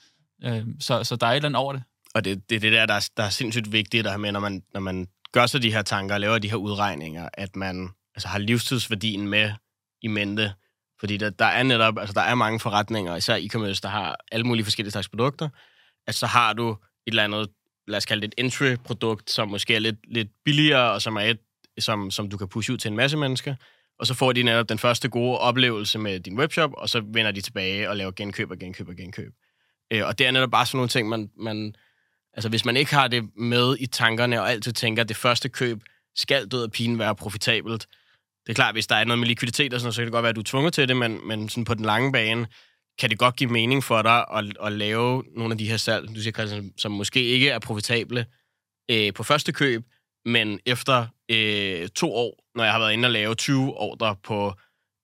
Øh, 0.43 0.65
så, 0.79 1.03
så 1.03 1.15
der 1.15 1.27
er 1.27 1.31
et 1.31 1.35
eller 1.35 1.49
andet 1.49 1.59
over 1.59 1.73
det. 1.73 1.83
Og 2.15 2.25
det, 2.25 2.49
det 2.49 2.55
er 2.55 2.59
det 2.59 2.71
der, 2.71 2.85
der 2.85 2.93
er, 2.93 3.09
der 3.17 3.23
er 3.23 3.29
sindssygt 3.29 3.71
vigtigt, 3.71 4.05
der 4.05 4.17
med, 4.17 4.31
når 4.31 4.39
man, 4.39 4.63
når 4.73 4.81
man 4.81 5.07
gør 5.31 5.45
sig 5.45 5.61
de 5.61 5.71
her 5.71 5.81
tanker 5.81 6.15
og 6.15 6.21
laver 6.21 6.39
de 6.39 6.49
her 6.49 6.55
udregninger, 6.55 7.29
at 7.33 7.55
man 7.55 7.89
altså, 8.15 8.27
har 8.27 8.39
livstidsværdien 8.39 9.27
med 9.27 9.51
i 10.01 10.07
mente. 10.07 10.53
Fordi 10.99 11.17
der, 11.17 11.29
der 11.29 11.45
er 11.45 11.63
netop, 11.63 11.97
altså 11.99 12.13
der 12.13 12.21
er 12.21 12.35
mange 12.35 12.59
forretninger, 12.59 13.15
især 13.15 13.37
e-commerce, 13.37 13.79
der 13.83 13.89
har 13.89 14.17
alle 14.31 14.45
mulige 14.45 14.65
forskellige 14.65 14.91
slags 14.91 15.09
produkter. 15.09 15.49
Altså 16.07 16.19
så 16.19 16.25
har 16.25 16.53
du 16.53 16.69
et 16.71 16.77
eller 17.07 17.23
andet, 17.23 17.49
lad 17.87 17.97
os 17.97 18.05
kalde 18.05 18.21
det 18.21 18.33
et 18.37 18.45
entry-produkt, 18.45 19.31
som 19.31 19.49
måske 19.49 19.75
er 19.75 19.79
lidt, 19.79 20.13
lidt 20.13 20.27
billigere, 20.45 20.91
og 20.91 21.01
som 21.01 21.15
er 21.15 21.21
et, 21.21 21.39
som, 21.79 22.11
som 22.11 22.29
du 22.29 22.37
kan 22.37 22.47
pushe 22.47 22.73
ud 22.73 22.77
til 22.77 22.89
en 22.89 22.95
masse 22.95 23.17
mennesker. 23.17 23.55
Og 23.99 24.07
så 24.07 24.13
får 24.13 24.33
de 24.33 24.43
netop 24.43 24.69
den 24.69 24.79
første 24.79 25.09
gode 25.09 25.37
oplevelse 25.37 25.99
med 25.99 26.19
din 26.19 26.39
webshop, 26.39 26.71
og 26.73 26.89
så 26.89 26.99
vender 27.13 27.31
de 27.31 27.41
tilbage 27.41 27.89
og 27.89 27.97
laver 27.97 28.11
genkøb 28.11 28.51
og 28.51 28.57
genkøb 28.57 28.89
og 28.89 28.95
genkøb. 28.95 29.33
Øh, 29.91 30.05
og 30.05 30.17
det 30.17 30.27
er 30.27 30.31
netop 30.31 30.51
bare 30.51 30.65
sådan 30.65 30.77
nogle 30.77 30.89
ting, 30.89 31.09
man, 31.09 31.29
man... 31.37 31.75
Altså, 32.33 32.49
hvis 32.49 32.65
man 32.65 32.77
ikke 32.77 32.93
har 32.93 33.07
det 33.07 33.37
med 33.37 33.77
i 33.79 33.85
tankerne, 33.85 34.41
og 34.41 34.51
altid 34.51 34.73
tænker, 34.73 35.03
at 35.03 35.09
det 35.09 35.17
første 35.17 35.49
køb 35.49 35.83
skal 36.15 36.47
død 36.47 36.63
og 36.63 36.71
pine 36.71 36.99
være 36.99 37.15
profitabelt. 37.15 37.87
Det 38.45 38.49
er 38.49 38.53
klart, 38.53 38.75
hvis 38.75 38.87
der 38.87 38.95
er 38.95 39.03
noget 39.03 39.19
med 39.19 39.27
likviditet 39.27 39.73
og 39.73 39.79
sådan 39.79 39.85
noget, 39.85 39.95
så 39.95 40.01
kan 40.01 40.05
det 40.05 40.11
godt 40.11 40.23
være, 40.23 40.29
at 40.29 40.35
du 40.35 40.41
er 40.41 40.45
tvunget 40.45 40.73
til 40.73 40.87
det, 40.87 40.97
men, 40.97 41.27
men 41.27 41.49
sådan 41.49 41.65
på 41.65 41.73
den 41.73 41.85
lange 41.85 42.11
bane, 42.11 42.47
kan 42.99 43.09
det 43.09 43.19
godt 43.19 43.35
give 43.35 43.49
mening 43.49 43.83
for 43.83 44.01
dig 44.01 44.25
at, 44.33 44.57
at 44.63 44.71
lave 44.71 45.23
nogle 45.35 45.51
af 45.51 45.57
de 45.57 45.69
her 45.69 45.77
salg, 45.77 46.15
du 46.15 46.21
siger, 46.21 46.31
Christian, 46.31 46.73
som 46.77 46.91
måske 46.91 47.23
ikke 47.23 47.49
er 47.49 47.59
profitable 47.59 48.25
øh, 48.91 49.13
på 49.13 49.23
første 49.23 49.51
køb, 49.51 49.83
men 50.25 50.59
efter 50.65 51.07
øh, 51.29 51.87
to 51.89 52.13
år, 52.13 52.43
når 52.55 52.63
jeg 52.63 52.73
har 52.73 52.79
været 52.79 52.93
inde 52.93 53.05
og 53.05 53.11
lave 53.11 53.35
20 53.35 53.77
ordre 53.77 54.15
på 54.23 54.53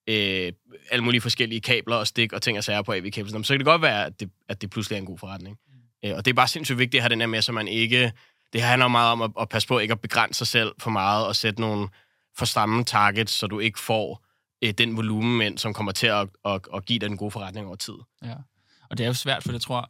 øh, 0.10 0.52
alle 0.92 1.04
mulige 1.04 1.22
forskellige 1.22 1.62
kabler 1.62 1.96
og 1.96 2.08
stik 2.08 2.34
og 2.34 2.42
ting 2.42 2.58
og 2.58 2.64
sager 2.64 2.82
på 2.82 2.94
AV-kabler, 2.94 3.44
så 3.44 3.54
kan 3.54 3.60
det 3.60 3.66
godt 3.66 3.82
være, 3.82 4.06
at 4.06 4.20
det, 4.20 4.30
at 4.50 4.62
det 4.62 4.70
pludselig 4.70 4.96
er 4.96 5.00
en 5.00 5.06
god 5.06 5.18
forretning. 5.18 5.58
Mm. 5.68 6.10
Øh, 6.10 6.18
og 6.18 6.26
det 6.26 6.32
er 6.32 6.36
bare 6.36 6.48
sindssygt 6.48 6.80
vigtigt 6.80 7.00
at 7.00 7.04
have 7.04 7.10
den 7.10 7.20
her 7.20 7.28
med, 7.28 7.42
så 7.42 7.52
man 7.52 7.68
ikke... 7.68 8.12
Det 8.54 8.62
handler 8.62 8.88
meget 8.88 9.12
om 9.12 9.22
at, 9.22 9.32
at 9.42 9.50
passe 9.50 9.68
på 9.68 9.80
ikke 9.80 9.92
at 9.92 10.02
begrænse 10.02 10.38
sig 10.38 10.48
selv 10.48 10.72
for 10.80 10.90
meget 10.90 11.28
og 11.28 11.36
sætte 11.36 11.62
nogle 11.62 11.90
for 12.38 12.46
stramme 12.46 12.84
targets, 12.84 13.34
så 13.34 13.48
du 13.48 13.60
ikke 13.60 13.80
får 13.80 14.26
øh, 14.64 14.72
den 14.72 14.98
volumen, 14.98 15.58
som 15.58 15.74
kommer 15.74 15.92
til 15.92 16.08
at, 16.08 16.28
at, 16.46 16.62
at 16.76 16.86
give 16.86 17.00
dig 17.00 17.06
en 17.06 17.18
god 17.18 17.32
forretning 17.32 17.68
over 17.68 17.76
tid. 17.76 17.94
Ja, 18.24 18.36
og 18.90 18.98
det 18.98 19.04
er 19.04 19.08
jo 19.08 19.14
svært, 19.14 19.44
for 19.44 19.52
jeg 19.52 19.62
tror, 19.62 19.90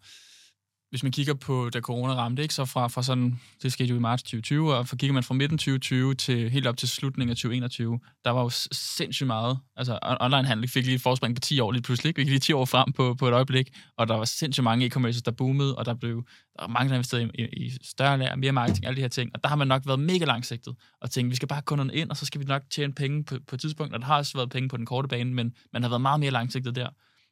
hvis 0.90 1.04
man 1.04 1.12
kigger 1.12 1.34
på, 1.34 1.70
da 1.74 1.80
corona 1.80 2.14
ramte, 2.14 2.42
ikke, 2.42 2.54
så 2.54 2.66
fra, 2.66 2.88
fra 2.88 3.04
sådan, 3.04 3.40
det 3.64 3.74
skete 3.74 3.90
jo 3.90 3.96
i 3.96 4.00
marts 4.00 4.24
2020, 4.24 4.76
og 4.76 4.88
for 4.88 4.96
kigger 4.96 5.14
man 5.14 5.24
fra 5.24 5.34
midten 5.34 5.58
2020 5.58 6.14
til 6.16 6.50
helt 6.50 6.68
op 6.68 6.78
til 6.78 6.90
slutningen 6.90 7.32
af 7.32 7.36
2021, 7.36 8.00
der 8.26 8.32
var 8.32 8.42
jo 8.42 8.50
sindssygt 8.72 9.28
meget, 9.28 9.60
altså 9.76 10.00
onlinehandel 10.22 10.68
fik 10.70 10.86
lige 10.86 10.96
et 10.96 11.02
forspring 11.02 11.36
på 11.36 11.40
10 11.40 11.60
år 11.60 11.72
lige 11.72 11.82
pludselig, 11.82 12.14
vi 12.18 12.22
gik 12.22 12.30
lige 12.30 12.40
10 12.40 12.54
år 12.54 12.66
frem 12.66 12.94
på, 12.94 13.16
på 13.20 13.28
et 13.28 13.34
øjeblik, 13.34 13.70
og 13.98 14.08
der 14.08 14.16
var 14.16 14.26
sindssygt 14.26 14.64
mange 14.64 14.86
e-commerce, 14.86 15.22
der 15.22 15.32
boomede, 15.32 15.76
og 15.76 15.86
der 15.86 15.94
blev 15.94 16.24
der 16.56 16.64
var 16.64 16.68
mange, 16.68 16.90
der 16.90 16.96
investerede 16.96 17.32
i, 17.34 17.42
i, 17.44 17.66
i 17.66 17.72
større 17.84 18.18
lager, 18.18 18.36
mere 18.36 18.52
marketing, 18.52 18.86
alle 18.86 18.96
de 18.96 19.02
her 19.02 19.08
ting, 19.08 19.32
og 19.34 19.44
der 19.44 19.50
har 19.50 19.56
man 19.56 19.68
nok 19.68 19.82
været 19.86 20.00
mega 20.00 20.26
langsigtet, 20.26 20.76
og 21.02 21.12
tænkt, 21.12 21.32
vi 21.32 21.36
skal 21.36 21.48
bare 21.48 21.56
have 21.56 21.64
kunderne 21.64 21.94
ind, 21.94 22.10
og 22.10 22.18
så 22.18 22.26
skal 22.26 22.42
vi 22.42 22.46
nok 22.46 22.62
tjene 22.70 22.94
penge 22.94 23.24
på, 23.24 23.36
på 23.48 23.56
et 23.56 23.62
tidspunkt, 23.62 23.94
og 23.94 24.00
der 24.00 24.06
har 24.06 24.18
også 24.18 24.38
været 24.38 24.50
penge 24.50 24.70
på 24.70 24.78
den 24.78 24.86
korte 24.86 25.08
bane, 25.08 25.34
men 25.34 25.54
man 25.74 25.82
har 25.82 25.90
været 25.90 26.02
meget 26.02 26.20
mere 26.20 26.32
langsigtet 26.32 26.76
der, 26.76 26.90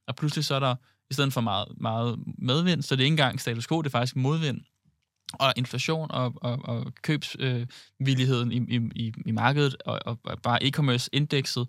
og 0.08 0.16
pludselig 0.16 0.46
så 0.46 0.56
er 0.56 0.60
der 0.60 0.76
i 1.10 1.14
stedet 1.14 1.34
for 1.34 1.42
meget, 1.42 1.68
meget 1.78 2.20
medvind, 2.38 2.82
så 2.82 2.96
det 2.96 3.02
er 3.02 3.06
ikke 3.06 3.14
engang 3.14 3.42
status 3.42 3.68
quo, 3.68 3.82
det 3.82 3.88
er 3.88 3.92
faktisk 3.92 4.16
modvind. 4.16 4.62
Og 5.34 5.54
inflation 5.56 6.12
og, 6.12 6.34
og, 6.36 6.60
og 6.64 6.94
købsvilligheden 7.02 8.52
øh, 8.52 8.58
i, 8.58 9.06
i, 9.06 9.14
i 9.26 9.32
markedet 9.32 9.76
og, 9.86 10.00
og, 10.06 10.20
og 10.24 10.42
bare 10.42 10.64
e-commerce-indekset, 10.64 11.68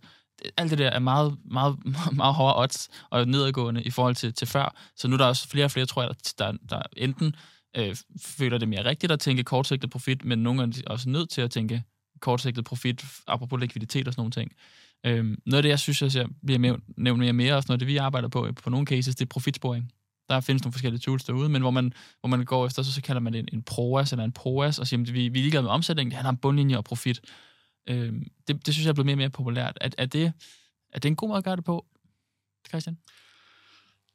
alt 0.57 0.71
det 0.71 0.79
der 0.79 0.91
er 0.91 0.99
meget, 0.99 1.37
meget, 1.45 1.77
meget 2.13 2.35
hårde 2.35 2.59
odds 2.59 2.89
og 3.11 3.29
nedadgående 3.29 3.83
i 3.83 3.91
forhold 3.91 4.15
til, 4.15 4.35
til 4.35 4.47
før. 4.47 4.75
Så 4.97 5.09
nu 5.09 5.15
er 5.15 5.19
der 5.19 5.27
også 5.27 5.49
flere 5.49 5.65
og 5.65 5.71
flere, 5.71 5.87
tror 5.87 6.03
jeg, 6.03 6.11
der, 6.39 6.53
der 6.71 6.83
enten 6.97 7.35
øh, 7.77 7.97
føler 8.23 8.59
det 8.59 8.69
mere 8.69 8.85
rigtigt 8.85 9.13
at 9.13 9.21
tænke 9.21 9.45
kortsigtet 9.45 9.91
profit, 9.91 10.25
men 10.25 10.39
nogle 10.39 10.61
gange 10.61 10.83
også 10.87 11.09
nødt 11.09 11.31
til 11.31 11.41
at 11.41 11.51
tænke 11.51 11.83
kortsigtet 12.21 12.65
profit, 12.65 13.05
apropos 13.27 13.61
likviditet 13.61 14.09
og 14.09 14.15
sådan 14.15 14.21
nogle 14.21 14.33
ting. 14.33 14.53
Øhm, 15.07 15.39
noget 15.47 15.59
af 15.59 15.63
det, 15.63 15.69
jeg 15.69 15.79
synes, 15.79 16.17
jeg 16.17 16.27
bliver 16.47 16.59
nævnt, 16.59 16.99
mere 17.19 17.31
og 17.31 17.35
mere, 17.35 17.55
også 17.55 17.67
noget 17.69 17.77
af 17.77 17.79
det, 17.79 17.89
vi 17.89 17.97
arbejder 17.97 18.29
på 18.29 18.47
øh, 18.47 18.55
på 18.55 18.71
nogle 18.71 18.87
cases, 18.87 19.17
det 19.17 19.25
er 19.25 19.29
profitsporing. 19.29 19.93
Der 20.29 20.41
findes 20.41 20.65
nogle 20.65 20.73
forskellige 20.73 21.01
tools 21.01 21.25
derude, 21.25 21.49
men 21.49 21.63
hvor 21.63 21.71
man, 21.71 21.93
hvor 22.21 22.29
man 22.29 22.45
går 22.45 22.67
efter, 22.67 22.83
så, 22.83 22.93
så 22.93 23.03
kalder 23.03 23.21
man 23.21 23.33
det 23.33 23.39
en, 23.39 23.49
en 23.53 23.63
PROAS 23.63 24.13
eller 24.13 24.25
en 24.25 24.33
POAS, 24.33 24.79
og 24.79 24.87
siger, 24.87 25.01
at 25.01 25.15
vi, 25.15 25.29
vi 25.29 25.39
er 25.39 25.43
ligeglade 25.43 25.63
med 25.63 25.71
omsætning, 25.71 26.11
det 26.11 26.17
handler 26.17 26.29
om 26.29 26.37
bundlinje 26.37 26.77
og 26.77 26.85
profit. 26.85 27.21
Øhm, 27.89 28.27
det, 28.49 28.67
det 28.67 28.75
synes 28.75 28.85
jeg 28.85 28.91
er 28.91 28.95
blevet 28.95 29.07
mere 29.07 29.15
og 29.15 29.19
mere 29.19 29.31
populært. 29.31 29.79
Er, 29.81 29.89
er, 29.99 30.07
det, 30.07 30.33
er 30.93 30.99
det 30.99 31.09
en 31.09 31.17
god 31.17 31.29
måde 31.29 31.39
at 31.39 31.45
gøre 31.45 31.57
det 31.57 31.65
på, 31.65 31.87
Christian? 32.69 32.99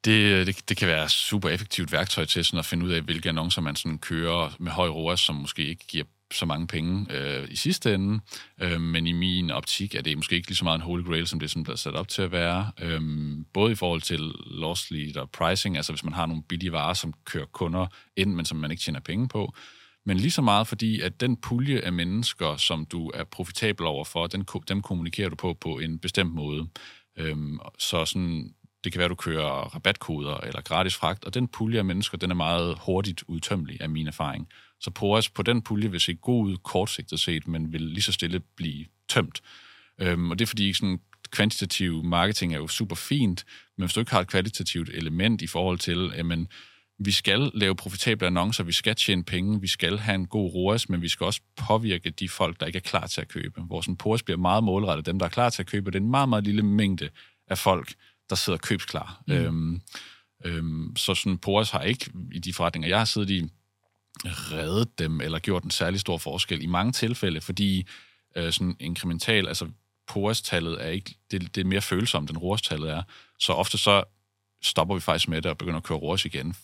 Det, 0.05 0.47
det, 0.47 0.69
det 0.69 0.77
kan 0.77 0.87
være 0.87 1.09
super 1.09 1.49
effektivt 1.49 1.91
værktøj 1.91 2.25
til 2.25 2.45
sådan 2.45 2.59
at 2.59 2.65
finde 2.65 2.85
ud 2.85 2.91
af, 2.91 3.01
hvilke 3.01 3.29
annoncer 3.29 3.61
man 3.61 3.75
sådan 3.75 3.99
kører 3.99 4.55
med 4.59 4.71
høj 4.71 4.87
ROAS, 4.87 5.19
som 5.19 5.35
måske 5.35 5.65
ikke 5.65 5.87
giver 5.87 6.05
så 6.35 6.45
mange 6.45 6.67
penge 6.67 7.07
øh, 7.09 7.47
i 7.51 7.55
sidste 7.55 7.93
ende, 7.93 8.19
øh, 8.61 8.81
men 8.81 9.07
i 9.07 9.11
min 9.11 9.51
optik 9.51 9.95
er 9.95 10.01
det 10.01 10.17
måske 10.17 10.35
ikke 10.35 10.47
lige 10.47 10.57
så 10.57 10.63
meget 10.63 10.75
en 10.75 10.81
holy 10.81 11.03
grail, 11.03 11.27
som 11.27 11.39
det 11.39 11.51
som 11.51 11.65
er 11.69 11.75
sat 11.75 11.95
op 11.95 12.07
til 12.07 12.21
at 12.21 12.31
være. 12.31 12.71
Øh, 12.81 13.01
både 13.53 13.71
i 13.71 13.75
forhold 13.75 14.01
til 14.01 14.19
loss 14.45 14.91
leader 14.91 15.25
pricing, 15.25 15.77
altså 15.77 15.91
hvis 15.93 16.03
man 16.03 16.13
har 16.13 16.25
nogle 16.25 16.43
billige 16.43 16.71
varer, 16.71 16.93
som 16.93 17.13
kører 17.25 17.45
kunder 17.45 17.87
ind, 18.17 18.33
men 18.33 18.45
som 18.45 18.57
man 18.57 18.71
ikke 18.71 18.83
tjener 18.83 18.99
penge 18.99 19.27
på, 19.27 19.53
men 20.05 20.17
lige 20.17 20.31
så 20.31 20.41
meget 20.41 20.67
fordi, 20.67 21.01
at 21.01 21.21
den 21.21 21.37
pulje 21.37 21.79
af 21.79 21.93
mennesker, 21.93 22.57
som 22.57 22.85
du 22.85 23.11
er 23.13 23.23
profitabel 23.23 23.85
overfor, 23.85 24.27
den, 24.27 24.45
dem 24.67 24.81
kommunikerer 24.81 25.29
du 25.29 25.35
på 25.35 25.53
på 25.61 25.79
en 25.79 25.99
bestemt 25.99 26.33
måde. 26.33 26.67
Øhm, 27.17 27.59
så 27.79 28.05
sådan 28.05 28.53
Det 28.83 28.91
kan 28.91 28.99
være, 28.99 29.09
du 29.09 29.15
kører 29.15 29.75
rabatkoder 29.75 30.37
eller 30.37 30.61
gratis 30.61 30.95
fragt, 30.95 31.25
og 31.25 31.33
den 31.33 31.47
pulje 31.47 31.79
af 31.79 31.85
mennesker, 31.85 32.17
den 32.17 32.31
er 32.31 32.35
meget 32.35 32.77
hurtigt 32.85 33.23
udtømmelig 33.27 33.81
af 33.81 33.89
min 33.89 34.07
erfaring. 34.07 34.47
Så 34.83 34.91
POAS 34.91 35.29
på 35.29 35.43
den 35.43 35.61
pulje 35.61 35.91
vil 35.91 35.99
se 35.99 36.13
god 36.13 36.45
ud 36.45 36.57
kortsigtet 36.57 37.19
set, 37.19 37.47
men 37.47 37.73
vil 37.73 37.81
lige 37.81 38.01
så 38.01 38.11
stille 38.11 38.39
blive 38.39 38.85
tømt. 39.09 39.41
Øhm, 40.01 40.31
og 40.31 40.39
det 40.39 40.45
er 40.45 40.47
fordi 40.47 40.73
sådan 40.73 40.99
kvantitativ 41.31 42.03
marketing 42.03 42.53
er 42.53 42.57
jo 42.57 42.67
super 42.67 42.95
fint, 42.95 43.45
men 43.77 43.85
hvis 43.85 43.93
du 43.93 43.99
ikke 43.99 44.11
har 44.11 44.21
et 44.21 44.27
kvalitativt 44.27 44.89
element 44.89 45.41
i 45.41 45.47
forhold 45.47 45.79
til, 45.79 46.11
jamen, 46.15 46.47
vi 46.99 47.11
skal 47.11 47.51
lave 47.53 47.75
profitable 47.75 48.27
annoncer, 48.27 48.63
vi 48.63 48.71
skal 48.71 48.95
tjene 48.95 49.23
penge, 49.23 49.61
vi 49.61 49.67
skal 49.67 49.97
have 49.97 50.15
en 50.15 50.27
god 50.27 50.53
ROAS, 50.53 50.89
men 50.89 51.01
vi 51.01 51.07
skal 51.07 51.25
også 51.25 51.41
påvirke 51.55 52.09
de 52.09 52.29
folk, 52.29 52.59
der 52.59 52.65
ikke 52.65 52.77
er 52.77 52.81
klar 52.81 53.07
til 53.07 53.21
at 53.21 53.27
købe. 53.27 53.61
Sådan 53.81 53.95
POAS 53.95 54.23
bliver 54.23 54.37
meget 54.37 54.63
målrettet, 54.63 55.05
dem, 55.05 55.19
der 55.19 55.25
er 55.25 55.29
klar 55.29 55.49
til 55.49 55.61
at 55.61 55.67
købe, 55.67 55.91
det 55.91 55.97
er 55.97 56.01
en 56.03 56.11
meget, 56.11 56.29
meget 56.29 56.43
lille 56.43 56.63
mængde 56.63 57.09
af 57.47 57.57
folk, 57.57 57.93
der 58.29 58.35
sidder 58.35 58.59
købsklar. 58.59 59.23
Mm. 59.27 59.33
Øhm, 59.33 59.81
øhm, 60.45 60.95
så 60.95 61.15
sådan 61.15 61.37
POAS 61.37 61.69
har 61.69 61.81
ikke, 61.81 62.11
i 62.31 62.39
de 62.39 62.53
forretninger, 62.53 62.89
jeg 62.89 62.97
har 62.97 63.05
siddet 63.05 63.29
i, 63.29 63.49
reddet 64.25 64.99
dem, 64.99 65.21
eller 65.21 65.39
gjort 65.39 65.63
en 65.63 65.71
særlig 65.71 65.99
stor 65.99 66.17
forskel 66.17 66.63
i 66.63 66.65
mange 66.65 66.91
tilfælde, 66.91 67.41
fordi 67.41 67.87
øh, 68.35 68.53
sådan 68.53 68.75
inkremental, 68.79 69.47
altså 69.47 69.67
porostallet 70.07 70.85
er 70.85 70.89
ikke, 70.89 71.15
det, 71.31 71.55
det 71.55 71.61
er 71.61 71.65
mere 71.65 71.81
følsomt, 71.81 72.29
end 72.29 72.37
rorstallet 72.37 72.91
er. 72.91 73.03
Så 73.39 73.53
ofte 73.53 73.77
så 73.77 74.03
stopper 74.61 74.95
vi 74.95 75.01
faktisk 75.01 75.27
med 75.27 75.41
det 75.41 75.51
og 75.51 75.57
begynder 75.57 75.77
at 75.77 75.83
køre 75.83 75.97
rors 75.97 76.25
igen. 76.25 76.55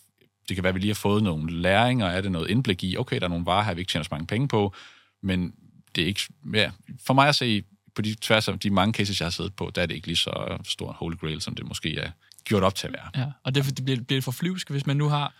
Det 0.49 0.55
kan 0.55 0.63
være, 0.63 0.69
at 0.69 0.75
vi 0.75 0.79
lige 0.79 0.89
har 0.89 0.95
fået 0.95 1.23
nogle 1.23 1.61
læringer, 1.61 2.07
er 2.07 2.21
det 2.21 2.31
noget 2.31 2.49
indblik 2.49 2.83
i, 2.83 2.97
okay, 2.97 3.19
der 3.19 3.25
er 3.25 3.29
nogle 3.29 3.45
varer 3.45 3.63
her, 3.63 3.73
vi 3.73 3.81
ikke 3.81 3.91
tjener 3.91 4.03
så 4.03 4.09
mange 4.11 4.27
penge 4.27 4.47
på, 4.47 4.73
men 5.21 5.53
det 5.95 6.01
er 6.01 6.07
ikke, 6.07 6.21
ja, 6.53 6.71
for 7.05 7.13
mig 7.13 7.27
at 7.27 7.35
se, 7.35 7.63
på 7.95 8.01
de 8.01 8.15
tværs 8.15 8.47
af 8.47 8.59
de 8.59 8.69
mange 8.69 8.93
cases, 8.93 9.19
jeg 9.19 9.25
har 9.25 9.31
siddet 9.31 9.55
på, 9.55 9.71
der 9.75 9.81
er 9.81 9.85
det 9.85 9.95
ikke 9.95 10.07
lige 10.07 10.17
så 10.17 10.57
stor 10.63 10.89
en 10.89 10.95
holy 10.95 11.15
grail, 11.15 11.41
som 11.41 11.55
det 11.55 11.65
måske 11.65 11.97
er 11.97 12.11
gjort 12.43 12.63
op 12.63 12.75
til 12.75 12.87
at 12.87 12.93
være. 12.93 13.23
Ja, 13.23 13.31
og 13.43 13.55
derfor 13.55 13.71
det 13.71 13.85
bliver, 13.85 14.01
bliver 14.01 14.21
for 14.21 14.31
flyvsk, 14.31 14.69
hvis 14.69 14.85
man 14.85 14.97
nu 14.97 15.09
har 15.09 15.33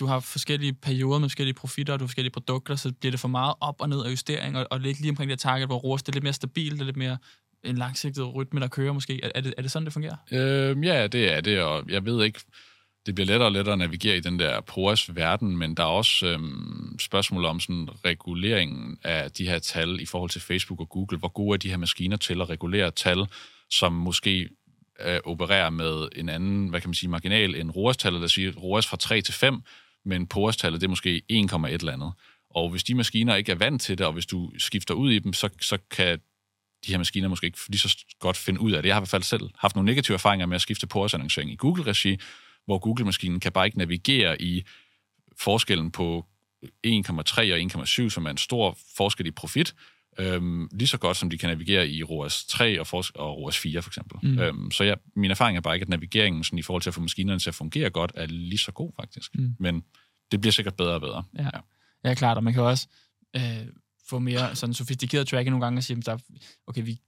du 0.00 0.06
har 0.06 0.20
forskellige 0.20 0.72
perioder 0.72 1.18
med 1.18 1.28
forskellige 1.28 1.54
profitter, 1.54 1.92
og 1.92 2.00
du 2.00 2.04
har 2.04 2.08
forskellige 2.08 2.32
produkter, 2.32 2.76
så 2.76 2.92
bliver 3.00 3.10
det 3.10 3.20
for 3.20 3.28
meget 3.28 3.54
op 3.60 3.80
og 3.80 3.88
ned 3.88 4.04
af 4.04 4.10
justering, 4.10 4.58
og, 4.58 4.66
og 4.70 4.80
ligge 4.80 5.00
lige 5.00 5.10
omkring 5.10 5.30
det 5.30 5.38
target, 5.38 5.68
hvor 5.68 5.78
ROAS 5.78 6.02
det 6.02 6.08
er 6.08 6.12
lidt 6.12 6.24
mere 6.24 6.32
stabilt, 6.32 6.72
det 6.72 6.80
er 6.80 6.84
lidt 6.84 6.96
mere 6.96 7.18
en 7.64 7.78
langsigtet 7.78 8.34
rytme, 8.34 8.60
der 8.60 8.68
kører 8.68 8.92
måske. 8.92 9.24
Er, 9.24 9.30
er, 9.34 9.40
det, 9.40 9.54
er 9.56 9.62
det 9.62 9.70
sådan, 9.70 9.84
det 9.84 9.92
fungerer? 9.92 10.16
Øh, 10.32 10.84
ja, 10.84 11.06
det 11.06 11.32
er 11.32 11.40
det, 11.40 11.60
og 11.60 11.84
jeg 11.88 12.04
ved 12.04 12.24
ikke, 12.24 12.40
det 13.06 13.14
bliver 13.14 13.26
lettere 13.26 13.48
og 13.48 13.52
lettere 13.52 13.72
at 13.72 13.78
navigere 13.78 14.16
i 14.16 14.20
den 14.20 14.38
der 14.38 14.60
POAS-verden, 14.60 15.56
men 15.56 15.74
der 15.74 15.82
er 15.82 15.86
også 15.86 16.26
øhm, 16.26 16.98
spørgsmål 16.98 17.44
om 17.44 17.60
sådan 17.60 17.88
reguleringen 18.04 18.98
af 19.04 19.30
de 19.30 19.48
her 19.48 19.58
tal 19.58 20.00
i 20.00 20.06
forhold 20.06 20.30
til 20.30 20.40
Facebook 20.40 20.80
og 20.80 20.88
Google. 20.88 21.18
Hvor 21.18 21.28
gode 21.28 21.54
er 21.54 21.58
de 21.58 21.70
her 21.70 21.76
maskiner 21.76 22.16
til 22.16 22.40
at 22.40 22.50
regulere 22.50 22.90
tal, 22.90 23.26
som 23.70 23.92
måske 23.92 24.48
øh, 25.00 25.20
opererer 25.24 25.70
med 25.70 26.08
en 26.16 26.28
anden, 26.28 26.68
hvad 26.68 26.80
kan 26.80 26.88
man 26.88 26.94
sige, 26.94 27.10
marginal 27.10 27.54
end 27.54 27.70
ROAS-tallet, 27.70 28.22
os 28.22 28.32
sige 28.32 28.50
ROAS 28.50 28.86
fra 28.86 28.96
3 28.96 29.20
til 29.20 29.34
5, 29.34 29.60
men 30.04 30.26
POAS-tallet 30.26 30.80
det 30.80 30.86
er 30.86 30.90
måske 30.90 31.22
1,1 31.32 31.66
eller 31.66 31.92
andet. 31.92 32.12
Og 32.50 32.70
hvis 32.70 32.84
de 32.84 32.94
maskiner 32.94 33.34
ikke 33.34 33.52
er 33.52 33.56
vant 33.56 33.82
til 33.82 33.98
det, 33.98 34.06
og 34.06 34.12
hvis 34.12 34.26
du 34.26 34.50
skifter 34.58 34.94
ud 34.94 35.10
i 35.10 35.18
dem, 35.18 35.32
så, 35.32 35.48
så 35.60 35.78
kan 35.90 36.18
de 36.86 36.90
her 36.90 36.98
maskiner 36.98 37.28
måske 37.28 37.46
ikke 37.46 37.58
lige 37.68 37.78
så 37.78 38.04
godt 38.18 38.36
finde 38.36 38.60
ud 38.60 38.72
af 38.72 38.82
det. 38.82 38.88
Jeg 38.88 38.94
har 38.94 39.00
i 39.00 39.02
hvert 39.02 39.08
fald 39.08 39.22
selv 39.22 39.50
haft 39.58 39.76
nogle 39.76 39.86
negative 39.86 40.14
erfaringer 40.14 40.46
med 40.46 40.54
at 40.54 40.60
skifte 40.60 40.86
POAS-annoncering 40.86 41.52
i 41.52 41.56
Google-regi, 41.56 42.18
hvor 42.64 42.78
Google-maskinen 42.78 43.40
kan 43.40 43.52
bare 43.52 43.66
ikke 43.66 43.78
navigere 43.78 44.42
i 44.42 44.64
forskellen 45.38 45.90
på 45.90 46.26
1,3 46.64 46.68
og 46.86 47.58
1,7, 47.84 48.08
som 48.08 48.26
er 48.26 48.30
en 48.30 48.36
stor 48.36 48.78
forskel 48.96 49.26
i 49.26 49.30
profit, 49.30 49.74
øhm, 50.18 50.68
lige 50.72 50.88
så 50.88 50.98
godt 50.98 51.16
som 51.16 51.30
de 51.30 51.38
kan 51.38 51.48
navigere 51.48 51.88
i 51.88 52.02
ROAS 52.02 52.44
3 52.44 52.80
og, 52.80 52.86
for, 52.86 53.04
og 53.14 53.38
ROAS 53.38 53.58
4 53.58 53.82
for 53.82 53.90
eksempel. 53.90 54.18
Mm. 54.22 54.38
Øhm, 54.38 54.70
så 54.70 54.84
ja, 54.84 54.94
min 55.16 55.30
erfaring 55.30 55.56
er 55.56 55.60
bare 55.60 55.74
ikke, 55.74 55.84
at 55.84 55.88
navigeringen 55.88 56.44
sådan, 56.44 56.58
i 56.58 56.62
forhold 56.62 56.82
til 56.82 56.90
at 56.90 56.94
få 56.94 57.00
maskinerne 57.00 57.40
til 57.40 57.50
at 57.50 57.54
fungere 57.54 57.90
godt, 57.90 58.12
er 58.14 58.26
lige 58.26 58.58
så 58.58 58.72
god 58.72 58.92
faktisk. 59.00 59.34
Mm. 59.34 59.54
Men 59.58 59.84
det 60.32 60.40
bliver 60.40 60.52
sikkert 60.52 60.74
bedre 60.74 60.94
og 60.94 61.00
bedre. 61.00 61.24
Ja, 61.38 61.42
ja. 61.42 61.60
ja 62.04 62.14
klart, 62.14 62.36
og 62.36 62.44
man 62.44 62.52
kan 62.52 62.62
også 62.62 62.88
øh, 63.36 63.66
få 64.08 64.18
mere 64.18 64.56
sådan 64.56 64.74
sofistikeret 64.74 65.28
tracking 65.28 65.50
nogle 65.50 65.64
gange 65.64 65.78
og 65.78 65.84
sige, 65.84 65.98
at 65.98 66.06
der, 66.06 66.18
okay, 66.66 66.84
vi, 66.84 67.00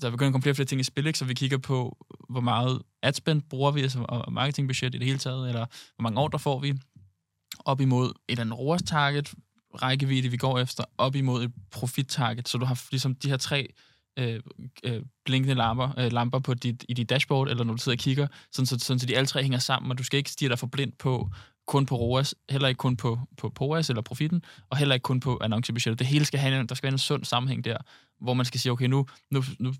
der 0.00 0.06
er 0.06 0.10
begyndt 0.10 0.28
at 0.28 0.32
komme 0.32 0.42
flere 0.42 0.54
flere 0.54 0.66
ting 0.66 0.80
i 0.80 0.84
spil, 0.84 1.06
ikke? 1.06 1.18
så 1.18 1.24
vi 1.24 1.34
kigger 1.34 1.58
på, 1.58 2.06
hvor 2.30 2.40
meget 2.40 2.82
adspend 3.02 3.42
bruger 3.42 3.70
vi, 3.70 3.80
altså, 3.80 4.04
og 4.08 4.32
marketingbudget 4.32 4.94
i 4.94 4.98
det 4.98 5.06
hele 5.06 5.18
taget, 5.18 5.48
eller 5.48 5.66
hvor 5.96 6.02
mange 6.02 6.20
ordre 6.20 6.38
får 6.38 6.58
vi, 6.58 6.74
op 7.58 7.80
imod 7.80 8.08
et 8.08 8.14
eller 8.28 8.44
andet 8.44 8.58
ROAS-target, 8.58 9.34
rækkevidde, 9.74 10.28
vi 10.28 10.36
går 10.36 10.58
efter, 10.58 10.84
op 10.98 11.16
imod 11.16 11.44
et 11.44 11.52
profit-target. 11.70 12.48
Så 12.48 12.58
du 12.58 12.64
har 12.64 12.82
ligesom 12.90 13.14
de 13.14 13.28
her 13.28 13.36
tre 13.36 13.68
øh, 14.18 14.40
øh, 14.84 15.02
blinkende 15.24 15.54
lamper, 15.54 15.98
øh, 15.98 16.12
lamper 16.12 16.38
på 16.38 16.54
dit, 16.54 16.84
i 16.88 16.94
dit 16.94 17.10
dashboard, 17.10 17.48
eller 17.48 17.64
når 17.64 17.72
du 17.72 17.78
sidder 17.78 17.96
og 17.96 18.00
kigger, 18.00 18.26
sådan, 18.52 18.66
så, 18.66 18.78
sådan, 18.78 18.98
så 18.98 19.06
de 19.06 19.16
alle 19.16 19.26
tre 19.26 19.42
hænger 19.42 19.58
sammen, 19.58 19.90
og 19.90 19.98
du 19.98 20.04
skal 20.04 20.18
ikke 20.18 20.30
stige 20.30 20.48
dig 20.48 20.58
for 20.58 20.66
blind 20.66 20.92
på 20.98 21.30
kun 21.66 21.86
på 21.86 21.96
ROAS, 21.96 22.34
heller 22.50 22.68
ikke 22.68 22.78
kun 22.78 22.96
på, 22.96 23.18
på 23.36 23.48
POAS 23.48 23.88
eller 23.88 24.02
profitten, 24.02 24.42
og 24.70 24.76
heller 24.76 24.94
ikke 24.94 25.04
kun 25.04 25.20
på 25.20 25.38
annoncebudgettet. 25.40 25.98
Det 25.98 26.06
hele 26.06 26.24
skal 26.24 26.40
have, 26.40 26.66
der 26.66 26.74
skal 26.74 26.86
være 26.86 26.92
en 26.92 26.98
sund 26.98 27.24
sammenhæng 27.24 27.64
der, 27.64 27.76
hvor 28.20 28.34
man 28.34 28.46
skal 28.46 28.60
sige, 28.60 28.72
okay, 28.72 28.86
nu, 28.86 29.06
nu, 29.30 29.42
nu 29.58 29.74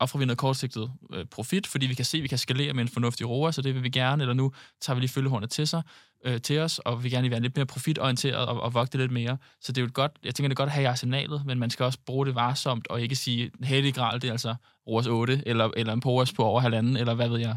offrer 0.00 0.18
vi 0.18 0.24
noget 0.24 0.38
kortsigtet 0.38 0.92
øh, 1.12 1.24
profit, 1.24 1.66
fordi 1.66 1.86
vi 1.86 1.94
kan 1.94 2.04
se, 2.04 2.16
at 2.16 2.22
vi 2.22 2.28
kan 2.28 2.38
skalere 2.38 2.72
med 2.72 2.82
en 2.82 2.88
fornuftig 2.88 3.28
roer, 3.28 3.50
så 3.50 3.62
det 3.62 3.74
vil 3.74 3.82
vi 3.82 3.88
gerne, 3.88 4.22
eller 4.22 4.34
nu 4.34 4.52
tager 4.80 4.94
vi 4.94 5.00
lige 5.00 5.10
følgehårene 5.10 5.46
til 5.46 5.66
sig, 5.66 5.82
øh, 6.24 6.40
til 6.40 6.58
os, 6.58 6.78
og 6.78 7.04
vi 7.04 7.10
gerne 7.10 7.30
være 7.30 7.40
lidt 7.40 7.56
mere 7.56 7.66
profitorienteret 7.66 8.46
og, 8.46 8.60
og 8.60 8.74
vogte 8.74 8.98
lidt 8.98 9.12
mere. 9.12 9.36
Så 9.60 9.72
det 9.72 9.78
er 9.78 9.82
jo 9.82 9.86
et 9.86 9.94
godt, 9.94 10.12
jeg 10.24 10.34
tænker, 10.34 10.48
det 10.48 10.54
er 10.54 10.62
godt 10.62 10.68
at 10.68 10.72
have 10.72 10.82
i 10.82 10.86
arsenalet, 10.86 11.46
men 11.46 11.58
man 11.58 11.70
skal 11.70 11.84
også 11.84 11.98
bruge 12.06 12.26
det 12.26 12.34
varsomt, 12.34 12.86
og 12.88 13.02
ikke 13.02 13.16
sige, 13.16 13.50
heldig 13.62 13.94
gral, 13.94 14.20
det 14.22 14.28
er 14.28 14.32
altså 14.32 14.54
roers 14.86 15.06
8, 15.06 15.42
eller, 15.46 15.70
eller 15.76 15.92
en 15.92 16.00
poros 16.00 16.32
på 16.32 16.44
over 16.44 16.60
halvanden, 16.60 16.96
eller 16.96 17.14
hvad 17.14 17.28
ved 17.28 17.38
jeg. 17.38 17.56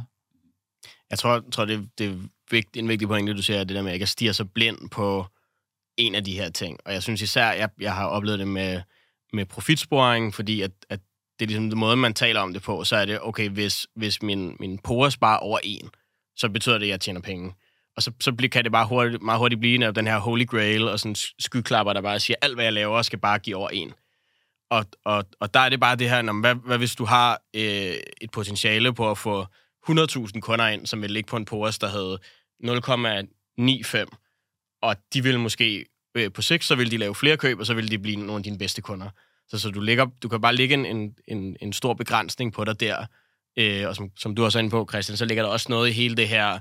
Jeg 1.09 1.19
tror, 1.19 1.43
tror 1.51 1.65
det, 1.65 1.89
det 1.97 2.09
er 2.09 2.15
vigt, 2.51 2.77
en 2.77 2.87
vigtig 2.87 3.07
pointe, 3.07 3.33
du 3.33 3.41
siger, 3.41 3.63
det 3.63 3.75
der 3.75 3.81
med, 3.81 3.89
at 3.89 3.91
jeg 3.91 3.95
ikke 3.95 4.07
stiger 4.07 4.31
så 4.31 4.45
blind 4.45 4.89
på 4.89 5.25
en 5.97 6.15
af 6.15 6.23
de 6.23 6.33
her 6.33 6.49
ting. 6.49 6.77
Og 6.85 6.93
jeg 6.93 7.03
synes 7.03 7.21
især, 7.21 7.51
jeg, 7.51 7.69
jeg 7.79 7.95
har 7.95 8.05
oplevet 8.05 8.39
det 8.39 8.47
med, 8.47 8.81
med 9.33 9.45
profitsporing, 9.45 10.35
fordi 10.35 10.61
at, 10.61 10.71
at 10.89 10.99
det 11.39 11.45
er 11.45 11.47
ligesom 11.47 11.69
den 11.69 11.79
måde, 11.79 11.95
man 11.95 12.13
taler 12.13 12.41
om 12.41 12.53
det 12.53 12.61
på, 12.61 12.83
så 12.83 12.95
er 12.95 13.05
det, 13.05 13.19
okay, 13.21 13.49
hvis, 13.49 13.87
hvis 13.95 14.21
min, 14.21 14.55
min 14.59 14.77
porer 14.77 15.09
sparer 15.09 15.37
over 15.37 15.59
en, 15.63 15.89
så 16.35 16.49
betyder 16.49 16.77
det, 16.77 16.85
at 16.85 16.89
jeg 16.89 16.99
tjener 16.99 17.21
penge. 17.21 17.53
Og 17.95 18.03
så, 18.03 18.11
så 18.19 18.49
kan 18.51 18.63
det 18.63 18.71
bare 18.71 18.87
hurtigt, 18.87 19.21
meget 19.21 19.39
hurtigt 19.39 19.59
blive 19.59 19.91
den 19.91 20.07
her 20.07 20.17
holy 20.17 20.45
grail, 20.45 20.87
og 20.87 20.99
sådan 20.99 21.15
skyklapper, 21.39 21.93
der 21.93 22.01
bare 22.01 22.19
siger, 22.19 22.37
alt 22.41 22.55
hvad 22.55 22.63
jeg 22.63 22.73
laver, 22.73 23.01
skal 23.01 23.19
bare 23.19 23.39
give 23.39 23.55
over 23.55 23.69
en. 23.69 23.93
Og, 24.69 24.85
og, 25.05 25.25
og 25.39 25.53
der 25.53 25.59
er 25.59 25.69
det 25.69 25.79
bare 25.79 25.95
det 25.95 26.09
her, 26.09 26.39
hvad, 26.39 26.55
hvad 26.55 26.77
hvis 26.77 26.95
du 26.95 27.05
har 27.05 27.41
øh, 27.55 27.93
et 28.21 28.31
potentiale 28.31 28.93
på 28.93 29.11
at 29.11 29.17
få 29.17 29.45
100.000 29.89 30.39
kunder 30.39 30.67
ind, 30.67 30.85
som 30.85 31.01
vil 31.01 31.11
ligge 31.11 31.27
på 31.27 31.37
en 31.37 31.45
POAS, 31.45 31.79
der 31.79 31.87
havde 31.87 32.19
0,95, 32.63 34.05
og 34.81 34.95
de 35.13 35.23
vil 35.23 35.39
måske 35.39 35.85
øh, 36.15 36.31
på 36.31 36.41
sigt, 36.41 36.63
så 36.63 36.75
vil 36.75 36.91
de 36.91 36.97
lave 36.97 37.15
flere 37.15 37.37
køb, 37.37 37.59
og 37.59 37.65
så 37.65 37.73
vil 37.73 37.91
de 37.91 37.99
blive 37.99 38.15
nogle 38.15 38.35
af 38.35 38.43
dine 38.43 38.57
bedste 38.57 38.81
kunder. 38.81 39.09
Så, 39.49 39.59
så 39.59 39.69
du, 39.69 39.79
ligger, 39.79 40.05
du 40.23 40.29
kan 40.29 40.41
bare 40.41 40.55
ligge 40.55 40.73
en, 40.73 41.15
en, 41.27 41.57
en 41.61 41.73
stor 41.73 41.93
begrænsning 41.93 42.53
på 42.53 42.63
dig 42.63 42.79
der, 42.79 43.05
øh, 43.57 43.87
og 43.87 43.95
som, 43.95 44.11
som 44.17 44.35
du 44.35 44.43
også 44.43 44.59
er 44.59 44.59
inde 44.59 44.69
på, 44.69 44.87
Christian, 44.89 45.17
så 45.17 45.25
ligger 45.25 45.43
der 45.43 45.49
også 45.49 45.65
noget 45.69 45.89
i 45.89 45.91
hele 45.91 46.15
det 46.15 46.27
her, 46.27 46.59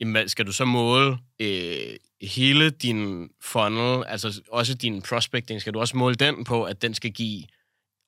jamen, 0.00 0.28
skal 0.28 0.46
du 0.46 0.52
så 0.52 0.64
måle 0.64 1.18
øh, 1.40 1.96
hele 2.22 2.70
din 2.70 3.30
funnel, 3.42 4.04
altså 4.06 4.42
også 4.48 4.74
din 4.74 5.02
prospecting, 5.02 5.60
skal 5.60 5.74
du 5.74 5.80
også 5.80 5.96
måle 5.96 6.14
den 6.14 6.44
på, 6.44 6.64
at 6.64 6.82
den 6.82 6.94
skal 6.94 7.12
give 7.12 7.44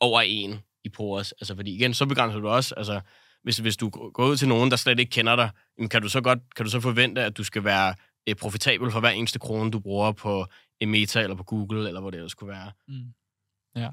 over 0.01 0.21
en 0.21 0.61
i 0.85 0.89
pores? 0.89 1.33
Altså, 1.33 1.57
fordi 1.57 1.75
igen, 1.75 1.95
så 1.95 2.07
begrænser 2.07 2.39
du 2.41 2.49
også, 2.49 2.75
altså, 2.75 3.01
hvis, 3.43 3.59
hvis 3.59 3.77
du 3.77 3.89
går 3.91 4.27
ud 4.27 4.37
til 4.37 4.49
nogen, 4.49 4.71
der 4.71 4.77
slet 4.77 4.99
ikke 4.99 5.11
kender 5.11 5.37
dig, 5.37 5.51
kan 5.91 6.03
du 6.03 6.09
så 6.09 6.21
godt 6.21 6.39
kan 6.57 6.65
du 6.65 6.71
så 6.71 6.81
forvente, 6.81 7.23
at 7.23 7.37
du 7.37 7.45
skal 7.45 7.65
være 7.65 7.95
øh, 8.29 8.35
profitabel 8.35 8.91
for 8.91 9.01
hver 9.01 9.11
eneste 9.11 9.39
krone, 9.39 9.71
du 9.71 9.81
bruger 9.81 10.13
på 10.13 10.47
øh, 10.83 10.89
Meta 10.89 11.21
eller 11.21 11.37
på 11.37 11.43
Google, 11.43 11.89
eller 11.89 12.01
hvor 12.01 12.11
det 12.11 12.19
ellers 12.19 12.33
skulle 12.33 12.53
være. 12.53 12.73
Mm. 12.89 13.13
Ja. 13.77 13.89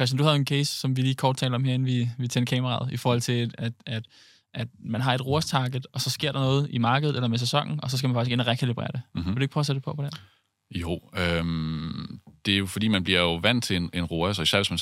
Christian, 0.00 0.18
du 0.18 0.24
havde 0.24 0.36
en 0.36 0.46
case, 0.46 0.80
som 0.80 0.96
vi 0.96 1.02
lige 1.02 1.14
kort 1.14 1.36
talte 1.36 1.54
om 1.54 1.64
herinde, 1.64 1.84
vi, 1.84 2.08
vi 2.18 2.28
tændte 2.28 2.50
kameraet, 2.50 2.92
i 2.92 2.96
forhold 2.96 3.20
til, 3.20 3.54
at, 3.58 3.72
at, 3.86 4.04
at 4.54 4.68
man 4.84 5.00
har 5.00 5.14
et 5.14 5.26
ROAS-target, 5.26 5.86
og 5.92 6.00
så 6.00 6.10
sker 6.10 6.32
der 6.32 6.40
noget 6.40 6.66
i 6.70 6.78
markedet 6.78 7.14
eller 7.14 7.28
med 7.28 7.38
sæsonen, 7.38 7.80
og 7.82 7.90
så 7.90 7.98
skal 7.98 8.08
man 8.08 8.14
faktisk 8.14 8.32
ind 8.32 8.40
og 8.40 8.46
rekalibrere 8.46 8.88
det. 8.92 9.02
Mm-hmm. 9.14 9.30
Vil 9.30 9.36
du 9.36 9.42
ikke 9.42 9.52
prøve 9.52 9.62
at 9.62 9.66
sætte 9.66 9.78
det 9.78 9.84
på 9.84 9.94
på 9.94 10.02
det? 10.02 10.20
Jo, 10.70 11.00
øhm, 11.16 12.20
det 12.46 12.54
er 12.54 12.58
jo 12.58 12.66
fordi, 12.66 12.88
man 12.88 13.04
bliver 13.04 13.20
jo 13.20 13.34
vant 13.34 13.64
til 13.64 13.76
en, 13.76 13.90
en 13.92 14.04
ROAS, 14.04 14.38
og 14.38 14.42
især 14.42 14.58
hvis 14.58 14.70
man 14.70 14.78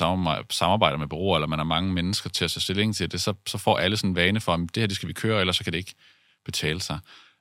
samarbejder 0.49 0.97
med 0.97 1.07
bureauer, 1.07 1.37
eller 1.37 1.47
man 1.47 1.59
har 1.59 1.63
mange 1.63 1.93
mennesker 1.93 2.29
til 2.29 2.45
at 2.45 2.51
tage 2.51 2.61
stilling 2.61 2.95
til 2.95 3.11
det, 3.11 3.21
så, 3.21 3.33
så 3.47 3.57
får 3.57 3.77
alle 3.77 3.97
sådan 3.97 4.09
en 4.09 4.15
vane 4.15 4.39
for, 4.39 4.53
at 4.53 4.59
det 4.59 4.81
her 4.81 4.87
det 4.87 4.95
skal 4.95 5.09
vi 5.09 5.13
køre, 5.13 5.39
ellers 5.39 5.57
så 5.57 5.63
kan 5.63 5.73
det 5.73 5.79
ikke 5.79 5.95
betale 6.45 6.81
sig. 6.81 6.99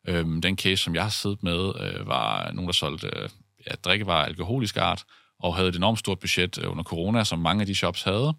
Øhm, 0.08 0.42
den 0.42 0.56
case, 0.58 0.76
som 0.76 0.94
jeg 0.94 1.02
har 1.02 1.10
siddet 1.10 1.42
med, 1.42 1.72
øh, 1.80 2.06
var 2.06 2.50
nogen, 2.52 2.66
der 2.66 2.72
solgte 2.72 3.06
øh, 3.06 3.28
ja, 3.66 3.74
drikkevarer 3.84 4.24
alkoholisk 4.24 4.76
art, 4.76 5.04
og 5.40 5.56
havde 5.56 5.68
et 5.68 5.76
enormt 5.76 5.98
stort 5.98 6.18
budget 6.18 6.58
øh, 6.58 6.70
under 6.70 6.84
corona, 6.84 7.24
som 7.24 7.38
mange 7.38 7.60
af 7.60 7.66
de 7.66 7.74
shops 7.74 8.02
havde. 8.02 8.34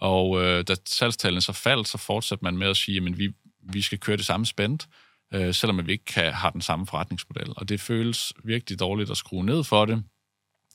Og 0.00 0.42
øh, 0.42 0.64
da 0.68 0.74
salgstallene 0.86 1.40
så 1.40 1.52
faldt, 1.52 1.88
så 1.88 1.98
fortsatte 1.98 2.44
man 2.44 2.56
med 2.56 2.66
at 2.66 2.76
sige, 2.76 3.06
at 3.06 3.18
vi, 3.18 3.32
vi 3.62 3.82
skal 3.82 3.98
køre 3.98 4.16
det 4.16 4.24
samme 4.24 4.46
spændt, 4.46 4.88
øh, 5.34 5.54
selvom 5.54 5.86
vi 5.86 5.92
ikke 5.92 6.04
kan, 6.04 6.32
har 6.32 6.50
den 6.50 6.60
samme 6.60 6.86
forretningsmodel. 6.86 7.52
Og 7.56 7.68
det 7.68 7.80
føles 7.80 8.32
virkelig 8.44 8.80
dårligt 8.80 9.10
at 9.10 9.16
skrue 9.16 9.44
ned 9.44 9.64
for 9.64 9.84
det, 9.84 10.02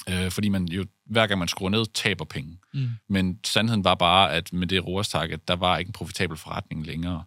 øh, 0.10 0.32
fordi 0.32 0.50
man 0.50 0.66
jo 0.66 0.86
hver 1.06 1.28
gang 1.28 1.40
man 1.40 1.48
skruer 1.48 1.70
ned, 1.70 1.86
taber 1.94 2.26
penge. 2.26 2.58
Mm. 2.74 2.90
Men 3.10 3.40
sandheden 3.44 3.84
var 3.84 3.96
bare, 3.96 4.34
at 4.34 4.54
med 4.54 4.68
det 4.68 4.88
ROAS-target, 4.88 5.48
der 5.48 5.56
var 5.56 5.78
ikke 5.78 5.90
en 5.90 5.94
profitabel 5.94 6.38
forretning 6.38 6.86
længere. 6.86 7.24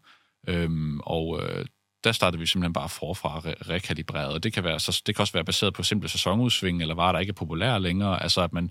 Øhm, 0.48 1.00
og 1.00 1.42
øh, 1.42 1.66
der 2.04 2.12
startede 2.12 2.40
vi 2.40 2.46
simpelthen 2.46 2.72
bare 2.72 2.88
forfra 2.88 3.38
re- 3.38 3.70
rekalibreret. 3.70 4.42
Det 4.42 4.52
kan, 4.52 4.64
være, 4.64 4.80
så, 4.80 5.02
det 5.06 5.14
kan 5.14 5.22
også 5.22 5.32
være 5.32 5.44
baseret 5.44 5.74
på 5.74 5.82
simple 5.82 6.08
sæsonudsving, 6.08 6.82
eller 6.82 6.94
varer, 6.94 7.12
der 7.12 7.18
ikke 7.18 7.30
er 7.30 7.34
populære 7.34 7.80
længere. 7.80 8.22
Altså, 8.22 8.40
at 8.40 8.52
man, 8.52 8.70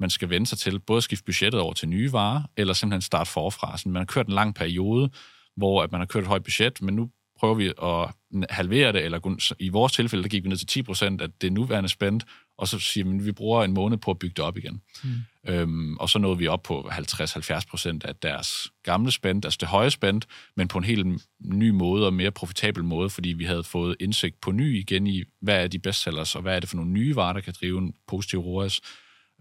man 0.00 0.10
skal 0.10 0.30
vende 0.30 0.46
sig 0.46 0.58
til 0.58 0.78
både 0.78 0.96
at 0.96 1.02
skifte 1.02 1.24
budgettet 1.24 1.60
over 1.60 1.72
til 1.72 1.88
nye 1.88 2.12
varer, 2.12 2.42
eller 2.56 2.74
simpelthen 2.74 3.02
starte 3.02 3.30
forfra. 3.30 3.78
Så 3.78 3.88
man 3.88 4.00
har 4.00 4.04
kørt 4.04 4.26
en 4.26 4.32
lang 4.32 4.54
periode, 4.54 5.10
hvor 5.56 5.82
at 5.82 5.92
man 5.92 6.00
har 6.00 6.06
kørt 6.06 6.22
et 6.22 6.28
højt 6.28 6.42
budget, 6.42 6.82
men 6.82 6.94
nu 6.94 7.10
prøver 7.38 7.54
vi 7.54 7.72
at 7.82 8.46
halvere 8.50 8.92
det, 8.92 9.04
eller 9.04 9.52
i 9.58 9.68
vores 9.68 9.92
tilfælde, 9.92 10.22
der 10.22 10.28
gik 10.28 10.44
vi 10.44 10.48
ned 10.48 10.56
til 10.56 10.66
10 10.66 10.82
procent 10.82 11.20
af 11.20 11.28
det 11.40 11.52
nuværende 11.52 11.88
spændt, 11.88 12.24
og 12.58 12.68
så 12.68 12.78
siger 12.78 13.04
vi, 13.04 13.16
at 13.16 13.26
vi 13.26 13.32
bruger 13.32 13.64
en 13.64 13.72
måned 13.72 13.98
på 13.98 14.10
at 14.10 14.18
bygge 14.18 14.34
det 14.36 14.44
op 14.44 14.56
igen. 14.56 14.82
Mm. 15.04 15.10
Øhm, 15.48 15.96
og 15.96 16.10
så 16.10 16.18
nåede 16.18 16.38
vi 16.38 16.46
op 16.46 16.62
på 16.62 16.80
50-70 16.80 17.60
procent 17.70 18.04
af 18.04 18.16
deres 18.16 18.68
gamle 18.82 19.10
spændt, 19.10 19.44
altså 19.44 19.58
det 19.60 19.68
høje 19.68 19.90
spændt, 19.90 20.26
men 20.56 20.68
på 20.68 20.78
en 20.78 20.84
helt 20.84 21.06
ny 21.40 21.70
måde 21.70 22.06
og 22.06 22.14
mere 22.14 22.30
profitabel 22.30 22.84
måde, 22.84 23.10
fordi 23.10 23.28
vi 23.28 23.44
havde 23.44 23.64
fået 23.64 23.96
indsigt 24.00 24.40
på 24.40 24.52
ny 24.52 24.78
igen 24.78 25.06
i, 25.06 25.24
hvad 25.42 25.64
er 25.64 25.68
de 25.68 25.78
bestsellers, 25.78 26.34
og 26.34 26.42
hvad 26.42 26.56
er 26.56 26.60
det 26.60 26.68
for 26.68 26.76
nogle 26.76 26.90
nye 26.90 27.16
varer, 27.16 27.32
der 27.32 27.40
kan 27.40 27.54
drive 27.60 27.78
en 27.78 27.94
positiv 28.06 28.38
ROAS. 28.38 28.80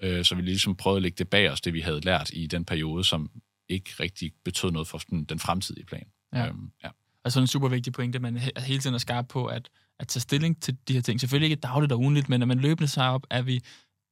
Øh, 0.03 0.25
så 0.25 0.35
vi 0.35 0.41
ligesom 0.41 0.75
prøvede 0.75 0.97
at 0.97 1.01
lægge 1.01 1.15
det 1.17 1.29
bag 1.29 1.51
os, 1.51 1.61
det 1.61 1.73
vi 1.73 1.81
havde 1.81 2.01
lært 2.01 2.29
i 2.33 2.47
den 2.47 2.65
periode, 2.65 3.03
som 3.03 3.29
ikke 3.69 3.89
rigtig 3.99 4.31
betød 4.45 4.71
noget 4.71 4.87
for 4.87 4.97
den, 4.97 5.23
den 5.23 5.39
fremtidige 5.39 5.85
plan. 5.85 6.07
Ja. 6.33 6.47
Øhm, 6.47 6.71
ja. 6.83 6.89
Og 7.23 7.31
så 7.31 7.39
en 7.39 7.47
super 7.47 7.67
vigtig 7.67 7.93
pointe, 7.93 8.19
man 8.19 8.37
hele 8.57 8.79
tiden 8.79 8.93
er 8.93 8.99
skarp 8.99 9.27
på, 9.27 9.45
at, 9.45 9.69
at 9.99 10.07
tage 10.07 10.21
stilling 10.21 10.61
til 10.61 10.77
de 10.87 10.93
her 10.93 11.01
ting. 11.01 11.19
Selvfølgelig 11.19 11.51
ikke 11.51 11.61
dagligt 11.61 11.91
og 11.91 11.99
ugenligt, 11.99 12.29
men 12.29 12.41
at 12.41 12.47
man 12.47 12.59
løbende 12.59 12.87
sig 12.87 13.09
op, 13.09 13.27
er 13.29 13.41
vi, 13.41 13.61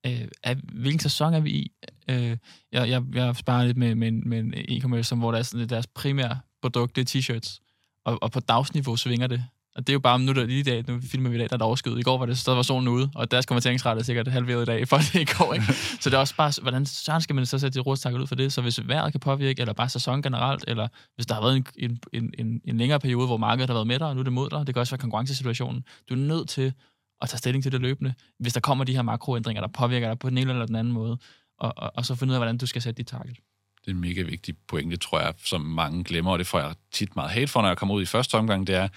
øh, 0.05 0.27
er, 0.43 0.55
hvilken 0.73 0.99
sæson 0.99 1.33
er 1.33 1.39
vi 1.39 1.49
i? 1.49 1.71
Øh, 2.09 2.37
jeg, 2.71 2.89
jeg, 2.89 3.03
jeg 3.13 3.35
sparer 3.35 3.65
lidt 3.65 3.77
med, 3.77 3.95
med, 3.95 4.11
med 4.11 4.39
en 4.39 4.53
e-commerce, 4.53 5.03
som, 5.03 5.19
hvor 5.19 5.31
der 5.31 5.39
er 5.39 5.43
sådan, 5.43 5.69
deres 5.69 5.87
primære 5.87 6.39
produkt, 6.61 6.95
det 6.95 7.15
er 7.15 7.19
t-shirts. 7.19 7.59
Og, 8.05 8.17
og 8.21 8.31
på 8.31 8.39
dagsniveau 8.39 8.95
svinger 8.95 9.27
det. 9.27 9.43
Og 9.77 9.87
det 9.87 9.89
er 9.89 9.93
jo 9.93 9.99
bare, 9.99 10.19
nu 10.19 10.33
der 10.33 10.45
lige 10.45 10.59
i 10.59 10.63
dag, 10.63 10.83
nu 10.87 10.99
filmer 11.01 11.29
vi 11.29 11.35
i 11.35 11.39
dag, 11.39 11.49
der 11.49 11.53
er 11.53 11.57
der 11.57 11.65
overskyet. 11.65 11.99
I 11.99 12.01
går 12.01 12.17
var 12.17 12.25
det, 12.25 12.37
så 12.37 12.55
var 12.55 12.61
solen 12.61 12.87
ude, 12.87 13.09
og 13.15 13.31
deres 13.31 13.45
konverteringsrate 13.45 13.99
er 13.99 14.03
sikkert 14.03 14.27
halveret 14.27 14.61
i 14.61 14.65
dag, 14.65 14.87
for 14.87 14.97
det 14.97 15.15
i 15.15 15.25
går, 15.25 15.53
ikke? 15.53 15.65
så 16.01 16.09
det 16.09 16.13
er 16.13 16.17
også 16.17 16.35
bare, 16.35 16.61
hvordan 16.61 16.85
så 16.85 17.19
skal 17.19 17.35
man 17.35 17.45
så 17.45 17.59
sætte 17.59 17.79
det 17.79 17.85
rådstakket 17.85 18.19
ud 18.19 18.27
for 18.27 18.35
det? 18.35 18.53
Så 18.53 18.61
hvis 18.61 18.87
vejret 18.87 19.13
kan 19.13 19.19
påvirke, 19.19 19.61
eller 19.61 19.73
bare 19.73 19.89
sæson 19.89 20.21
generelt, 20.21 20.63
eller 20.67 20.87
hvis 21.15 21.25
der 21.25 21.33
har 21.33 21.41
været 21.41 21.55
en, 21.55 21.65
en, 21.77 21.99
en, 22.13 22.33
en, 22.37 22.61
en 22.65 22.77
længere 22.77 22.99
periode, 22.99 23.27
hvor 23.27 23.37
markedet 23.37 23.69
har 23.69 23.73
været 23.73 23.87
med 23.87 23.99
dig, 23.99 24.07
og 24.07 24.15
nu 24.15 24.19
er 24.19 24.23
det 24.23 24.33
mod 24.33 24.49
dig, 24.49 24.67
det 24.67 24.75
kan 24.75 24.79
også 24.79 24.91
være 24.91 25.01
konkurrencesituationen. 25.01 25.83
Du 26.09 26.13
er 26.13 26.17
nødt 26.17 26.49
til 26.49 26.73
at 27.21 27.29
tage 27.29 27.37
stilling 27.37 27.63
til 27.63 27.71
det 27.71 27.81
løbende, 27.81 28.13
hvis 28.39 28.53
der 28.53 28.59
kommer 28.59 28.83
de 28.83 28.95
her 28.95 29.01
makroændringer, 29.01 29.61
der 29.61 29.67
påvirker 29.67 30.07
dig 30.07 30.19
på 30.19 30.29
den 30.29 30.37
ene 30.37 30.51
eller 30.51 30.65
den 30.65 30.75
anden 30.75 30.93
måde, 30.93 31.17
og, 31.59 31.73
og, 31.77 31.91
og 31.95 32.05
så 32.05 32.15
finde 32.15 32.31
ud 32.31 32.35
af, 32.35 32.39
hvordan 32.39 32.57
du 32.57 32.65
skal 32.65 32.81
sætte 32.81 32.97
dit 32.97 33.07
target. 33.07 33.37
Det 33.85 33.91
er 33.91 33.95
en 33.95 34.01
mega 34.01 34.21
vigtig 34.21 34.55
pointe, 34.67 34.97
tror 34.97 35.19
jeg, 35.19 35.33
som 35.45 35.61
mange 35.61 36.03
glemmer, 36.03 36.31
og 36.31 36.39
det 36.39 36.47
får 36.47 36.59
jeg 36.59 36.75
tit 36.91 37.15
meget 37.15 37.31
hate 37.31 37.47
for, 37.47 37.61
når 37.61 37.67
jeg 37.67 37.77
kommer 37.77 37.95
ud 37.95 38.01
i 38.01 38.05
første 38.05 38.35
omgang, 38.35 38.67
det 38.67 38.75
er, 38.75 38.87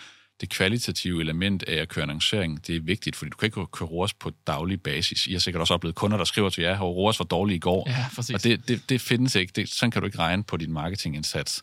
det 0.41 0.51
kvalitative 0.51 1.21
element 1.21 1.63
af 1.63 1.77
at 1.77 1.89
køre 1.89 2.03
annoncering, 2.03 2.67
det 2.67 2.77
er 2.77 2.81
vigtigt, 2.81 3.17
fordi 3.17 3.31
du 3.31 3.37
kan 3.37 3.47
ikke 3.47 3.67
køre 3.67 3.89
ROAS 3.89 4.15
på 4.15 4.33
daglig 4.47 4.83
basis. 4.83 5.27
I 5.27 5.33
har 5.33 5.39
sikkert 5.39 5.61
også 5.61 5.75
oplevet 5.75 5.95
kunder, 5.95 6.17
der 6.17 6.25
skriver 6.25 6.49
til 6.49 6.63
jer, 6.63 6.75
at 6.75 6.81
ROAS 6.81 7.19
var 7.19 7.25
dårlig 7.25 7.57
i 7.57 7.59
går. 7.59 7.91
Ja, 7.91 8.07
præcis. 8.17 8.35
Og 8.35 8.45
det, 8.45 8.69
det, 8.69 8.83
det 8.89 9.01
findes 9.01 9.35
ikke. 9.35 9.53
Det, 9.57 9.69
sådan 9.69 9.91
kan 9.91 10.03
du 10.03 10.07
ikke 10.07 10.19
regne 10.19 10.45
på 10.45 10.57
din 10.57 10.73
marketingindsats. 10.73 11.63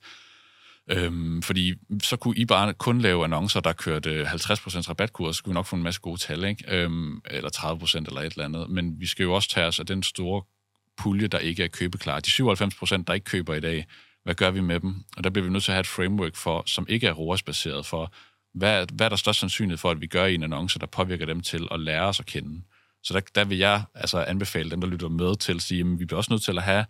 Øhm, 0.90 1.42
fordi 1.42 1.74
så 2.04 2.18
kunne 2.18 2.38
I 2.38 2.46
bare 2.46 2.74
kun 2.74 3.02
lave 3.02 3.24
annoncer, 3.24 3.60
der 3.60 3.74
kørte 3.74 4.24
50% 4.24 4.90
rabatkurs, 4.90 5.36
så 5.36 5.44
kunne 5.44 5.52
vi 5.52 5.54
nok 5.54 5.66
få 5.66 5.76
en 5.76 5.84
masse 5.84 6.02
gode 6.02 6.22
tal, 6.22 6.44
ikke? 6.44 6.64
Øhm, 6.68 7.22
eller 7.26 7.50
30% 7.56 7.98
eller 7.98 8.22
et 8.22 8.32
eller 8.32 8.46
andet. 8.46 8.70
Men 8.70 9.00
vi 9.00 9.06
skal 9.06 9.24
jo 9.24 9.34
også 9.34 9.50
tage 9.50 9.68
os 9.68 9.80
af 9.80 9.86
den 9.86 10.04
store 10.04 10.44
pulje, 10.98 11.28
der 11.28 11.40
ikke 11.40 11.64
er 11.64 11.68
købeklar. 11.68 12.20
De 12.20 12.30
97%, 12.30 13.04
der 13.08 13.14
ikke 13.14 13.24
køber 13.24 13.54
i 13.54 13.60
dag, 13.60 13.86
hvad 14.24 14.36
gør 14.36 14.52
vi 14.52 14.62
med 14.62 14.80
dem? 14.80 14.96
Og 15.18 15.24
der 15.24 15.30
bliver 15.30 15.46
vi 15.46 15.52
nødt 15.52 15.64
til 15.64 15.72
at 15.72 15.76
have 15.76 15.82
et 15.82 15.88
framework 15.88 16.36
for, 16.36 16.64
som 16.66 16.86
ikke 16.90 17.08
er 17.08 17.14
ROAS-baseret 17.14 17.86
for, 17.86 18.14
hvad, 18.54 18.86
hvad 18.94 19.06
er 19.06 19.10
der 19.10 19.16
størst 19.16 19.40
sandsynlighed 19.40 19.78
for, 19.78 19.92
at 19.92 20.02
vi 20.02 20.08
gør 20.08 20.26
i 20.26 20.36
en 20.36 20.44
annonce, 20.44 20.80
der 20.80 20.86
påvirker 20.86 21.26
dem 21.26 21.42
til 21.42 21.68
at 21.72 21.80
lære 21.80 22.04
os 22.04 22.20
at 22.20 22.26
kende? 22.26 22.62
Så 23.04 23.14
der, 23.14 23.20
der 23.36 23.46
vil 23.46 23.58
jeg 23.58 23.84
altså 23.96 24.24
anbefale 24.24 24.72
dem, 24.72 24.82
der 24.82 24.88
lytter 24.88 25.10
med 25.10 25.36
til 25.36 25.56
at 25.56 25.62
sige, 25.62 25.80
at 25.80 26.00
vi 26.00 26.06
bliver 26.06 26.18
også 26.18 26.34
nødt 26.34 26.44
til 26.44 26.58
at 26.58 26.64
have 26.64 26.86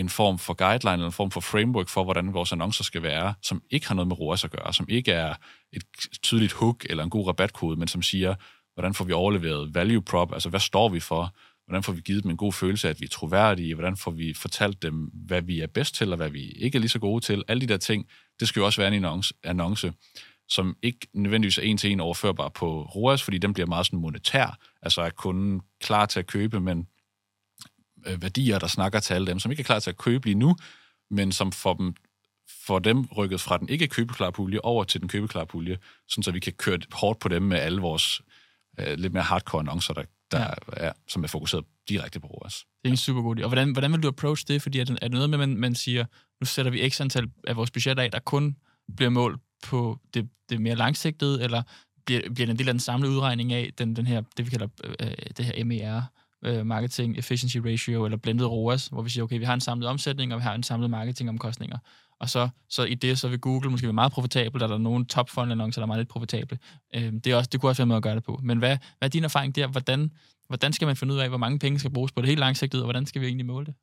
en 0.00 0.08
form 0.08 0.38
for 0.38 0.54
guideline 0.54 0.92
eller 0.92 1.06
en 1.06 1.12
form 1.12 1.30
for 1.30 1.40
framework 1.40 1.88
for, 1.88 2.04
hvordan 2.04 2.34
vores 2.34 2.52
annoncer 2.52 2.84
skal 2.84 3.02
være, 3.02 3.34
som 3.42 3.62
ikke 3.70 3.88
har 3.88 3.94
noget 3.94 4.08
med 4.08 4.20
ROAS 4.20 4.44
at 4.44 4.50
gøre, 4.50 4.72
som 4.72 4.86
ikke 4.88 5.12
er 5.12 5.34
et 5.72 5.82
tydeligt 6.22 6.52
hook 6.52 6.86
eller 6.90 7.04
en 7.04 7.10
god 7.10 7.26
rabatkode, 7.26 7.76
men 7.76 7.88
som 7.88 8.02
siger, 8.02 8.34
hvordan 8.74 8.94
får 8.94 9.04
vi 9.04 9.12
overleveret 9.12 9.74
value 9.74 10.02
prop, 10.02 10.32
altså 10.32 10.48
hvad 10.48 10.60
står 10.60 10.88
vi 10.88 11.00
for, 11.00 11.34
hvordan 11.66 11.82
får 11.82 11.92
vi 11.92 12.00
givet 12.00 12.22
dem 12.22 12.30
en 12.30 12.36
god 12.36 12.52
følelse 12.52 12.88
af, 12.88 12.90
at 12.90 13.00
vi 13.00 13.04
er 13.04 13.08
troværdige, 13.08 13.74
hvordan 13.74 13.96
får 13.96 14.10
vi 14.10 14.34
fortalt 14.34 14.82
dem, 14.82 15.10
hvad 15.12 15.42
vi 15.42 15.60
er 15.60 15.66
bedst 15.66 15.94
til, 15.94 16.10
og 16.10 16.16
hvad 16.16 16.30
vi 16.30 16.42
ikke 16.42 16.76
er 16.76 16.80
lige 16.80 16.88
så 16.88 16.98
gode 16.98 17.24
til. 17.24 17.44
Alle 17.48 17.60
de 17.60 17.66
der 17.66 17.76
ting, 17.76 18.06
det 18.40 18.48
skal 18.48 18.60
jo 18.60 18.66
også 18.66 18.80
være 18.80 18.88
en 18.88 18.94
annonce, 18.94 19.34
annonce 19.44 19.92
som 20.48 20.76
ikke 20.82 21.06
nødvendigvis 21.14 21.58
er 21.58 21.62
en 21.62 21.76
til 21.76 21.90
en 21.90 22.00
overførbar 22.00 22.48
på 22.48 22.82
ROAS, 22.82 23.22
fordi 23.22 23.38
den 23.38 23.52
bliver 23.52 23.66
meget 23.66 23.86
sådan 23.86 23.98
monetær, 23.98 24.58
altså 24.82 25.02
er 25.02 25.10
kunden 25.10 25.60
klar 25.80 26.06
til 26.06 26.18
at 26.18 26.26
købe, 26.26 26.60
men 26.60 26.86
øh, 28.06 28.22
værdier, 28.22 28.58
der 28.58 28.66
snakker 28.66 29.00
til 29.00 29.14
alle 29.14 29.26
dem, 29.26 29.38
som 29.38 29.50
ikke 29.50 29.60
er 29.60 29.64
klar 29.64 29.78
til 29.78 29.90
at 29.90 29.96
købe 29.96 30.26
lige 30.26 30.34
nu, 30.34 30.56
men 31.10 31.32
som 31.32 31.52
får 31.52 31.74
dem, 31.74 31.94
får 32.66 32.78
dem 32.78 33.04
rykket 33.04 33.40
fra 33.40 33.58
den 33.58 33.68
ikke 33.68 33.88
købeklare 33.88 34.32
pulje 34.32 34.58
over 34.62 34.84
til 34.84 35.00
den 35.00 35.08
købeklare 35.08 35.46
pulje, 35.46 35.78
sådan 36.08 36.22
så 36.22 36.30
vi 36.30 36.40
kan 36.40 36.52
køre 36.52 36.78
hårdt 36.92 37.18
på 37.18 37.28
dem 37.28 37.42
med 37.42 37.58
alle 37.58 37.80
vores 37.80 38.22
øh, 38.80 38.98
lidt 38.98 39.12
mere 39.12 39.22
hardcore 39.22 39.60
annoncer, 39.60 39.94
der, 39.94 40.04
der 40.30 40.40
ja. 40.40 40.46
er, 40.72 40.92
som 41.08 41.24
er 41.24 41.28
fokuseret 41.28 41.64
direkte 41.88 42.20
på 42.20 42.26
ROAS. 42.26 42.64
Det 42.82 42.88
er 42.88 42.92
en 42.92 42.96
super 42.96 43.22
god 43.22 43.36
idé. 43.36 43.42
Og 43.42 43.48
hvordan, 43.48 43.72
hvordan 43.72 43.92
vil 43.92 44.02
du 44.02 44.08
approach 44.08 44.44
det? 44.48 44.62
Fordi 44.62 44.78
er 44.78 44.84
det, 44.84 44.98
er 45.02 45.08
det 45.08 45.10
noget 45.10 45.30
med, 45.30 45.40
at 45.40 45.48
man, 45.48 45.58
man 45.58 45.74
siger, 45.74 46.04
nu 46.40 46.44
sætter 46.44 46.72
vi 46.72 46.90
x 46.90 47.00
antal 47.00 47.30
af 47.46 47.56
vores 47.56 47.70
budget 47.70 47.98
af, 47.98 48.10
der 48.10 48.18
kun 48.18 48.56
bliver 48.96 49.10
målt 49.10 49.40
på 49.64 49.98
det, 50.14 50.28
det 50.48 50.60
mere 50.60 50.74
langsigtede, 50.74 51.42
eller 51.42 51.62
bliver, 52.06 52.20
bliver 52.20 52.46
det 52.46 52.50
en 52.50 52.58
del 52.58 52.68
af 52.68 52.74
den 52.74 52.80
samlede 52.80 53.12
udregning 53.12 53.52
af 53.52 53.70
den, 53.78 53.96
den 53.96 54.06
her, 54.06 54.22
det 54.36 54.46
vi 54.46 54.50
kalder 54.50 54.68
øh, 54.84 55.10
det 55.36 55.44
her 55.44 55.64
MER, 55.64 56.02
øh, 56.44 56.66
Marketing 56.66 57.18
Efficiency 57.18 57.56
Ratio, 57.56 58.04
eller 58.04 58.18
blended 58.18 58.46
ROAS, 58.46 58.86
hvor 58.86 59.02
vi 59.02 59.10
siger, 59.10 59.24
okay, 59.24 59.38
vi 59.38 59.44
har 59.44 59.54
en 59.54 59.60
samlet 59.60 59.88
omsætning, 59.88 60.32
og 60.34 60.38
vi 60.38 60.42
har 60.42 60.54
en 60.54 60.62
samlet 60.62 60.90
marketingomkostninger. 60.90 61.78
Og 62.20 62.30
så, 62.30 62.48
så 62.68 62.84
i 62.84 62.94
det, 62.94 63.18
så 63.18 63.28
vil 63.28 63.40
Google 63.40 63.70
måske 63.70 63.86
være 63.86 63.92
meget 63.92 64.12
profitabel, 64.12 64.60
der 64.60 64.66
er 64.66 64.70
der 64.70 64.78
nogle 64.78 65.04
top 65.04 65.38
annoncer 65.38 65.80
der 65.80 65.84
er 65.84 65.86
meget 65.86 66.00
lidt 66.00 66.08
profitable. 66.08 66.58
Øh, 66.94 67.12
det, 67.12 67.26
er 67.26 67.36
også, 67.36 67.50
det 67.52 67.60
kunne 67.60 67.70
også 67.70 67.82
være 67.82 67.86
med 67.86 67.96
at 67.96 68.02
gøre 68.02 68.14
det 68.14 68.24
på. 68.24 68.40
Men 68.42 68.58
hvad, 68.58 68.78
hvad 68.98 69.08
er 69.08 69.10
din 69.10 69.24
erfaring 69.24 69.56
der? 69.56 69.66
Hvordan, 69.66 70.10
hvordan 70.48 70.72
skal 70.72 70.86
man 70.86 70.96
finde 70.96 71.14
ud 71.14 71.18
af, 71.18 71.28
hvor 71.28 71.38
mange 71.38 71.58
penge 71.58 71.78
skal 71.78 71.90
bruges 71.90 72.12
på 72.12 72.20
det 72.20 72.28
helt 72.28 72.40
langsigtede, 72.40 72.82
og 72.82 72.86
hvordan 72.86 73.06
skal 73.06 73.20
vi 73.20 73.26
egentlig 73.26 73.46
måle 73.46 73.66
det? 73.66 73.74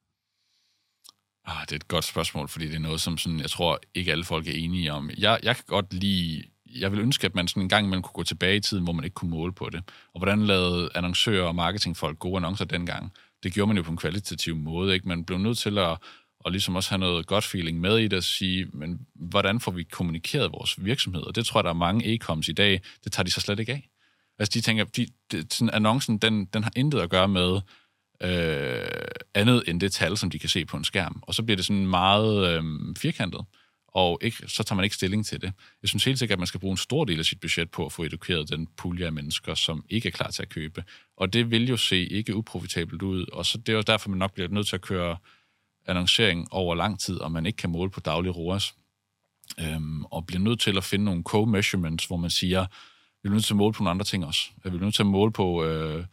Ah, 1.46 1.62
det 1.62 1.72
er 1.72 1.76
et 1.76 1.88
godt 1.88 2.06
spørgsmål, 2.06 2.48
fordi 2.48 2.68
det 2.68 2.76
er 2.76 2.80
noget, 2.80 3.02
som 3.02 3.18
sådan, 3.18 3.40
jeg 3.40 3.50
tror 3.50 3.80
ikke 3.94 4.12
alle 4.12 4.24
folk 4.24 4.48
er 4.48 4.54
enige 4.54 4.94
om. 4.94 5.10
Jeg, 5.18 5.40
jeg 5.44 5.56
kan 5.56 5.66
godt 5.68 5.94
lide 5.94 6.44
jeg 6.76 6.92
vil 6.92 7.00
ønske, 7.00 7.26
at 7.26 7.36
man 7.36 7.48
sådan 7.48 7.64
en 7.64 7.70
gang 7.70 7.86
imellem 7.86 8.02
kunne 8.02 8.14
gå 8.14 8.24
tilbage 8.24 8.58
i 8.58 8.60
tiden, 8.60 8.84
hvor 8.84 8.94
man 8.94 9.04
ikke 9.04 9.14
kunne 9.14 9.32
måle 9.32 9.54
på 9.54 9.70
det. 9.70 9.84
Og 10.14 10.20
hvordan 10.20 10.46
lavede 10.46 10.90
annoncører 10.96 11.48
og 11.48 11.56
marketingfolk 11.56 12.20
gode 12.20 12.38
annoncer 12.38 12.66
dengang? 12.66 13.12
Det 13.44 13.54
gjorde 13.54 13.68
man 13.68 13.78
jo 13.78 13.84
på 13.84 13.92
en 13.92 13.98
kvalitativ 13.98 14.56
måde. 14.56 14.94
Ikke? 14.94 15.08
Man 15.08 15.26
blev 15.26 15.38
nødt 15.38 15.58
til 15.58 15.78
at, 15.78 15.98
og 16.40 16.52
ligesom 16.52 16.76
også 16.76 16.90
have 16.90 17.00
noget 17.00 17.28
godt 17.28 17.44
feeling 17.44 17.80
med 17.80 17.98
i 17.98 18.08
det, 18.08 18.18
og 18.18 18.24
sige, 18.24 18.66
men 18.74 19.00
hvordan 19.16 19.60
får 19.60 19.72
vi 19.72 19.84
kommunikeret 19.84 20.52
vores 20.52 20.86
virksomhed? 20.86 21.22
Og 21.22 21.36
det 21.36 21.46
tror 21.46 21.60
jeg, 21.60 21.64
der 21.64 21.70
er 21.70 21.74
mange 21.74 22.16
e-coms 22.16 22.50
i 22.50 22.54
dag, 22.54 22.82
det 23.04 23.12
tager 23.12 23.24
de 23.24 23.32
så 23.32 23.42
slet 23.42 23.60
ikke 23.60 23.72
af. 23.72 23.90
Altså 24.40 24.52
de 24.54 24.62
tænker, 24.62 24.84
de, 24.84 25.08
de, 25.32 25.46
sådan, 25.52 25.70
annoncen, 25.74 26.18
den, 26.18 26.46
den 26.46 26.64
har 26.64 26.72
intet 26.76 27.00
at 27.00 27.10
gøre 27.10 27.28
med, 27.28 27.60
øh, 28.24 28.88
andet 29.34 29.64
end 29.68 29.80
det 29.80 29.92
tal, 29.92 30.18
som 30.18 30.30
de 30.30 30.40
kan 30.40 30.50
se 30.50 30.66
på 30.66 30.78
en 30.78 30.84
skærm. 30.84 31.24
Og 31.28 31.34
så 31.34 31.44
bliver 31.44 31.56
det 31.56 31.66
sådan 31.66 31.88
meget 31.88 32.48
øh, 32.48 32.64
firkantet, 32.98 33.42
og 33.98 34.20
ikke, 34.22 34.38
så 34.48 34.64
tager 34.64 34.76
man 34.76 34.84
ikke 34.84 34.96
stilling 34.96 35.26
til 35.26 35.42
det. 35.42 35.54
Jeg 35.82 35.90
synes 35.90 36.04
helt 36.06 36.20
sikkert, 36.20 36.36
at 36.36 36.40
man 36.40 36.48
skal 36.48 36.60
bruge 36.60 36.72
en 36.72 36.78
stor 36.78 37.06
del 37.06 37.20
af 37.20 37.26
sit 37.26 37.40
budget 37.40 37.72
på 37.72 37.86
at 37.86 37.92
få 37.92 38.04
edukeret 38.04 38.50
den 38.50 38.68
pulje 38.78 39.06
af 39.06 39.14
mennesker, 39.14 39.54
som 39.54 39.86
ikke 39.90 40.08
er 40.08 40.12
klar 40.12 40.30
til 40.32 40.42
at 40.42 40.50
købe. 40.50 40.84
Og 41.18 41.34
det 41.34 41.52
vil 41.52 41.70
jo 41.70 41.78
se 41.78 42.08
ikke 42.08 42.36
uprofitabelt 42.36 43.02
ud, 43.02 43.26
og 43.34 43.46
så 43.46 43.58
det 43.58 43.70
er 43.70 43.74
jo 43.74 43.82
derfor, 43.82 44.10
man 44.10 44.20
nok 44.20 44.34
bliver 44.34 44.50
nødt 44.50 44.68
til 44.68 44.76
at 44.76 44.82
køre 44.82 45.18
annoncering 45.88 46.48
over 46.54 46.76
lang 46.76 47.00
tid, 47.00 47.18
og 47.18 47.32
man 47.32 47.46
ikke 47.46 47.58
kan 47.58 47.70
måle 47.70 47.92
på 47.92 48.00
daglig 48.00 48.36
ROAS. 48.36 48.74
Øhm, 49.60 50.06
og 50.06 50.26
bliver 50.26 50.42
nødt 50.42 50.60
til 50.60 50.78
at 50.78 50.84
finde 50.84 51.06
nogle 51.06 51.24
co-measurements, 51.30 52.08
hvor 52.08 52.18
man 52.18 52.30
siger, 52.30 52.66
vi 53.24 53.30
er 53.30 53.34
nødt 53.34 53.46
til 53.46 53.54
at 53.54 53.58
måle 53.58 53.74
på 53.74 53.84
nogle 53.84 53.92
andre 53.92 54.06
ting 54.06 54.26
også. 54.26 54.42
Vi 54.64 54.70
er 54.70 54.80
nødt 54.80 54.96
til 54.96 55.04
at 55.04 55.08
måle 55.08 55.32
på... 55.32 55.66
Øh, 55.66 56.06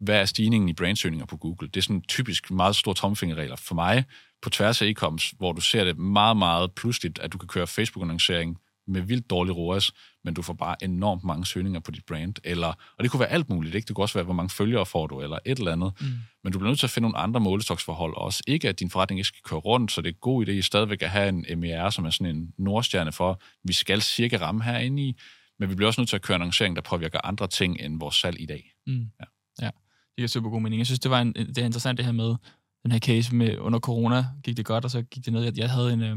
hvad 0.00 0.20
er 0.20 0.24
stigningen 0.24 0.68
i 0.68 0.72
brandsøgninger 0.72 1.26
på 1.26 1.36
Google? 1.36 1.68
Det 1.68 1.76
er 1.76 1.82
sådan 1.82 2.02
typisk 2.02 2.50
meget 2.50 2.76
stor 2.76 2.92
tomfingerregler 2.92 3.56
for 3.56 3.74
mig 3.74 4.04
på 4.42 4.50
tværs 4.50 4.82
af 4.82 4.86
e-coms, 4.86 5.32
hvor 5.38 5.52
du 5.52 5.60
ser 5.60 5.84
det 5.84 5.98
meget, 5.98 6.36
meget 6.36 6.72
pludseligt, 6.72 7.18
at 7.18 7.32
du 7.32 7.38
kan 7.38 7.48
køre 7.48 7.66
Facebook-annoncering 7.66 8.58
med 8.86 9.00
vildt 9.02 9.30
dårlig 9.30 9.56
ROAS, 9.56 9.92
men 10.24 10.34
du 10.34 10.42
får 10.42 10.52
bare 10.52 10.84
enormt 10.84 11.24
mange 11.24 11.46
søgninger 11.46 11.80
på 11.80 11.90
dit 11.90 12.04
brand. 12.06 12.34
Eller, 12.44 12.68
og 12.68 13.02
det 13.02 13.10
kunne 13.10 13.20
være 13.20 13.28
alt 13.28 13.48
muligt, 13.48 13.74
ikke? 13.74 13.86
Det 13.86 13.96
kunne 13.96 14.04
også 14.04 14.14
være, 14.14 14.24
hvor 14.24 14.34
mange 14.34 14.50
følgere 14.50 14.86
får 14.86 15.06
du, 15.06 15.20
eller 15.20 15.38
et 15.46 15.58
eller 15.58 15.72
andet. 15.72 15.92
Mm. 16.00 16.06
Men 16.44 16.52
du 16.52 16.58
bliver 16.58 16.70
nødt 16.70 16.78
til 16.78 16.86
at 16.86 16.90
finde 16.90 17.04
nogle 17.04 17.18
andre 17.18 17.40
målestoksforhold 17.40 18.16
også. 18.16 18.42
Ikke, 18.46 18.68
at 18.68 18.80
din 18.80 18.90
forretning 18.90 19.18
ikke 19.18 19.28
skal 19.28 19.42
køre 19.44 19.60
rundt, 19.60 19.92
så 19.92 20.00
det 20.00 20.08
er 20.08 20.12
en 20.12 20.18
god 20.20 20.46
idé 20.46 20.60
stadigvæk 20.60 21.02
at 21.02 21.10
have 21.10 21.28
en 21.28 21.60
MER, 21.60 21.90
som 21.90 22.04
er 22.04 22.10
sådan 22.10 22.36
en 22.36 22.52
nordstjerne 22.58 23.12
for, 23.12 23.40
vi 23.64 23.72
skal 23.72 24.02
cirka 24.02 24.36
ramme 24.36 24.64
herinde 24.64 25.02
i, 25.02 25.16
men 25.58 25.70
vi 25.70 25.74
bliver 25.74 25.86
også 25.86 26.00
nødt 26.00 26.08
til 26.08 26.16
at 26.16 26.22
køre 26.22 26.34
annoncering, 26.34 26.76
der 26.76 26.82
påvirker 26.82 27.20
andre 27.24 27.46
ting 27.46 27.80
end 27.80 27.98
vores 28.00 28.14
salg 28.14 28.40
i 28.40 28.46
dag. 28.46 28.72
Mm. 28.86 29.06
Ja. 29.20 29.24
ja 29.60 29.66
det 29.66 30.16
giver 30.16 30.28
super 30.28 30.50
god 30.50 30.60
mening. 30.60 30.78
Jeg 30.78 30.86
synes, 30.86 31.00
det 31.00 31.10
var 31.10 31.20
en, 31.20 31.32
det 31.32 31.58
er 31.58 31.64
interessant 31.64 31.96
det 31.98 32.04
her 32.06 32.12
med, 32.12 32.34
den 32.82 32.92
her 32.92 32.98
case 32.98 33.34
med 33.34 33.58
under 33.58 33.78
corona 33.78 34.26
gik 34.44 34.56
det 34.56 34.64
godt, 34.64 34.84
og 34.84 34.90
så 34.90 35.02
gik 35.02 35.24
det 35.24 35.32
ned. 35.32 35.42
Jeg, 35.42 35.58
jeg 35.58 35.70
havde 35.70 35.92
en, 35.92 36.00
øh, 36.00 36.08
jeg 36.08 36.16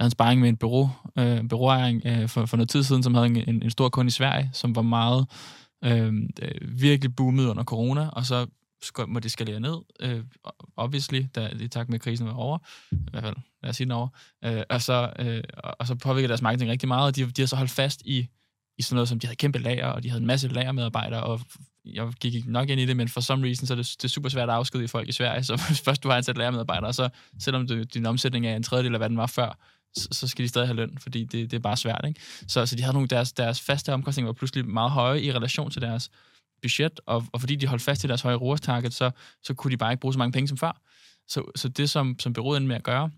havde 0.00 0.06
en 0.06 0.10
sparring 0.10 0.40
med 0.40 0.48
en 0.48 0.56
bureau, 0.56 0.90
øh, 1.18 1.48
bureauering 1.48 2.02
øh, 2.04 2.28
for, 2.28 2.46
for 2.46 2.56
noget 2.56 2.68
tid 2.68 2.82
siden, 2.82 3.02
som 3.02 3.14
havde 3.14 3.26
en, 3.26 3.36
en, 3.36 3.62
en 3.62 3.70
stor 3.70 3.88
kunde 3.88 4.08
i 4.08 4.10
Sverige, 4.10 4.50
som 4.52 4.76
var 4.76 4.82
meget 4.82 5.26
øh 5.84 6.12
virkelig 6.62 7.16
boomet 7.16 7.46
under 7.46 7.64
corona, 7.64 8.08
og 8.08 8.26
så 8.26 8.46
må 9.08 9.20
det 9.20 9.30
skalere 9.30 9.60
ned, 9.60 9.76
øh, 10.00 10.24
obviously, 10.76 11.22
da, 11.34 11.50
i 11.60 11.68
takt 11.68 11.88
med, 11.88 11.94
at 11.94 12.00
krisen 12.00 12.26
var 12.26 12.32
over, 12.32 12.58
i 12.92 12.96
hvert 13.10 13.22
fald, 13.22 13.36
lad 13.62 13.70
os 13.70 13.76
sige 13.76 13.84
den 13.84 13.92
over, 13.92 14.08
øh, 14.44 14.62
og, 14.70 14.82
så, 14.82 15.12
øh, 15.18 15.42
og 15.78 15.86
så 15.86 15.94
påvirker 15.94 16.28
deres 16.28 16.42
marketing 16.42 16.70
rigtig 16.70 16.88
meget, 16.88 17.06
og 17.06 17.16
de, 17.16 17.24
de 17.30 17.42
har 17.42 17.46
så 17.46 17.56
holdt 17.56 17.70
fast 17.70 18.02
i, 18.04 18.28
i 18.78 18.82
sådan 18.82 18.94
noget, 18.94 19.08
som 19.08 19.18
de 19.18 19.26
havde 19.26 19.36
kæmpe 19.36 19.58
lager, 19.58 19.86
og 19.86 20.02
de 20.02 20.08
havde 20.10 20.20
en 20.20 20.26
masse 20.26 20.48
lagermedarbejdere, 20.48 21.22
og 21.22 21.40
jeg 21.84 22.12
gik 22.20 22.34
ikke 22.34 22.52
nok 22.52 22.68
ind 22.68 22.80
i 22.80 22.86
det, 22.86 22.96
men 22.96 23.08
for 23.08 23.20
some 23.20 23.46
reason, 23.46 23.66
så 23.66 23.74
er 23.74 23.76
det, 23.76 23.94
det 23.98 24.04
er 24.04 24.08
super 24.08 24.28
svært 24.28 24.48
at 24.48 24.54
afskedige 24.54 24.88
folk 24.88 25.08
i 25.08 25.12
Sverige, 25.12 25.44
så 25.44 25.62
hvis 25.68 25.80
først 25.86 26.02
du 26.02 26.08
har 26.08 26.16
ansat 26.16 26.36
lagermedarbejdere, 26.36 26.92
så 26.92 27.08
selvom 27.40 27.66
du, 27.66 27.82
din 27.82 28.06
omsætning 28.06 28.46
er 28.46 28.56
en 28.56 28.62
tredjedel 28.62 28.94
af, 28.94 29.00
hvad 29.00 29.08
den 29.08 29.16
var 29.16 29.26
før, 29.26 29.58
så, 29.96 30.08
så 30.12 30.28
skal 30.28 30.42
de 30.42 30.48
stadig 30.48 30.68
have 30.68 30.76
løn, 30.76 30.98
fordi 30.98 31.24
det, 31.24 31.50
det 31.50 31.56
er 31.56 31.60
bare 31.60 31.76
svært. 31.76 32.04
Ikke? 32.08 32.20
Så, 32.46 32.66
så 32.66 32.76
de 32.76 32.82
havde 32.82 32.94
nogle, 32.94 33.08
deres, 33.08 33.32
deres 33.32 33.60
faste 33.60 33.92
omkostninger 33.92 34.28
var 34.28 34.32
pludselig 34.32 34.66
meget 34.66 34.90
høje 34.90 35.20
i 35.20 35.32
relation 35.32 35.70
til 35.70 35.82
deres 35.82 36.10
budget, 36.62 37.00
og, 37.06 37.24
og 37.32 37.40
fordi 37.40 37.56
de 37.56 37.66
holdt 37.66 37.82
fast 37.82 38.04
i 38.04 38.06
deres 38.06 38.20
høje 38.20 38.36
ROAS 38.36 38.60
target, 38.60 38.94
så, 38.94 39.10
så 39.42 39.54
kunne 39.54 39.70
de 39.70 39.76
bare 39.76 39.92
ikke 39.92 40.00
bruge 40.00 40.12
så 40.12 40.18
mange 40.18 40.32
penge 40.32 40.48
som 40.48 40.56
før. 40.56 40.80
Så, 41.28 41.50
så 41.56 41.68
det, 41.68 41.90
som, 41.90 42.16
som 42.18 42.32
byrådet 42.32 42.62
med 42.62 42.76
at 42.76 42.82
gøre, 42.82 43.10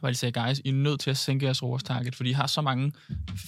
hvor 0.00 0.08
de 0.08 0.14
sagde, 0.14 0.40
guys, 0.40 0.58
I 0.64 0.68
er 0.68 0.72
nødt 0.72 1.00
til 1.00 1.10
at 1.10 1.16
sænke 1.16 1.44
jeres 1.44 1.62
ROAS 1.62 1.82
target, 1.82 2.14
fordi 2.14 2.30
I 2.30 2.32
har 2.32 2.46
så 2.46 2.60
mange 2.60 2.92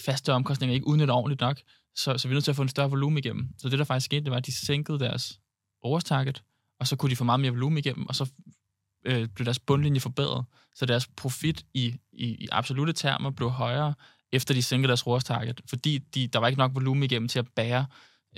faste 0.04 0.32
omkostninger, 0.32 0.72
I 0.72 0.74
ikke 0.74 0.86
udnytter 0.86 1.14
ordentligt 1.14 1.40
nok, 1.40 1.60
så, 1.96 2.18
så 2.18 2.28
vi 2.28 2.32
er 2.32 2.34
nødt 2.34 2.44
til 2.44 2.50
at 2.50 2.56
få 2.56 2.62
en 2.62 2.68
større 2.68 2.90
volumen 2.90 3.18
igennem. 3.18 3.48
Så 3.58 3.68
det, 3.68 3.78
der 3.78 3.84
faktisk 3.84 4.04
skete, 4.04 4.24
det 4.24 4.30
var, 4.30 4.36
at 4.36 4.46
de 4.46 4.52
sænkede 4.52 4.98
deres 4.98 5.40
ROAS 5.84 6.04
target, 6.04 6.42
og 6.80 6.86
så 6.86 6.96
kunne 6.96 7.10
de 7.10 7.16
få 7.16 7.24
meget 7.24 7.40
mere 7.40 7.50
volumen 7.50 7.78
igennem, 7.78 8.06
og 8.06 8.14
så 8.14 8.30
øh, 9.06 9.28
blev 9.28 9.44
deres 9.44 9.58
bundlinje 9.58 10.00
forbedret. 10.00 10.44
Så 10.74 10.86
deres 10.86 11.06
profit 11.06 11.64
i, 11.74 11.94
i, 12.12 12.26
i 12.26 12.48
absolute 12.52 12.92
termer 12.92 13.30
blev 13.30 13.50
højere, 13.50 13.94
efter 14.32 14.54
de 14.54 14.62
sænkede 14.62 14.88
deres 14.88 15.06
ROAS 15.06 15.24
target, 15.24 15.60
fordi 15.68 15.98
de, 15.98 16.26
der 16.26 16.38
var 16.38 16.48
ikke 16.48 16.58
nok 16.58 16.74
volumen 16.74 17.02
igennem 17.02 17.28
til 17.28 17.38
at 17.38 17.48
bære 17.56 17.86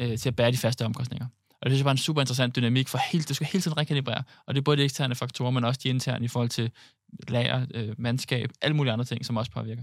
øh, 0.01 0.19
til 0.19 0.29
at 0.29 0.37
bære 0.37 0.53
de 0.53 0.57
faste 0.57 0.85
omkostninger. 0.85 1.27
Og 1.61 1.65
det 1.65 1.71
synes 1.71 1.79
jeg 1.79 1.85
var 1.85 1.91
en 1.91 1.99
super 1.99 2.21
interessant 2.21 2.57
dynamik, 2.57 2.89
for 2.89 2.99
helt, 3.13 3.29
det 3.29 3.37
skal 3.37 3.49
hele 3.53 3.63
tiden 3.63 3.77
rekalibrere. 3.77 4.23
Og 4.47 4.55
det 4.55 4.61
er 4.61 4.65
både 4.65 4.77
de 4.77 4.83
eksterne 4.83 5.15
faktorer, 5.15 5.51
men 5.51 5.65
også 5.65 5.81
de 5.83 5.89
interne 5.89 6.25
i 6.25 6.29
forhold 6.29 6.49
til 6.49 6.71
lager, 7.29 7.67
øh, 7.75 7.95
mandskab, 7.99 8.51
alle 8.63 8.77
mulige 8.77 8.93
andre 8.93 9.05
ting, 9.05 9.27
som 9.27 9.37
også 9.37 9.51
påvirker. 9.51 9.83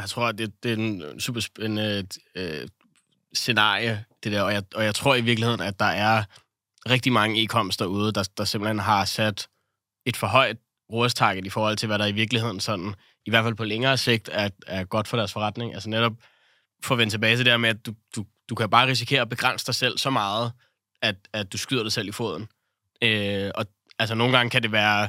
Jeg 0.00 0.08
tror, 0.08 0.32
det, 0.32 0.62
det 0.62 0.72
er 0.72 0.76
en 0.76 1.02
øh, 1.02 1.18
super 1.18 1.40
spændende 1.40 2.06
øh, 2.36 2.60
øh, 2.60 2.68
scenarie, 3.34 4.04
det 4.24 4.32
der, 4.32 4.42
og 4.42 4.52
jeg, 4.52 4.62
og 4.74 4.84
jeg 4.84 4.94
tror 4.94 5.14
i 5.14 5.20
virkeligheden, 5.20 5.60
at 5.60 5.80
der 5.80 5.84
er 5.86 6.24
rigtig 6.90 7.12
mange 7.12 7.42
e-coms 7.42 7.76
derude, 7.78 8.12
der, 8.12 8.28
der 8.36 8.44
simpelthen 8.44 8.78
har 8.78 9.04
sat 9.04 9.48
et 10.06 10.16
for 10.16 10.26
højt 10.26 10.56
ROAS-target 10.92 11.46
i 11.46 11.50
forhold 11.50 11.76
til, 11.76 11.86
hvad 11.86 11.98
der 11.98 12.06
i 12.06 12.12
virkeligheden 12.12 12.60
sådan, 12.60 12.94
i 13.26 13.30
hvert 13.30 13.44
fald 13.44 13.54
på 13.54 13.64
længere 13.64 13.96
sigt, 13.96 14.28
er, 14.32 14.48
er 14.66 14.84
godt 14.84 15.08
for 15.08 15.16
deres 15.16 15.32
forretning. 15.32 15.74
Altså 15.74 15.88
netop 15.88 16.12
for 16.84 16.94
at 16.94 16.98
vende 16.98 17.12
tilbage 17.12 17.36
til 17.36 17.44
det 17.44 17.50
der 17.50 17.56
med, 17.56 17.68
at 17.68 17.86
du, 17.86 17.94
du, 18.16 18.24
du 18.48 18.54
kan 18.54 18.70
bare 18.70 18.86
risikere 18.86 19.20
at 19.20 19.28
begrænse 19.28 19.66
dig 19.66 19.74
selv 19.74 19.98
så 19.98 20.10
meget, 20.10 20.52
at, 21.02 21.16
at 21.32 21.52
du 21.52 21.58
skyder 21.58 21.82
dig 21.82 21.92
selv 21.92 22.08
i 22.08 22.12
foden. 22.12 22.48
Øh, 23.02 23.50
og 23.54 23.66
altså 23.98 24.14
nogle 24.14 24.36
gange 24.36 24.50
kan 24.50 24.62
det 24.62 24.72
være, 24.72 25.08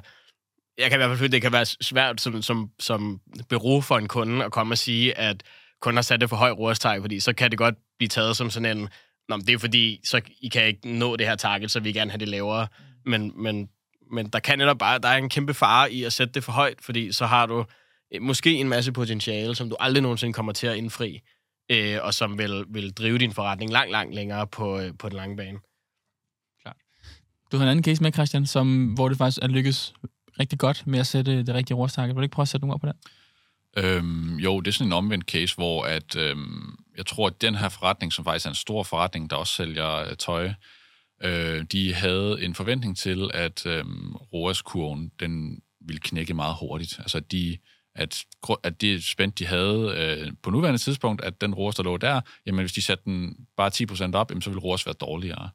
jeg 0.80 0.89
kan 0.89 0.98
i 0.98 1.00
hvert 1.00 1.10
fald 1.10 1.20
føle, 1.20 1.32
det 1.32 1.42
kan 1.42 1.52
være 1.52 1.65
svært 1.65 2.22
som, 2.22 2.42
som, 2.42 2.72
som 2.80 3.22
bureau 3.50 3.82
for 3.82 3.98
en 3.98 4.08
kunde 4.08 4.46
at 4.46 4.52
komme 4.52 4.74
og 4.74 4.78
sige, 4.78 5.18
at 5.18 5.44
kunden 5.82 5.98
har 5.98 6.02
sat 6.02 6.22
det 6.22 6.30
for 6.30 6.36
høj 6.36 6.50
ROAS-target, 6.50 7.04
fordi 7.04 7.20
så 7.20 7.34
kan 7.34 7.52
det 7.52 7.58
godt 7.58 7.76
blive 7.98 8.10
taget 8.10 8.38
som 8.38 8.50
sådan 8.50 8.78
en, 8.78 8.89
Nå, 9.30 9.38
men 9.38 9.46
det 9.46 9.54
er 9.54 9.58
fordi, 9.58 10.00
så 10.06 10.22
I 10.42 10.48
kan 10.48 10.65
ikke 10.65 10.89
nå 10.89 11.15
det 11.15 11.28
her 11.28 11.36
target, 11.36 11.72
så 11.72 11.80
vi 11.80 11.92
gerne 11.92 12.12
have 12.12 12.20
det 12.20 12.28
lavere. 12.28 12.68
Men, 13.06 13.44
men, 13.44 13.70
men 14.12 14.30
der 14.30 14.39
kan 14.39 14.58
netop 14.58 14.78
bare, 14.78 15.00
der 15.00 15.08
er 15.08 15.18
en 15.18 15.30
kæmpe 15.30 15.54
fare 15.54 15.92
i 15.92 16.04
at 16.04 16.13
sætte 16.13 16.34
det 16.34 16.44
for 16.44 16.52
højt, 16.52 16.82
fordi 16.82 17.12
så 17.12 17.26
har 17.26 17.46
du 17.46 17.65
eh, 18.12 18.22
måske 18.22 18.54
en 18.54 18.70
masse 18.70 18.92
potentiale, 18.92 19.56
som 19.56 19.70
du 19.70 19.76
aldrig 19.80 20.02
nogensinde 20.02 20.34
kommer 20.34 20.52
til 20.52 20.68
at 20.68 20.76
indfri 20.76 21.22
øh, 21.72 21.98
og 22.02 22.13
som 22.13 22.38
vil, 22.38 22.65
vil 22.70 22.92
drive 22.92 23.18
din 23.18 23.34
forretning 23.34 23.72
langt, 23.72 23.92
langt 23.92 24.15
længere 24.15 24.48
på, 24.48 24.80
øh, 24.80 24.94
på 25.00 25.10
den 25.10 25.15
lange 25.18 25.38
bane. 25.38 25.60
Klart. 26.62 26.76
Du 27.52 27.58
har 27.58 27.63
en 27.63 27.70
anden 27.70 27.84
case 27.84 28.04
med, 28.04 28.13
Christian, 28.13 28.46
som, 28.46 28.86
hvor 28.86 29.10
det 29.10 29.18
faktisk 29.18 29.39
er 29.42 29.48
lykkes 29.48 29.94
rigtig 30.39 30.60
godt 30.60 30.88
med 30.88 30.99
at 30.99 31.08
sætte 31.08 31.32
øh, 31.32 31.47
det 31.47 31.56
rigtige 31.56 31.78
rådstarket. 31.78 32.15
Vil 32.15 32.19
du 32.19 32.23
ikke 32.23 32.34
prøve 32.34 32.43
at 32.43 32.47
sætte 32.47 32.67
nogle 32.67 32.73
ord 32.73 32.82
på 32.82 32.88
det? 32.88 32.95
Øhm, 33.78 34.38
jo, 34.38 34.60
det 34.60 34.67
er 34.67 34.71
sådan 34.71 34.88
en 34.88 34.93
omvendt 34.93 35.25
case, 35.25 35.56
hvor 35.56 35.84
at, 35.84 36.15
øhm, 36.15 36.75
jeg 36.97 37.06
tror, 37.06 37.28
at 37.28 37.41
den 37.41 37.56
her 37.56 37.69
forretning, 37.69 38.13
som 38.13 38.25
faktisk 38.25 38.45
er 38.45 38.49
en 38.49 38.56
stor 38.56 38.84
forretning, 38.84 39.30
der 39.30 39.36
også 39.36 39.54
sælger 39.54 39.95
øh, 39.95 40.15
tøj, 40.15 40.52
øh, 41.23 41.63
de 41.71 41.93
havde 41.93 42.43
en 42.43 42.56
forventning 42.56 42.97
til, 42.97 43.32
at 43.34 43.65
øhm, 43.65 44.15
ROAS-kurven, 44.15 45.12
den 45.19 45.62
ville 45.82 45.99
knække 45.99 46.34
meget 46.34 46.56
hurtigt. 46.60 46.99
Altså, 46.99 47.19
de 47.19 47.58
at, 47.95 48.25
at 48.63 48.82
det 48.82 49.04
spændt, 49.04 49.39
de 49.39 49.45
havde 49.45 49.93
øh, 49.97 50.32
på 50.43 50.49
nuværende 50.49 50.80
tidspunkt, 50.80 51.21
at 51.23 51.41
den 51.41 51.54
ROAS, 51.54 51.75
der 51.75 51.84
lå 51.84 51.97
der, 51.97 52.21
jamen 52.45 52.60
hvis 52.60 52.73
de 52.73 52.82
satte 52.82 53.04
den 53.06 53.36
bare 53.58 53.71
10% 54.12 54.15
op, 54.15 54.32
jamen, 54.32 54.41
så 54.41 54.49
ville 54.49 54.62
ROAS 54.62 54.86
være 54.86 54.95
dårligere. 55.02 55.49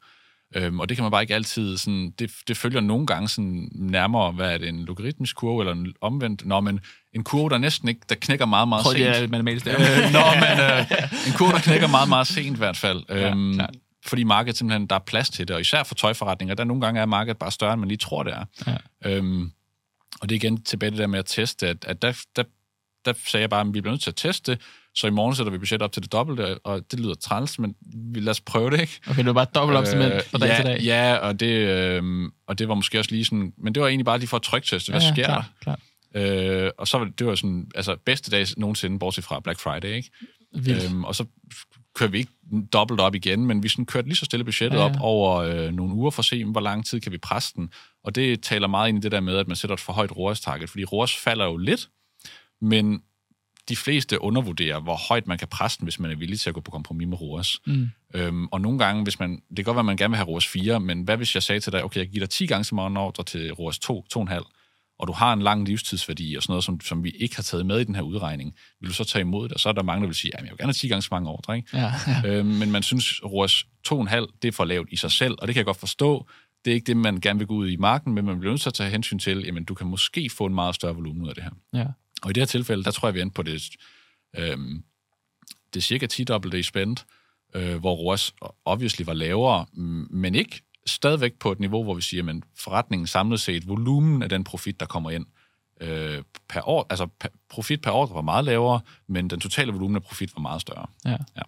Øhm, 0.57 0.80
og 0.80 0.88
det 0.88 0.96
kan 0.96 1.04
man 1.04 1.11
bare 1.11 1.22
ikke 1.22 1.35
altid 1.35 1.78
sådan, 1.78 2.11
det, 2.18 2.30
det 2.48 2.57
følger 2.57 2.80
nogle 2.80 3.07
gange 3.07 3.28
sådan 3.28 3.68
nærmere, 3.74 4.33
hvad 4.33 4.54
er 4.54 4.59
det, 4.59 4.68
en 4.68 4.85
logaritmisk 4.85 5.37
kurve, 5.37 5.62
eller 5.62 5.72
en 5.72 5.94
omvendt, 6.00 6.46
nå, 6.46 6.61
men 6.61 6.80
en 7.12 7.24
kurve, 7.24 7.50
der 7.50 7.59
næsten 7.59 7.88
ikke, 7.88 8.00
der 8.09 8.14
knækker 8.14 8.46
meget, 8.46 8.68
meget 8.68 8.83
Prøv, 8.83 8.92
sent. 8.92 9.04
det 9.04 9.22
er 9.22 9.28
matematisk. 9.28 9.66
Øh, 9.66 9.74
nå, 10.12 10.24
men 10.35 10.61
øh, 10.61 11.26
en 11.26 11.33
kurve, 11.37 11.52
der 11.52 11.59
knækker 11.59 11.88
meget, 11.88 12.09
meget 12.09 12.26
sent 12.26 12.57
i 12.57 12.59
hvert 12.59 12.76
fald. 12.76 13.02
Øhm, 13.09 13.52
ja, 13.61 13.66
fordi 14.07 14.24
markedet 14.24 14.59
simpelthen, 14.59 14.87
der 14.87 14.94
er 14.94 15.00
plads 15.07 15.30
til 15.30 15.48
det, 15.48 15.54
og 15.57 15.61
især 15.61 15.83
for 15.83 15.94
tøjforretninger, 15.94 16.54
der 16.54 16.64
nogle 16.64 16.83
gange 16.83 17.00
er 17.00 17.07
markedet 17.07 17.38
bare 17.38 17.50
større, 17.50 17.72
end 17.72 17.80
man 17.80 17.88
lige 17.88 17.98
tror, 17.98 18.22
det 18.22 18.33
er. 18.33 18.44
Ja. 18.66 18.76
Øhm, 19.11 19.50
og 20.20 20.28
det 20.28 20.35
er 20.35 20.37
igen 20.37 20.62
tilbage 20.62 20.90
det 20.90 20.98
der 20.98 21.07
med 21.07 21.18
at 21.18 21.26
teste, 21.26 21.68
at, 21.68 21.85
at 21.85 22.02
der, 22.02 22.12
der 22.37 22.42
der 23.04 23.12
sagde 23.26 23.42
jeg 23.42 23.50
bare, 23.50 23.61
at 23.61 23.74
vi 23.74 23.80
bliver 23.80 23.92
nødt 23.92 24.02
til 24.02 24.11
at 24.11 24.16
teste 24.16 24.52
det, 24.52 24.61
så 24.94 25.07
i 25.07 25.11
morgen 25.11 25.35
sætter 25.35 25.52
vi 25.52 25.59
budget 25.59 25.83
op 25.83 25.92
til 25.92 26.02
det 26.02 26.12
dobbelte, 26.12 26.59
og 26.59 26.90
det 26.90 27.00
lyder 27.00 27.14
træls, 27.14 27.59
men 27.59 27.74
vi 28.12 28.20
lad 28.20 28.30
os 28.30 28.40
prøve 28.40 28.70
det, 28.70 28.80
ikke? 28.80 29.00
Okay, 29.07 29.18
det 29.18 29.26
var 29.26 29.33
bare 29.33 29.46
dobbelt 29.54 29.78
optimering 29.78 30.14
øh, 30.14 30.22
fra 30.30 30.38
dag 30.38 30.48
ja, 30.48 30.57
til 30.57 30.64
dag. 30.64 30.80
Ja, 30.80 31.16
og 31.16 31.40
det, 31.40 31.46
øh, 31.46 32.30
og 32.46 32.59
det 32.59 32.68
var 32.68 32.74
måske 32.74 32.98
også 32.98 33.11
lige 33.11 33.24
sådan, 33.24 33.52
men 33.59 33.74
det 33.74 33.80
var 33.80 33.88
egentlig 33.88 34.04
bare 34.04 34.18
lige 34.18 34.28
for 34.28 34.37
at 34.37 34.42
trykteste, 34.42 34.92
hvad 34.92 35.00
ja, 35.00 35.12
sker 35.12 35.24
klar, 35.24 35.37
der? 35.37 35.44
Klar. 35.61 35.80
Øh, 36.14 36.70
og 36.78 36.88
så 36.88 36.98
var 36.98 37.04
det, 37.04 37.18
det 37.18 37.26
var 37.26 37.35
sådan, 37.35 37.66
altså 37.74 37.96
bedste 38.07 38.30
dag 38.30 38.46
nogensinde, 38.57 38.98
bortset 38.98 39.24
fra 39.24 39.40
Black 39.40 39.61
Friday, 39.61 39.94
ikke? 39.94 40.11
Øhm, 40.54 41.04
og 41.04 41.14
så 41.14 41.24
kørte 41.94 42.12
vi 42.12 42.18
ikke 42.18 42.33
dobbelt 42.72 43.00
op 43.00 43.14
igen, 43.14 43.46
men 43.46 43.62
vi 43.62 43.68
sådan 43.68 43.87
kørte 43.87 44.09
lige 44.09 44.16
så 44.16 44.24
stille 44.24 44.44
budgettet 44.44 44.78
ja, 44.78 44.83
ja. 44.83 44.90
op 44.90 44.96
over 45.00 45.37
øh, 45.37 45.72
nogle 45.72 45.94
uger 45.94 46.11
for 46.11 46.20
at 46.20 46.26
se, 46.26 46.44
hvor 46.44 46.61
lang 46.61 46.87
tid 46.87 47.00
kan 47.00 47.12
vi 47.12 47.18
presse 47.18 47.52
den. 47.57 47.70
Og 48.04 48.14
det 48.14 48.42
taler 48.42 48.66
meget 48.66 48.88
ind 48.88 48.98
i 48.98 49.00
det 49.00 49.12
der 49.12 49.20
med, 49.20 49.37
at 49.37 49.48
man 49.48 49.57
sætter 49.57 49.74
et 49.74 49.80
for 49.80 49.92
højt 49.92 50.16
ROAS-target, 50.16 50.70
fordi 50.70 50.85
ROAS 50.85 51.16
falder 51.16 51.44
jo 51.44 51.57
lidt, 51.57 51.88
men 52.61 53.02
de 53.68 53.77
fleste 53.77 54.22
undervurderer, 54.22 54.81
hvor 54.81 54.96
højt 55.09 55.27
man 55.27 55.38
kan 55.38 55.48
presse 55.48 55.79
den, 55.79 55.85
hvis 55.85 55.98
man 55.98 56.11
er 56.11 56.16
villig 56.16 56.40
til 56.40 56.50
at 56.50 56.55
gå 56.55 56.61
på 56.61 56.70
kompromis 56.70 57.09
med 57.09 57.20
ROAS. 57.20 57.61
Mm. 57.66 57.88
Øhm, 58.14 58.46
og 58.46 58.61
nogle 58.61 58.79
gange, 58.79 59.03
hvis 59.03 59.20
man, 59.20 59.31
det 59.48 59.57
kan 59.57 59.64
godt 59.64 59.74
være, 59.74 59.81
at 59.81 59.87
man 59.87 59.96
gerne 59.96 60.11
vil 60.11 60.16
have 60.16 60.29
ROAS 60.29 60.46
4, 60.46 60.81
men 60.81 61.03
hvad 61.03 61.16
hvis 61.16 61.35
jeg 61.35 61.42
sagde 61.42 61.61
til 61.61 61.72
dig, 61.72 61.85
okay, 61.85 62.00
jeg 62.00 62.09
giver 62.09 62.27
dig 62.27 62.31
10 62.31 62.46
gange 62.46 62.64
så 62.64 62.74
mange 62.74 63.00
ordre 63.00 63.24
til 63.24 63.53
ROAS 63.53 63.79
2, 63.79 64.05
2,5, 64.18 64.96
og 64.98 65.09
du 65.09 65.12
har 65.12 65.33
en 65.33 65.42
lang 65.42 65.68
livstidsværdi 65.68 66.35
og 66.37 66.42
sådan 66.42 66.53
noget, 66.53 66.64
som, 66.64 66.81
som 66.81 67.05
vi 67.05 67.11
ikke 67.11 67.37
har 67.37 67.42
taget 67.42 67.66
med 67.66 67.81
i 67.81 67.85
den 67.85 67.94
her 67.94 68.03
udregning, 68.03 68.55
vil 68.81 68.88
du 68.88 68.94
så 68.94 69.05
tage 69.05 69.20
imod 69.20 69.44
det? 69.44 69.53
Og 69.53 69.61
så 69.61 69.68
er 69.68 69.72
der 69.72 69.83
mange, 69.83 70.00
der 70.00 70.07
vil 70.07 70.14
sige, 70.14 70.37
at 70.37 70.40
jeg 70.40 70.50
vil 70.50 70.59
gerne 70.59 70.68
have 70.68 70.72
10 70.72 70.88
gange 70.88 71.03
så 71.03 71.09
mange 71.11 71.31
ordre, 71.31 71.57
ikke? 71.57 71.79
Ja, 71.79 71.92
ja. 72.07 72.22
Øhm, 72.27 72.46
men 72.46 72.70
man 72.70 72.83
synes, 72.83 73.20
ROAS 73.24 73.66
2,5, 73.88 74.38
det 74.42 74.48
er 74.48 74.53
for 74.53 74.64
lavt 74.64 74.88
i 74.92 74.96
sig 74.96 75.11
selv, 75.11 75.35
og 75.38 75.46
det 75.46 75.55
kan 75.55 75.59
jeg 75.59 75.66
godt 75.66 75.81
forstå. 75.81 76.29
Det 76.64 76.70
er 76.70 76.74
ikke 76.74 76.87
det, 76.87 76.96
man 76.96 77.20
gerne 77.20 77.38
vil 77.38 77.48
gå 77.48 77.55
ud 77.55 77.68
i 77.68 77.77
marken, 77.77 78.14
men 78.14 78.24
man 78.24 78.40
bliver 78.40 78.53
nødt 78.53 78.61
til 78.61 78.70
at 78.70 78.74
tage 78.74 78.90
hensyn 78.90 79.18
til, 79.18 79.42
jamen 79.46 79.64
du 79.64 79.74
kan 79.74 79.87
måske 79.87 80.31
få 80.31 80.46
en 80.46 80.55
meget 80.55 80.74
større 80.74 80.94
volumen 80.94 81.22
ud 81.22 81.29
af 81.29 81.35
det 81.35 81.44
her. 81.44 81.50
Ja. 81.72 81.87
Og 82.24 82.30
i 82.30 82.32
det 82.32 82.40
her 82.40 82.46
tilfælde, 82.46 82.84
der 82.84 82.90
tror 82.90 83.08
jeg, 83.08 83.14
vi 83.14 83.20
endte 83.20 83.34
på 83.34 83.42
det, 83.42 83.62
øh, 84.37 84.58
det 85.74 85.84
cirka 85.84 86.06
10 86.06 86.24
dobbelte 86.24 86.58
i 86.58 86.62
spend, 86.62 86.96
øh, 87.54 87.76
hvor 87.76 87.94
ROAS 87.94 88.34
obviously 88.64 89.02
var 89.04 89.14
lavere, 89.14 89.66
men 90.10 90.34
ikke 90.34 90.62
stadigvæk 90.87 91.34
på 91.38 91.52
et 91.52 91.60
niveau, 91.60 91.82
hvor 91.82 91.94
vi 91.94 92.02
siger, 92.02 92.28
at 92.28 92.37
forretningen 92.56 93.06
samlet 93.06 93.40
set, 93.40 93.68
volumen 93.68 94.22
af 94.22 94.28
den 94.28 94.44
profit, 94.44 94.80
der 94.80 94.87
kommer 94.87 95.10
ind 95.10 95.26
øh, 95.80 96.22
per 96.48 96.68
år, 96.68 96.87
altså 96.90 97.06
per, 97.06 97.28
profit 97.48 97.80
per 97.80 97.90
år 97.90 98.06
var 98.06 98.22
meget 98.22 98.44
lavere, 98.44 98.80
men 99.06 99.30
den 99.30 99.40
totale 99.40 99.72
volumen 99.72 99.96
af 99.96 100.02
profit 100.02 100.37
var 100.37 100.42
meget 100.42 100.60
større. 100.60 100.87
Ja. 101.04 101.16
ja. 101.37 101.42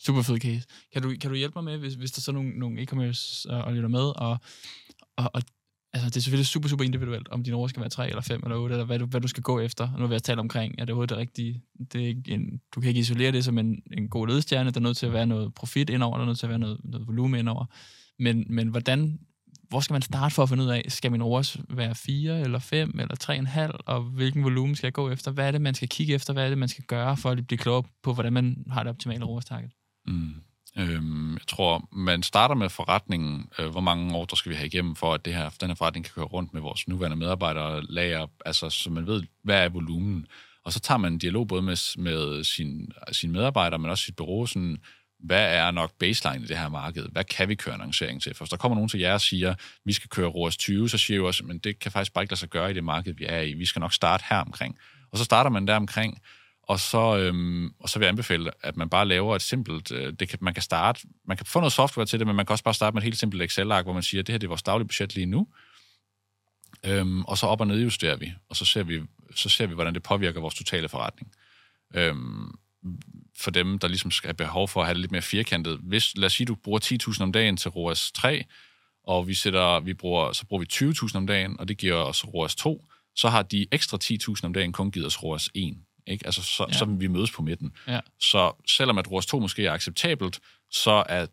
Super 0.00 0.22
fed 0.22 0.38
case. 0.38 0.66
Kan 0.92 1.02
du, 1.02 1.14
kan 1.20 1.30
du 1.30 1.36
hjælpe 1.36 1.62
mig 1.62 1.64
med, 1.64 1.78
hvis, 1.78 1.94
hvis 1.94 2.12
der 2.12 2.20
så 2.20 2.30
er 2.30 2.34
nogle, 2.34 2.58
nogle 2.58 2.82
e-commerce 2.82 3.50
og, 3.50 3.62
og 3.62 3.72
lytter 3.72 3.88
med, 3.88 4.12
og, 4.16 4.38
og, 5.16 5.30
og 5.34 5.42
altså, 5.92 6.08
det 6.08 6.16
er 6.16 6.20
selvfølgelig 6.20 6.46
super, 6.46 6.68
super 6.68 6.84
individuelt, 6.84 7.28
om 7.28 7.44
din 7.44 7.54
ord 7.54 7.68
skal 7.68 7.80
være 7.80 7.90
3 7.90 8.08
eller 8.08 8.22
5 8.22 8.40
eller 8.42 8.56
8, 8.56 8.74
eller 8.74 8.84
hvad 8.84 8.98
du, 8.98 9.06
hvad 9.06 9.20
du 9.20 9.28
skal 9.28 9.42
gå 9.42 9.60
efter. 9.60 9.88
Nu 9.98 10.06
vil 10.06 10.14
jeg 10.14 10.22
tale 10.22 10.40
omkring, 10.40 10.74
er 10.78 10.84
det 10.84 10.90
overhovedet 10.90 11.10
det 11.10 11.18
rigtige? 11.18 11.62
Det 11.92 12.02
er 12.02 12.06
ikke 12.06 12.30
en, 12.30 12.60
du 12.74 12.80
kan 12.80 12.88
ikke 12.88 13.00
isolere 13.00 13.32
det 13.32 13.44
som 13.44 13.58
en, 13.58 13.82
en 13.92 14.08
god 14.08 14.26
ledestjerne, 14.26 14.70
der 14.70 14.80
er 14.80 14.82
nødt 14.82 14.96
til 14.96 15.06
at 15.06 15.12
være 15.12 15.26
noget 15.26 15.54
profit 15.54 15.90
indover, 15.90 16.16
der 16.16 16.22
er 16.22 16.26
nødt 16.26 16.38
til 16.38 16.46
at 16.46 16.50
være 16.50 16.58
noget, 16.58 16.80
noget 16.84 17.06
volumen 17.06 17.40
indover. 17.40 17.64
Men, 18.18 18.46
men 18.48 18.68
hvordan, 18.68 19.18
hvor 19.68 19.80
skal 19.80 19.94
man 19.94 20.02
starte 20.02 20.34
for 20.34 20.42
at 20.42 20.48
finde 20.48 20.64
ud 20.64 20.68
af, 20.68 20.84
skal 20.88 21.10
min 21.10 21.22
ROAS 21.22 21.58
være 21.70 21.94
4 21.94 22.40
eller 22.40 22.58
5 22.58 23.00
eller 23.00 23.70
3,5, 23.70 23.78
og 23.86 24.02
hvilken 24.02 24.44
volumen 24.44 24.74
skal 24.74 24.86
jeg 24.86 24.92
gå 24.92 25.10
efter? 25.10 25.30
Hvad 25.30 25.46
er 25.46 25.50
det, 25.50 25.60
man 25.60 25.74
skal 25.74 25.88
kigge 25.88 26.14
efter? 26.14 26.32
Hvad 26.32 26.44
er 26.44 26.48
det, 26.48 26.58
man 26.58 26.68
skal 26.68 26.84
gøre 26.84 27.16
for 27.16 27.30
at 27.30 27.46
blive 27.46 27.58
klogere 27.58 27.84
på, 28.02 28.14
hvordan 28.14 28.32
man 28.32 28.64
har 28.70 28.82
det 28.82 28.90
optimale 28.90 29.24
ROAS-target? 29.24 29.70
Mm. 30.06 30.34
Øhm, 30.78 31.32
jeg 31.32 31.46
tror, 31.48 31.88
man 31.92 32.22
starter 32.22 32.54
med 32.54 32.68
forretningen, 32.68 33.48
øh, 33.58 33.68
hvor 33.68 33.80
mange 33.80 34.14
ordre 34.14 34.36
skal 34.36 34.50
vi 34.50 34.56
have 34.56 34.66
igennem, 34.66 34.96
for 34.96 35.14
at 35.14 35.24
det 35.24 35.34
her, 35.34 35.50
den 35.60 35.68
her 35.68 35.74
forretning 35.74 36.04
kan 36.04 36.12
køre 36.14 36.24
rundt 36.24 36.54
med 36.54 36.62
vores 36.62 36.88
nuværende 36.88 37.16
medarbejdere, 37.16 37.82
lager, 37.82 38.26
altså 38.46 38.70
så 38.70 38.90
man 38.90 39.06
ved, 39.06 39.22
hvad 39.44 39.64
er 39.64 39.68
volumen. 39.68 40.26
Og 40.64 40.72
så 40.72 40.80
tager 40.80 40.98
man 40.98 41.12
en 41.12 41.18
dialog 41.18 41.48
både 41.48 41.62
med, 41.62 41.98
med 41.98 42.44
sin, 42.44 42.92
sine 43.12 43.32
medarbejdere, 43.32 43.78
men 43.78 43.90
også 43.90 44.04
sit 44.04 44.16
bureau, 44.16 44.46
sådan, 44.46 44.78
hvad 45.22 45.56
er 45.56 45.70
nok 45.70 45.92
baseline 45.98 46.44
i 46.44 46.48
det 46.48 46.58
her 46.58 46.68
marked? 46.68 47.06
Hvad 47.12 47.24
kan 47.24 47.48
vi 47.48 47.54
køre 47.54 47.74
annoncering 47.74 48.22
til? 48.22 48.34
For 48.34 48.44
hvis 48.44 48.50
der 48.50 48.56
kommer 48.56 48.76
nogen 48.76 48.88
til 48.88 49.00
jer 49.00 49.12
og 49.12 49.20
siger, 49.20 49.54
vi 49.84 49.92
skal 49.92 50.10
køre 50.10 50.28
ROAS 50.28 50.56
20, 50.56 50.88
så 50.88 50.98
siger 50.98 51.18
jeg 51.18 51.24
også, 51.24 51.44
men 51.44 51.58
det 51.58 51.78
kan 51.78 51.92
faktisk 51.92 52.12
bare 52.12 52.24
ikke 52.24 52.32
lade 52.32 52.40
sig 52.40 52.48
gøre 52.48 52.70
i 52.70 52.74
det 52.74 52.84
marked, 52.84 53.14
vi 53.14 53.24
er 53.28 53.40
i. 53.40 53.52
Vi 53.52 53.66
skal 53.66 53.80
nok 53.80 53.92
starte 53.92 54.24
her 54.30 54.38
omkring. 54.38 54.78
Og 55.12 55.18
så 55.18 55.24
starter 55.24 55.50
man 55.50 55.66
der 55.66 55.76
omkring, 55.76 56.18
og 56.72 56.80
så, 56.80 57.16
øhm, 57.18 57.74
og 57.78 57.88
så 57.88 57.98
vil 57.98 58.06
jeg 58.06 58.10
anbefale, 58.10 58.50
at 58.62 58.76
man 58.76 58.88
bare 58.88 59.08
laver 59.08 59.36
et 59.36 59.42
simpelt... 59.42 59.92
Øh, 59.92 60.12
det 60.20 60.28
kan, 60.28 60.38
man 60.42 60.54
kan 60.54 60.62
starte... 60.62 61.00
Man 61.24 61.36
kan 61.36 61.46
få 61.46 61.60
noget 61.60 61.72
software 61.72 62.06
til 62.06 62.18
det, 62.18 62.26
men 62.26 62.36
man 62.36 62.46
kan 62.46 62.52
også 62.52 62.64
bare 62.64 62.74
starte 62.74 62.94
med 62.94 63.02
et 63.02 63.04
helt 63.04 63.18
simpelt 63.18 63.42
Excel-ark, 63.42 63.84
hvor 63.84 63.92
man 63.92 64.02
siger, 64.02 64.22
at 64.22 64.26
det 64.26 64.32
her 64.32 64.38
det 64.38 64.46
er 64.46 64.48
vores 64.48 64.62
daglige 64.62 64.88
budget 64.88 65.14
lige 65.14 65.26
nu. 65.26 65.46
Øhm, 66.84 67.24
og 67.24 67.38
så 67.38 67.46
op- 67.46 67.60
og 67.60 67.66
nedjusterer 67.66 68.16
vi, 68.16 68.32
og 68.48 68.56
så 68.56 68.64
ser 68.64 68.82
vi, 68.82 69.02
så 69.34 69.48
ser 69.48 69.66
vi, 69.66 69.74
hvordan 69.74 69.94
det 69.94 70.02
påvirker 70.02 70.40
vores 70.40 70.54
totale 70.54 70.88
forretning. 70.88 71.32
Øhm, 71.94 72.50
for 73.38 73.50
dem, 73.50 73.78
der 73.78 73.88
ligesom 73.88 74.10
skal 74.10 74.28
have 74.28 74.34
behov 74.34 74.68
for 74.68 74.80
at 74.80 74.86
have 74.86 74.94
det 74.94 75.00
lidt 75.00 75.12
mere 75.12 75.22
firkantet. 75.22 75.78
Hvis, 75.82 76.16
lad 76.16 76.26
os 76.26 76.32
sige, 76.32 76.46
du 76.46 76.54
bruger 76.54 77.08
10.000 77.10 77.22
om 77.22 77.32
dagen 77.32 77.56
til 77.56 77.70
ROAS 77.70 78.12
3, 78.12 78.44
og 79.04 79.28
vi 79.28 79.34
sætter, 79.34 79.80
vi 79.80 79.94
bruger, 79.94 80.32
så 80.32 80.46
bruger 80.46 80.60
vi 80.60 80.92
20.000 81.08 81.16
om 81.16 81.26
dagen, 81.26 81.60
og 81.60 81.68
det 81.68 81.78
giver 81.78 81.94
os 81.94 82.24
ROAS 82.26 82.54
2, 82.54 82.84
så 83.14 83.28
har 83.28 83.42
de 83.42 83.66
ekstra 83.72 83.98
10.000 84.04 84.44
om 84.44 84.52
dagen 84.52 84.72
kun 84.72 84.90
givet 84.90 85.06
os 85.06 85.22
ROAS 85.22 85.50
1. 85.54 85.76
Ikke? 86.06 86.26
Altså, 86.26 86.42
så, 86.42 86.66
ja. 86.68 86.72
så 86.72 86.84
vi 86.84 87.06
mødes 87.06 87.30
på 87.30 87.42
midten. 87.42 87.72
Ja. 87.88 88.00
Så 88.20 88.52
selvom 88.68 88.98
at 88.98 89.10
ROAS 89.10 89.26
2 89.26 89.38
måske 89.38 89.66
er 89.66 89.72
acceptabelt, 89.72 90.40
så 90.70 91.04
er 91.08 91.26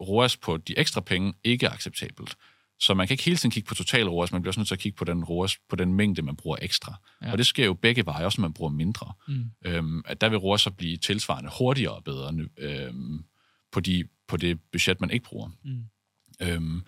ROAS 0.00 0.36
på 0.36 0.56
de 0.56 0.78
ekstra 0.78 1.00
penge 1.00 1.34
ikke 1.44 1.68
acceptabelt. 1.68 2.36
Så 2.80 2.94
man 2.94 3.06
kan 3.06 3.14
ikke 3.14 3.24
hele 3.24 3.36
tiden 3.36 3.50
kigge 3.50 3.66
på 3.66 3.74
total 3.74 4.08
ROAS, 4.08 4.32
man 4.32 4.42
bliver 4.42 4.50
også 4.50 4.60
nødt 4.60 4.68
til 4.68 4.74
at 4.74 4.78
kigge 4.78 4.96
på 4.96 5.04
den 5.04 5.24
ROAS, 5.24 5.58
på 5.68 5.76
den 5.76 5.94
mængde, 5.94 6.22
man 6.22 6.36
bruger 6.36 6.56
ekstra. 6.62 6.94
Ja. 7.22 7.32
Og 7.32 7.38
det 7.38 7.46
sker 7.46 7.64
jo 7.64 7.74
begge 7.74 8.06
veje, 8.06 8.24
også 8.24 8.40
når 8.40 8.48
man 8.48 8.52
bruger 8.52 8.72
mindre. 8.72 9.12
Mm. 9.28 9.44
Øhm, 9.64 10.02
at 10.06 10.20
der 10.20 10.28
vil 10.28 10.38
ROAS 10.38 10.60
så 10.60 10.70
blive 10.70 10.96
tilsvarende 10.96 11.50
hurtigere 11.58 11.94
og 11.94 12.04
bedre 12.04 12.48
øhm, 12.58 13.24
på, 13.72 13.80
de, 13.80 14.04
på 14.28 14.36
det 14.36 14.60
budget, 14.72 15.00
man 15.00 15.10
ikke 15.10 15.24
bruger. 15.24 15.50
Mm. 15.64 15.84
Øhm, 16.40 16.82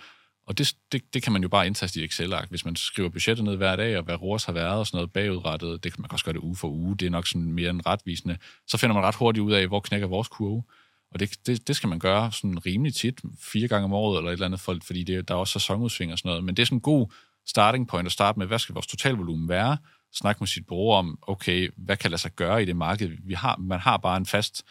og 0.50 0.58
det, 0.58 0.74
det, 0.92 1.14
det 1.14 1.22
kan 1.22 1.32
man 1.32 1.42
jo 1.42 1.48
bare 1.48 1.66
indtaste 1.66 2.00
i 2.00 2.04
Excel-ark, 2.04 2.48
hvis 2.48 2.64
man 2.64 2.76
skriver 2.76 3.08
budgettet 3.08 3.44
ned 3.44 3.56
hver 3.56 3.76
dag, 3.76 3.96
og 3.96 4.02
hvad 4.02 4.22
ROAS 4.22 4.44
har 4.44 4.52
været, 4.52 4.78
og 4.78 4.86
sådan 4.86 4.96
noget 4.96 5.12
bagudrettet. 5.12 5.84
Det 5.84 5.92
kan 5.92 6.02
man 6.02 6.12
også 6.12 6.24
gøre 6.24 6.32
det 6.32 6.40
uge 6.40 6.56
for 6.56 6.68
uge. 6.68 6.96
Det 6.96 7.06
er 7.06 7.10
nok 7.10 7.26
sådan 7.26 7.52
mere 7.52 7.70
end 7.70 7.80
retvisende. 7.86 8.38
Så 8.66 8.78
finder 8.78 8.94
man 8.94 9.04
ret 9.04 9.14
hurtigt 9.14 9.42
ud 9.42 9.52
af, 9.52 9.66
hvor 9.66 9.80
knækker 9.80 10.06
vores 10.06 10.28
kurve. 10.28 10.62
Og 11.12 11.20
det, 11.20 11.46
det, 11.46 11.68
det 11.68 11.76
skal 11.76 11.88
man 11.88 11.98
gøre 11.98 12.32
sådan 12.32 12.66
rimelig 12.66 12.94
tit, 12.94 13.20
fire 13.52 13.68
gange 13.68 13.84
om 13.84 13.92
året 13.92 14.18
eller 14.18 14.30
et 14.30 14.32
eller 14.32 14.46
andet, 14.46 14.60
for, 14.60 14.76
fordi 14.86 15.04
det, 15.04 15.28
der 15.28 15.34
er 15.34 15.38
også 15.38 15.52
sæsonudsving 15.52 16.12
og 16.12 16.18
sådan 16.18 16.28
noget. 16.28 16.44
Men 16.44 16.56
det 16.56 16.62
er 16.62 16.66
sådan 16.66 16.76
en 16.76 16.82
god 16.82 17.12
starting 17.46 17.88
point 17.88 18.06
at 18.06 18.12
starte 18.12 18.38
med, 18.38 18.46
hvad 18.46 18.58
skal 18.58 18.72
vores 18.72 18.86
totalvolumen 18.86 19.48
være? 19.48 19.76
Snak 20.12 20.40
med 20.40 20.48
sit 20.48 20.66
bureau 20.66 20.92
om, 20.92 21.18
okay, 21.22 21.70
hvad 21.76 21.96
kan 21.96 22.10
lade 22.10 22.20
sig 22.20 22.32
gøre 22.36 22.62
i 22.62 22.64
det 22.64 22.76
marked? 22.76 23.10
Vi 23.24 23.34
har, 23.34 23.56
man 23.56 23.80
har 23.80 23.96
bare 23.96 24.16
en 24.16 24.26
fast... 24.26 24.62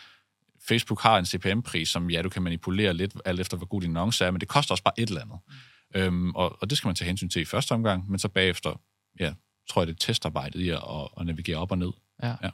Facebook 0.67 1.01
har 1.01 1.17
en 1.17 1.25
CPM-pris, 1.25 1.89
som 1.89 2.09
ja, 2.09 2.21
du 2.21 2.29
kan 2.29 2.41
manipulere 2.41 2.93
lidt, 2.93 3.15
alt 3.25 3.39
efter 3.39 3.57
hvor 3.57 3.65
god 3.65 3.81
din 3.81 3.89
annonce 3.89 4.25
er, 4.25 4.31
men 4.31 4.41
det 4.41 4.47
koster 4.47 4.73
også 4.73 4.83
bare 4.83 4.99
et 4.99 5.09
eller 5.09 5.21
andet. 5.21 5.39
Mm. 5.47 5.53
Øhm, 5.95 6.35
og, 6.35 6.57
og 6.61 6.69
det 6.69 6.77
skal 6.77 6.87
man 6.87 6.95
tage 6.95 7.07
hensyn 7.07 7.29
til 7.29 7.41
i 7.41 7.45
første 7.45 7.71
omgang, 7.71 8.09
men 8.09 8.19
så 8.19 8.27
bagefter, 8.27 8.81
ja, 9.19 9.33
tror 9.69 9.81
jeg, 9.81 9.87
det 9.87 9.93
er 9.93 9.97
testarbejdet 9.97 10.59
i 10.59 10.69
at, 10.69 10.79
at, 11.19 11.25
navigere 11.25 11.57
op 11.57 11.71
og 11.71 11.77
ned. 11.77 11.91
Ja. 12.23 12.35
ja. 12.43 12.49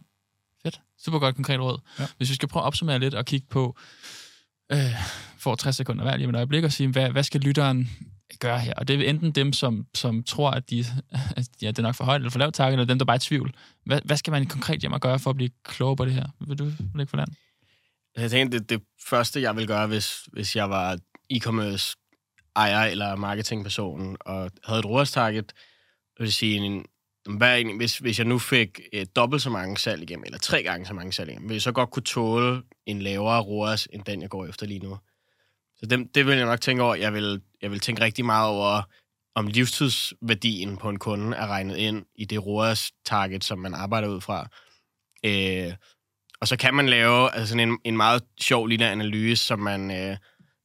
Fedt. 0.64 0.82
Super 1.06 1.20
godt 1.20 1.36
konkret 1.36 1.60
råd. 1.60 1.80
Ja. 2.00 2.06
Hvis 2.18 2.30
vi 2.30 2.36
skal 2.36 2.50
prøve 2.50 2.64
at 2.64 2.66
opsummere 2.68 3.00
lidt 3.00 3.14
og 3.14 3.26
kigge 3.26 3.48
på, 3.50 3.78
øh, 4.72 4.78
for 5.38 5.56
60 5.56 5.76
sekunder 5.76 6.04
hver 6.04 6.18
lige 6.18 6.28
med 6.28 6.34
et 6.34 6.38
øjeblik, 6.38 6.64
og 6.64 6.72
sige, 6.72 6.90
hvad, 6.90 7.12
hvad 7.12 7.24
skal 7.24 7.42
lytteren 7.42 7.90
gøre 8.40 8.60
her? 8.60 8.74
Og 8.74 8.88
det 8.88 9.02
er 9.02 9.10
enten 9.10 9.32
dem, 9.32 9.54
som, 9.54 9.88
som 9.96 10.24
tror, 10.24 10.52
at, 10.52 10.70
de, 10.70 10.86
at 11.36 11.50
ja, 11.62 11.68
det 11.68 11.80
er 11.80 11.84
nok 11.84 11.96
for 11.96 12.04
højt 12.04 12.20
eller 12.20 12.30
for 12.30 12.40
lavt 12.40 12.56
target, 12.56 12.74
eller 12.74 12.86
dem, 12.86 12.98
der 12.98 13.06
bare 13.06 13.16
er 13.16 13.20
i 13.20 13.22
tvivl. 13.22 13.54
Hvad, 13.86 14.00
hvad 14.06 14.18
skal 14.18 14.32
man 14.32 14.46
konkret 14.46 14.82
hjem 14.82 14.92
og 14.92 15.02
gøre 15.02 15.20
for 15.20 15.30
at 15.30 15.36
blive 15.36 15.50
klogere 15.64 15.96
på 15.96 16.06
det 16.06 16.14
her? 16.14 16.28
Vil 16.40 16.60
du 16.60 16.72
lægge 16.96 17.10
for 17.10 17.18
land? 17.18 17.30
Jeg 18.18 18.32
tænkte, 18.32 18.60
det, 18.60 18.70
det 18.70 18.82
første, 19.06 19.42
jeg 19.42 19.56
ville 19.56 19.68
gøre, 19.68 19.88
hvis, 19.88 20.30
hvis 20.34 20.56
jeg 20.56 20.70
var 20.70 20.98
e-commerce 21.34 21.96
ejer 22.56 22.86
eller 22.86 23.16
marketingperson 23.16 24.18
og 24.20 24.52
havde 24.64 24.80
et 24.80 24.86
ROAS-target, 24.86 25.54
vil 26.20 26.34
sige 26.34 26.58
en, 26.58 26.86
hvad 27.38 27.56
egentlig, 27.56 27.78
hvis, 27.78 27.98
hvis 27.98 28.20
jeg 28.20 28.28
nu 28.28 28.40
fik 28.40 28.80
eh, 28.94 29.06
dobbelt 29.16 29.42
så 29.42 29.50
mange 29.50 29.78
salg 29.78 30.04
igennem, 30.04 30.24
eller 30.26 30.38
tre 30.38 30.64
gange 30.64 30.86
så 30.86 30.94
mange 30.94 31.14
salg 31.14 31.30
igennem, 31.30 31.50
ville 31.50 31.56
jeg 31.56 31.62
så 31.62 31.72
godt 31.72 31.92
kunne 31.92 32.04
tåle 32.04 32.64
en 32.86 33.02
lavere 33.02 33.42
ROAS, 33.42 33.88
end 33.94 34.04
den, 34.04 34.22
jeg 34.22 34.30
går 34.30 34.46
efter 34.46 34.66
lige 34.66 34.80
nu. 34.80 34.98
Så 35.76 35.86
dem, 35.86 36.08
det 36.08 36.26
vil 36.26 36.38
jeg 36.38 36.46
nok 36.46 36.62
tænke 36.62 36.84
over. 36.84 36.96
Jeg 36.96 37.14
vil, 37.14 37.42
jeg 37.62 37.72
vil 37.72 37.80
tænke 37.80 38.02
rigtig 38.02 38.26
meget 38.26 38.50
over, 38.50 38.82
om 39.36 39.48
livstidsværdien 39.48 40.78
på 40.78 40.90
en 40.90 41.00
kunde 41.00 41.38
er 41.38 41.48
regnet 41.48 41.78
ind 41.78 42.06
i 42.16 42.26
det 42.26 42.46
ROAS-target, 42.46 43.44
som 43.44 43.60
man 43.60 43.74
arbejder 43.74 44.08
ud 44.08 44.22
fra. 44.22 44.48
Øh, 45.26 45.74
og 46.42 46.48
så 46.48 46.58
kan 46.58 46.74
man 46.74 46.90
lave 46.90 47.36
altså 47.36 47.48
sådan 47.48 47.70
en, 47.70 47.80
en 47.84 47.98
meget 47.98 48.24
sjov 48.42 48.68
lille 48.68 48.90
analyse, 48.90 49.44
som 49.44 49.60
man, 49.60 49.92
øh, 49.92 50.18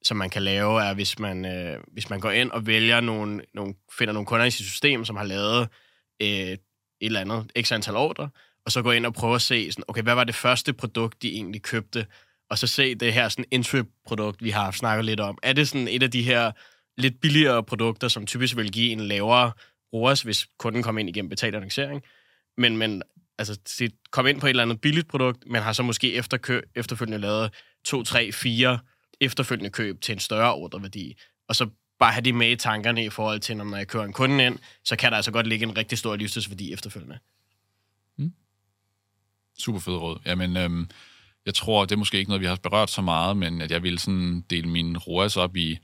som 0.02 0.16
man 0.16 0.30
kan 0.30 0.42
lave, 0.42 0.82
er, 0.82 0.94
hvis 0.94 1.18
man, 1.18 1.44
øh, 1.44 1.78
hvis 1.92 2.10
man 2.10 2.20
går 2.20 2.30
ind 2.30 2.50
og 2.50 2.66
vælger 2.66 3.00
nogle, 3.00 3.42
nogle, 3.54 3.74
finder 3.98 4.12
nogle 4.12 4.26
kunder 4.26 4.46
i 4.46 4.50
sit 4.50 4.66
system, 4.66 5.04
som 5.04 5.16
har 5.16 5.24
lavet 5.24 5.68
øh, 6.22 6.28
et 6.28 6.58
eller 7.00 7.20
andet 7.20 7.52
x 7.62 7.72
antal 7.72 7.96
ordre, 7.96 8.28
og 8.64 8.72
så 8.72 8.82
går 8.82 8.92
ind 8.92 9.06
og 9.06 9.14
prøver 9.14 9.34
at 9.34 9.42
se, 9.42 9.72
sådan, 9.72 9.84
okay, 9.88 10.02
hvad 10.02 10.14
var 10.14 10.24
det 10.24 10.34
første 10.34 10.72
produkt, 10.72 11.22
de 11.22 11.32
egentlig 11.32 11.62
købte, 11.62 12.06
og 12.50 12.58
så 12.58 12.66
se 12.66 12.94
det 12.94 13.12
her 13.12 13.28
sådan 13.28 13.44
entry-produkt, 13.50 14.44
vi 14.44 14.50
har 14.50 14.70
snakket 14.70 15.04
lidt 15.04 15.20
om. 15.20 15.38
Er 15.42 15.52
det 15.52 15.68
sådan 15.68 15.88
et 15.88 16.02
af 16.02 16.10
de 16.10 16.22
her 16.22 16.52
lidt 16.98 17.20
billigere 17.20 17.62
produkter, 17.64 18.08
som 18.08 18.26
typisk 18.26 18.56
vil 18.56 18.72
give 18.72 18.92
en 18.92 19.00
lavere 19.00 19.52
ROAS, 19.94 20.22
hvis 20.22 20.46
kunden 20.58 20.82
kommer 20.82 21.00
ind 21.00 21.08
igennem 21.08 21.28
betalt 21.28 21.54
annoncering, 21.54 22.02
men, 22.56 22.76
men 22.76 23.02
altså, 23.40 23.90
kom 24.10 24.26
ind 24.26 24.40
på 24.40 24.46
et 24.46 24.50
eller 24.50 24.62
andet 24.62 24.80
billigt 24.80 25.08
produkt, 25.08 25.44
men 25.46 25.62
har 25.62 25.72
så 25.72 25.82
måske 25.82 26.14
efter 26.14 26.36
kø, 26.36 26.60
efterfølgende 26.74 27.18
lavet 27.18 27.50
to, 27.84 28.02
tre, 28.02 28.32
fire 28.32 28.78
efterfølgende 29.20 29.70
køb 29.70 30.00
til 30.00 30.12
en 30.12 30.18
større 30.18 30.54
ordreværdi, 30.54 31.16
og 31.48 31.56
så 31.56 31.68
bare 31.98 32.12
have 32.12 32.22
det 32.22 32.34
med 32.34 32.50
i 32.50 32.56
tankerne 32.56 33.04
i 33.04 33.10
forhold 33.10 33.40
til, 33.40 33.56
når 33.56 33.76
jeg 33.76 33.88
kører 33.88 34.04
en 34.04 34.12
kunde 34.12 34.46
ind, 34.46 34.58
så 34.84 34.96
kan 34.96 35.10
der 35.10 35.16
altså 35.16 35.32
godt 35.32 35.46
ligge 35.46 35.66
en 35.66 35.76
rigtig 35.76 35.98
stor 35.98 36.16
livstidsværdi 36.16 36.72
efterfølgende. 36.72 37.18
Mm. 38.16 38.32
Super 39.58 39.80
fed 39.80 39.94
råd. 39.94 40.20
Jamen, 40.26 40.56
øhm, 40.56 40.90
jeg 41.46 41.54
tror, 41.54 41.84
det 41.84 41.92
er 41.92 41.96
måske 41.96 42.18
ikke 42.18 42.30
noget, 42.30 42.40
vi 42.40 42.46
har 42.46 42.56
berørt 42.56 42.90
så 42.90 43.02
meget, 43.02 43.36
men 43.36 43.60
at 43.60 43.70
jeg 43.70 43.82
vil 43.82 43.98
sådan 43.98 44.44
dele 44.50 44.68
min 44.68 44.98
ROAS 44.98 45.36
op 45.36 45.56
i 45.56 45.78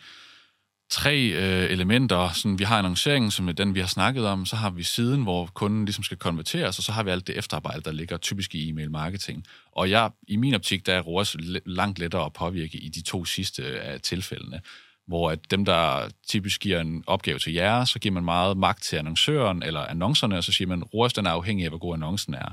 tre 0.91 1.17
øh, 1.17 1.71
elementer. 1.71 2.29
Sådan, 2.33 2.59
vi 2.59 2.65
har 2.65 2.79
annonceringen, 2.79 3.31
som 3.31 3.49
er 3.49 3.53
den, 3.53 3.75
vi 3.75 3.81
har 3.81 3.87
snakket 3.87 4.27
om. 4.27 4.47
Så 4.47 4.57
har 4.57 4.71
vi 4.71 4.83
siden, 4.83 5.23
hvor 5.23 5.47
kunden 5.55 5.85
ligesom 5.85 6.05
skal 6.05 6.17
konverteres, 6.17 6.79
og 6.79 6.85
så 6.85 6.93
har 6.93 7.03
vi 7.03 7.11
alt 7.11 7.27
det 7.27 7.39
efterarbejde, 7.39 7.81
der 7.81 7.93
ligger 7.93 8.17
typisk 8.17 8.55
i 8.55 8.69
e-mail 8.69 8.91
marketing. 8.91 9.45
Og 9.73 9.91
jeg, 9.91 10.11
i 10.29 10.37
min 10.37 10.55
optik, 10.55 10.87
der 10.87 10.95
er 10.95 11.01
ROAS 11.01 11.37
langt 11.67 11.99
lettere 11.99 12.25
at 12.25 12.33
påvirke 12.33 12.79
i 12.79 12.89
de 12.89 13.03
to 13.03 13.25
sidste 13.25 13.63
øh, 13.63 13.79
af 13.83 14.01
tilfældene 14.01 14.61
hvor 15.07 15.31
at 15.31 15.51
dem, 15.51 15.65
der 15.65 16.09
typisk 16.29 16.61
giver 16.61 16.81
en 16.81 17.05
opgave 17.07 17.39
til 17.39 17.53
jer, 17.53 17.85
så 17.85 17.99
giver 17.99 18.13
man 18.13 18.25
meget 18.25 18.57
magt 18.57 18.83
til 18.83 18.97
annoncøren 18.97 19.63
eller 19.63 19.81
annoncerne, 19.81 20.37
og 20.37 20.45
så 20.45 20.53
siger 20.53 20.69
man, 20.69 20.83
ROAS 20.83 21.13
den 21.13 21.27
er 21.27 21.31
afhængig 21.31 21.65
af, 21.65 21.71
hvor 21.71 21.79
god 21.79 21.95
annoncen 21.95 22.35
er. 22.35 22.49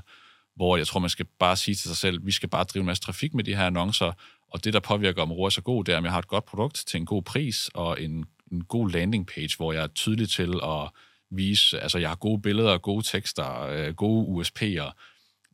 Hvor 0.55 0.77
jeg 0.77 0.87
tror, 0.87 0.99
man 0.99 1.09
skal 1.09 1.25
bare 1.39 1.55
sige 1.55 1.75
til 1.75 1.87
sig 1.87 1.97
selv, 1.97 2.25
vi 2.25 2.31
skal 2.31 2.49
bare 2.49 2.63
drive 2.63 2.81
en 2.81 2.85
masse 2.85 3.03
trafik 3.03 3.33
med 3.33 3.43
de 3.43 3.55
her 3.55 3.65
annoncer, 3.65 4.11
og 4.53 4.63
det, 4.63 4.73
der 4.73 4.79
påvirker, 4.79 5.21
om 5.21 5.31
ROAS 5.31 5.57
er 5.57 5.61
god, 5.61 5.83
det 5.83 5.93
er, 5.93 5.97
om 5.97 6.03
jeg 6.03 6.11
har 6.11 6.19
et 6.19 6.27
godt 6.27 6.45
produkt 6.45 6.83
til 6.87 6.99
en 6.99 7.05
god 7.05 7.23
pris, 7.23 7.69
og 7.73 8.01
en, 8.01 8.25
en 8.51 8.63
god 8.63 8.89
landing 8.89 9.27
page, 9.27 9.49
hvor 9.57 9.73
jeg 9.73 9.83
er 9.83 9.87
tydelig 9.87 10.29
til 10.29 10.59
at 10.63 10.89
vise, 11.31 11.79
altså 11.79 11.97
jeg 11.97 12.09
har 12.09 12.15
gode 12.15 12.41
billeder, 12.41 12.77
gode 12.77 13.03
tekster, 13.03 13.61
øh, 13.61 13.93
gode 13.93 14.41
USP'er. 14.41 14.91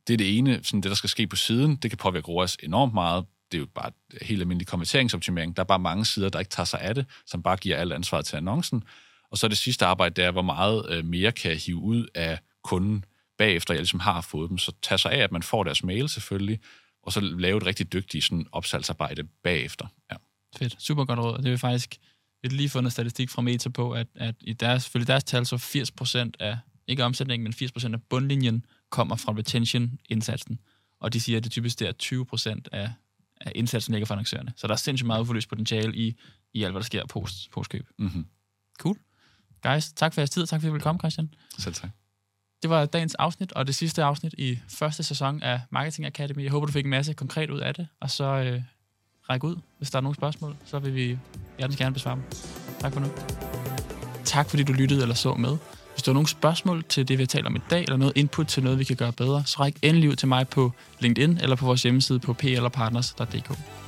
Det 0.07 0.13
er 0.13 0.17
det 0.17 0.37
ene, 0.37 0.59
sådan 0.63 0.81
det, 0.81 0.89
der 0.89 0.95
skal 0.95 1.09
ske 1.09 1.27
på 1.27 1.35
siden. 1.35 1.75
Det 1.75 1.91
kan 1.91 1.97
påvirke 1.97 2.27
ROAS 2.27 2.57
enormt 2.63 2.93
meget 2.93 3.25
det 3.51 3.57
er 3.57 3.59
jo 3.59 3.67
bare 3.75 3.91
helt 4.21 4.41
almindelig 4.41 4.67
konverteringsoptimering. 4.67 5.55
Der 5.55 5.63
er 5.63 5.67
bare 5.67 5.79
mange 5.79 6.05
sider, 6.05 6.29
der 6.29 6.39
ikke 6.39 6.49
tager 6.49 6.65
sig 6.65 6.81
af 6.81 6.95
det, 6.95 7.05
som 7.25 7.43
bare 7.43 7.57
giver 7.57 7.77
alt 7.77 7.93
ansvar 7.93 8.21
til 8.21 8.37
annoncen. 8.37 8.83
Og 9.31 9.37
så 9.37 9.47
det 9.47 9.57
sidste 9.57 9.85
arbejde, 9.85 10.15
det 10.15 10.25
er, 10.25 10.31
hvor 10.31 10.41
meget 10.41 10.85
øh, 10.89 11.05
mere 11.05 11.31
kan 11.31 11.51
jeg 11.51 11.59
hive 11.59 11.77
ud 11.77 12.07
af 12.15 12.39
kunden 12.63 13.05
bagefter, 13.37 13.73
jeg 13.73 13.81
ligesom 13.81 13.99
har 13.99 14.21
fået 14.21 14.49
dem. 14.49 14.57
Så 14.57 14.71
tag 14.81 14.99
sig 14.99 15.11
af, 15.11 15.19
at 15.19 15.31
man 15.31 15.43
får 15.43 15.63
deres 15.63 15.83
mail 15.83 16.09
selvfølgelig, 16.09 16.59
og 17.09 17.13
så 17.13 17.19
lave 17.19 17.57
et 17.57 17.65
rigtig 17.65 17.93
dygtigt 17.93 18.25
sådan, 18.25 18.45
opsalgsarbejde 18.51 19.23
bagefter. 19.43 19.87
Ja. 20.11 20.15
Fedt. 20.57 20.81
Super 20.81 21.05
godt 21.05 21.19
råd. 21.19 21.41
Det 21.43 21.53
er 21.53 21.57
faktisk, 21.57 21.97
vi 22.41 22.47
har 22.47 22.55
lige 22.55 22.69
fundet 22.69 22.91
statistik 22.93 23.29
fra 23.29 23.41
Meta 23.41 23.69
på, 23.69 23.91
at, 23.91 24.07
at 24.15 24.35
i 24.41 24.53
deres, 24.53 24.83
selvfølgelig 24.83 25.07
deres 25.07 25.23
tal, 25.23 25.45
så 25.45 25.55
80% 25.55 26.31
af, 26.39 26.57
ikke 26.87 27.03
omsætningen, 27.03 27.43
men 27.43 27.69
80% 27.69 27.93
af 27.93 28.03
bundlinjen 28.09 28.65
kommer 28.89 29.15
fra 29.15 29.33
retention-indsatsen. 29.33 30.59
Og 30.99 31.13
de 31.13 31.19
siger, 31.19 31.37
at 31.37 31.43
det 31.43 31.51
typisk 31.51 31.81
er 31.81 31.93
20% 32.03 32.61
af 32.71 32.91
af 33.41 33.51
indsatsen 33.55 33.91
ligger 33.91 34.05
for 34.05 34.13
annoncørerne. 34.13 34.53
Så 34.55 34.67
der 34.67 34.73
er 34.73 34.77
sindssygt 34.77 35.07
meget 35.07 35.21
uforløst 35.21 35.49
potentiale 35.49 35.95
i, 35.95 36.15
i 36.53 36.63
alt, 36.63 36.73
hvad 36.73 36.81
der 36.81 36.85
sker 36.85 37.05
post, 37.05 37.51
postkøb. 37.51 37.87
Mm-hmm. 37.99 38.25
Cool. 38.79 38.97
Guys, 39.63 39.91
tak 39.93 40.13
for 40.13 40.21
jeres 40.21 40.29
tid. 40.29 40.45
Tak 40.45 40.61
for, 40.61 40.67
at 40.67 40.69
I 40.69 40.71
ville 40.71 40.83
komme, 40.83 40.99
Christian. 40.99 41.33
Selv 41.57 41.73
tak. 41.73 41.89
Det 42.61 42.69
var 42.69 42.85
dagens 42.85 43.15
afsnit, 43.15 43.51
og 43.51 43.67
det 43.67 43.75
sidste 43.75 44.03
afsnit 44.03 44.33
i 44.37 44.59
første 44.67 45.03
sæson 45.03 45.43
af 45.43 45.61
Marketing 45.69 46.05
Academy. 46.07 46.43
Jeg 46.43 46.51
håber, 46.51 46.65
du 46.65 46.71
fik 46.71 46.83
en 46.83 46.89
masse 46.89 47.13
konkret 47.13 47.49
ud 47.49 47.59
af 47.59 47.75
det, 47.75 47.87
og 48.01 48.09
så 48.09 48.23
øh, 48.23 48.61
række 49.29 49.47
ud, 49.47 49.55
hvis 49.77 49.91
der 49.91 49.97
er 49.97 50.01
nogle 50.01 50.15
spørgsmål. 50.15 50.55
Så 50.65 50.79
vil 50.79 50.95
vi 50.95 51.17
hjertens 51.57 51.77
gerne 51.77 51.93
besvare 51.93 52.15
dem. 52.15 52.23
Tak 52.79 52.93
for 52.93 52.99
nu. 52.99 53.07
Tak 54.23 54.49
fordi 54.49 54.63
du 54.63 54.73
lyttede 54.73 55.01
eller 55.01 55.15
så 55.15 55.33
med. 55.33 55.57
Hvis 55.93 56.03
du 56.03 56.11
har 56.11 56.13
nogle 56.13 56.27
spørgsmål 56.27 56.83
til 56.83 57.07
det, 57.07 57.17
vi 57.17 57.23
har 57.23 57.27
talt 57.27 57.47
om 57.47 57.55
i 57.55 57.59
dag, 57.69 57.81
eller 57.81 57.97
noget 57.97 58.13
input 58.15 58.47
til 58.47 58.63
noget, 58.63 58.79
vi 58.79 58.83
kan 58.83 58.95
gøre 58.95 59.11
bedre, 59.11 59.43
så 59.45 59.57
ræk 59.59 59.75
endelig 59.81 60.09
ud 60.09 60.15
til 60.15 60.27
mig 60.27 60.47
på 60.47 60.71
LinkedIn 60.99 61.37
eller 61.37 61.55
på 61.55 61.65
vores 61.65 61.83
hjemmeside 61.83 62.19
på 62.19 62.33
plpartners.dk. 62.33 63.78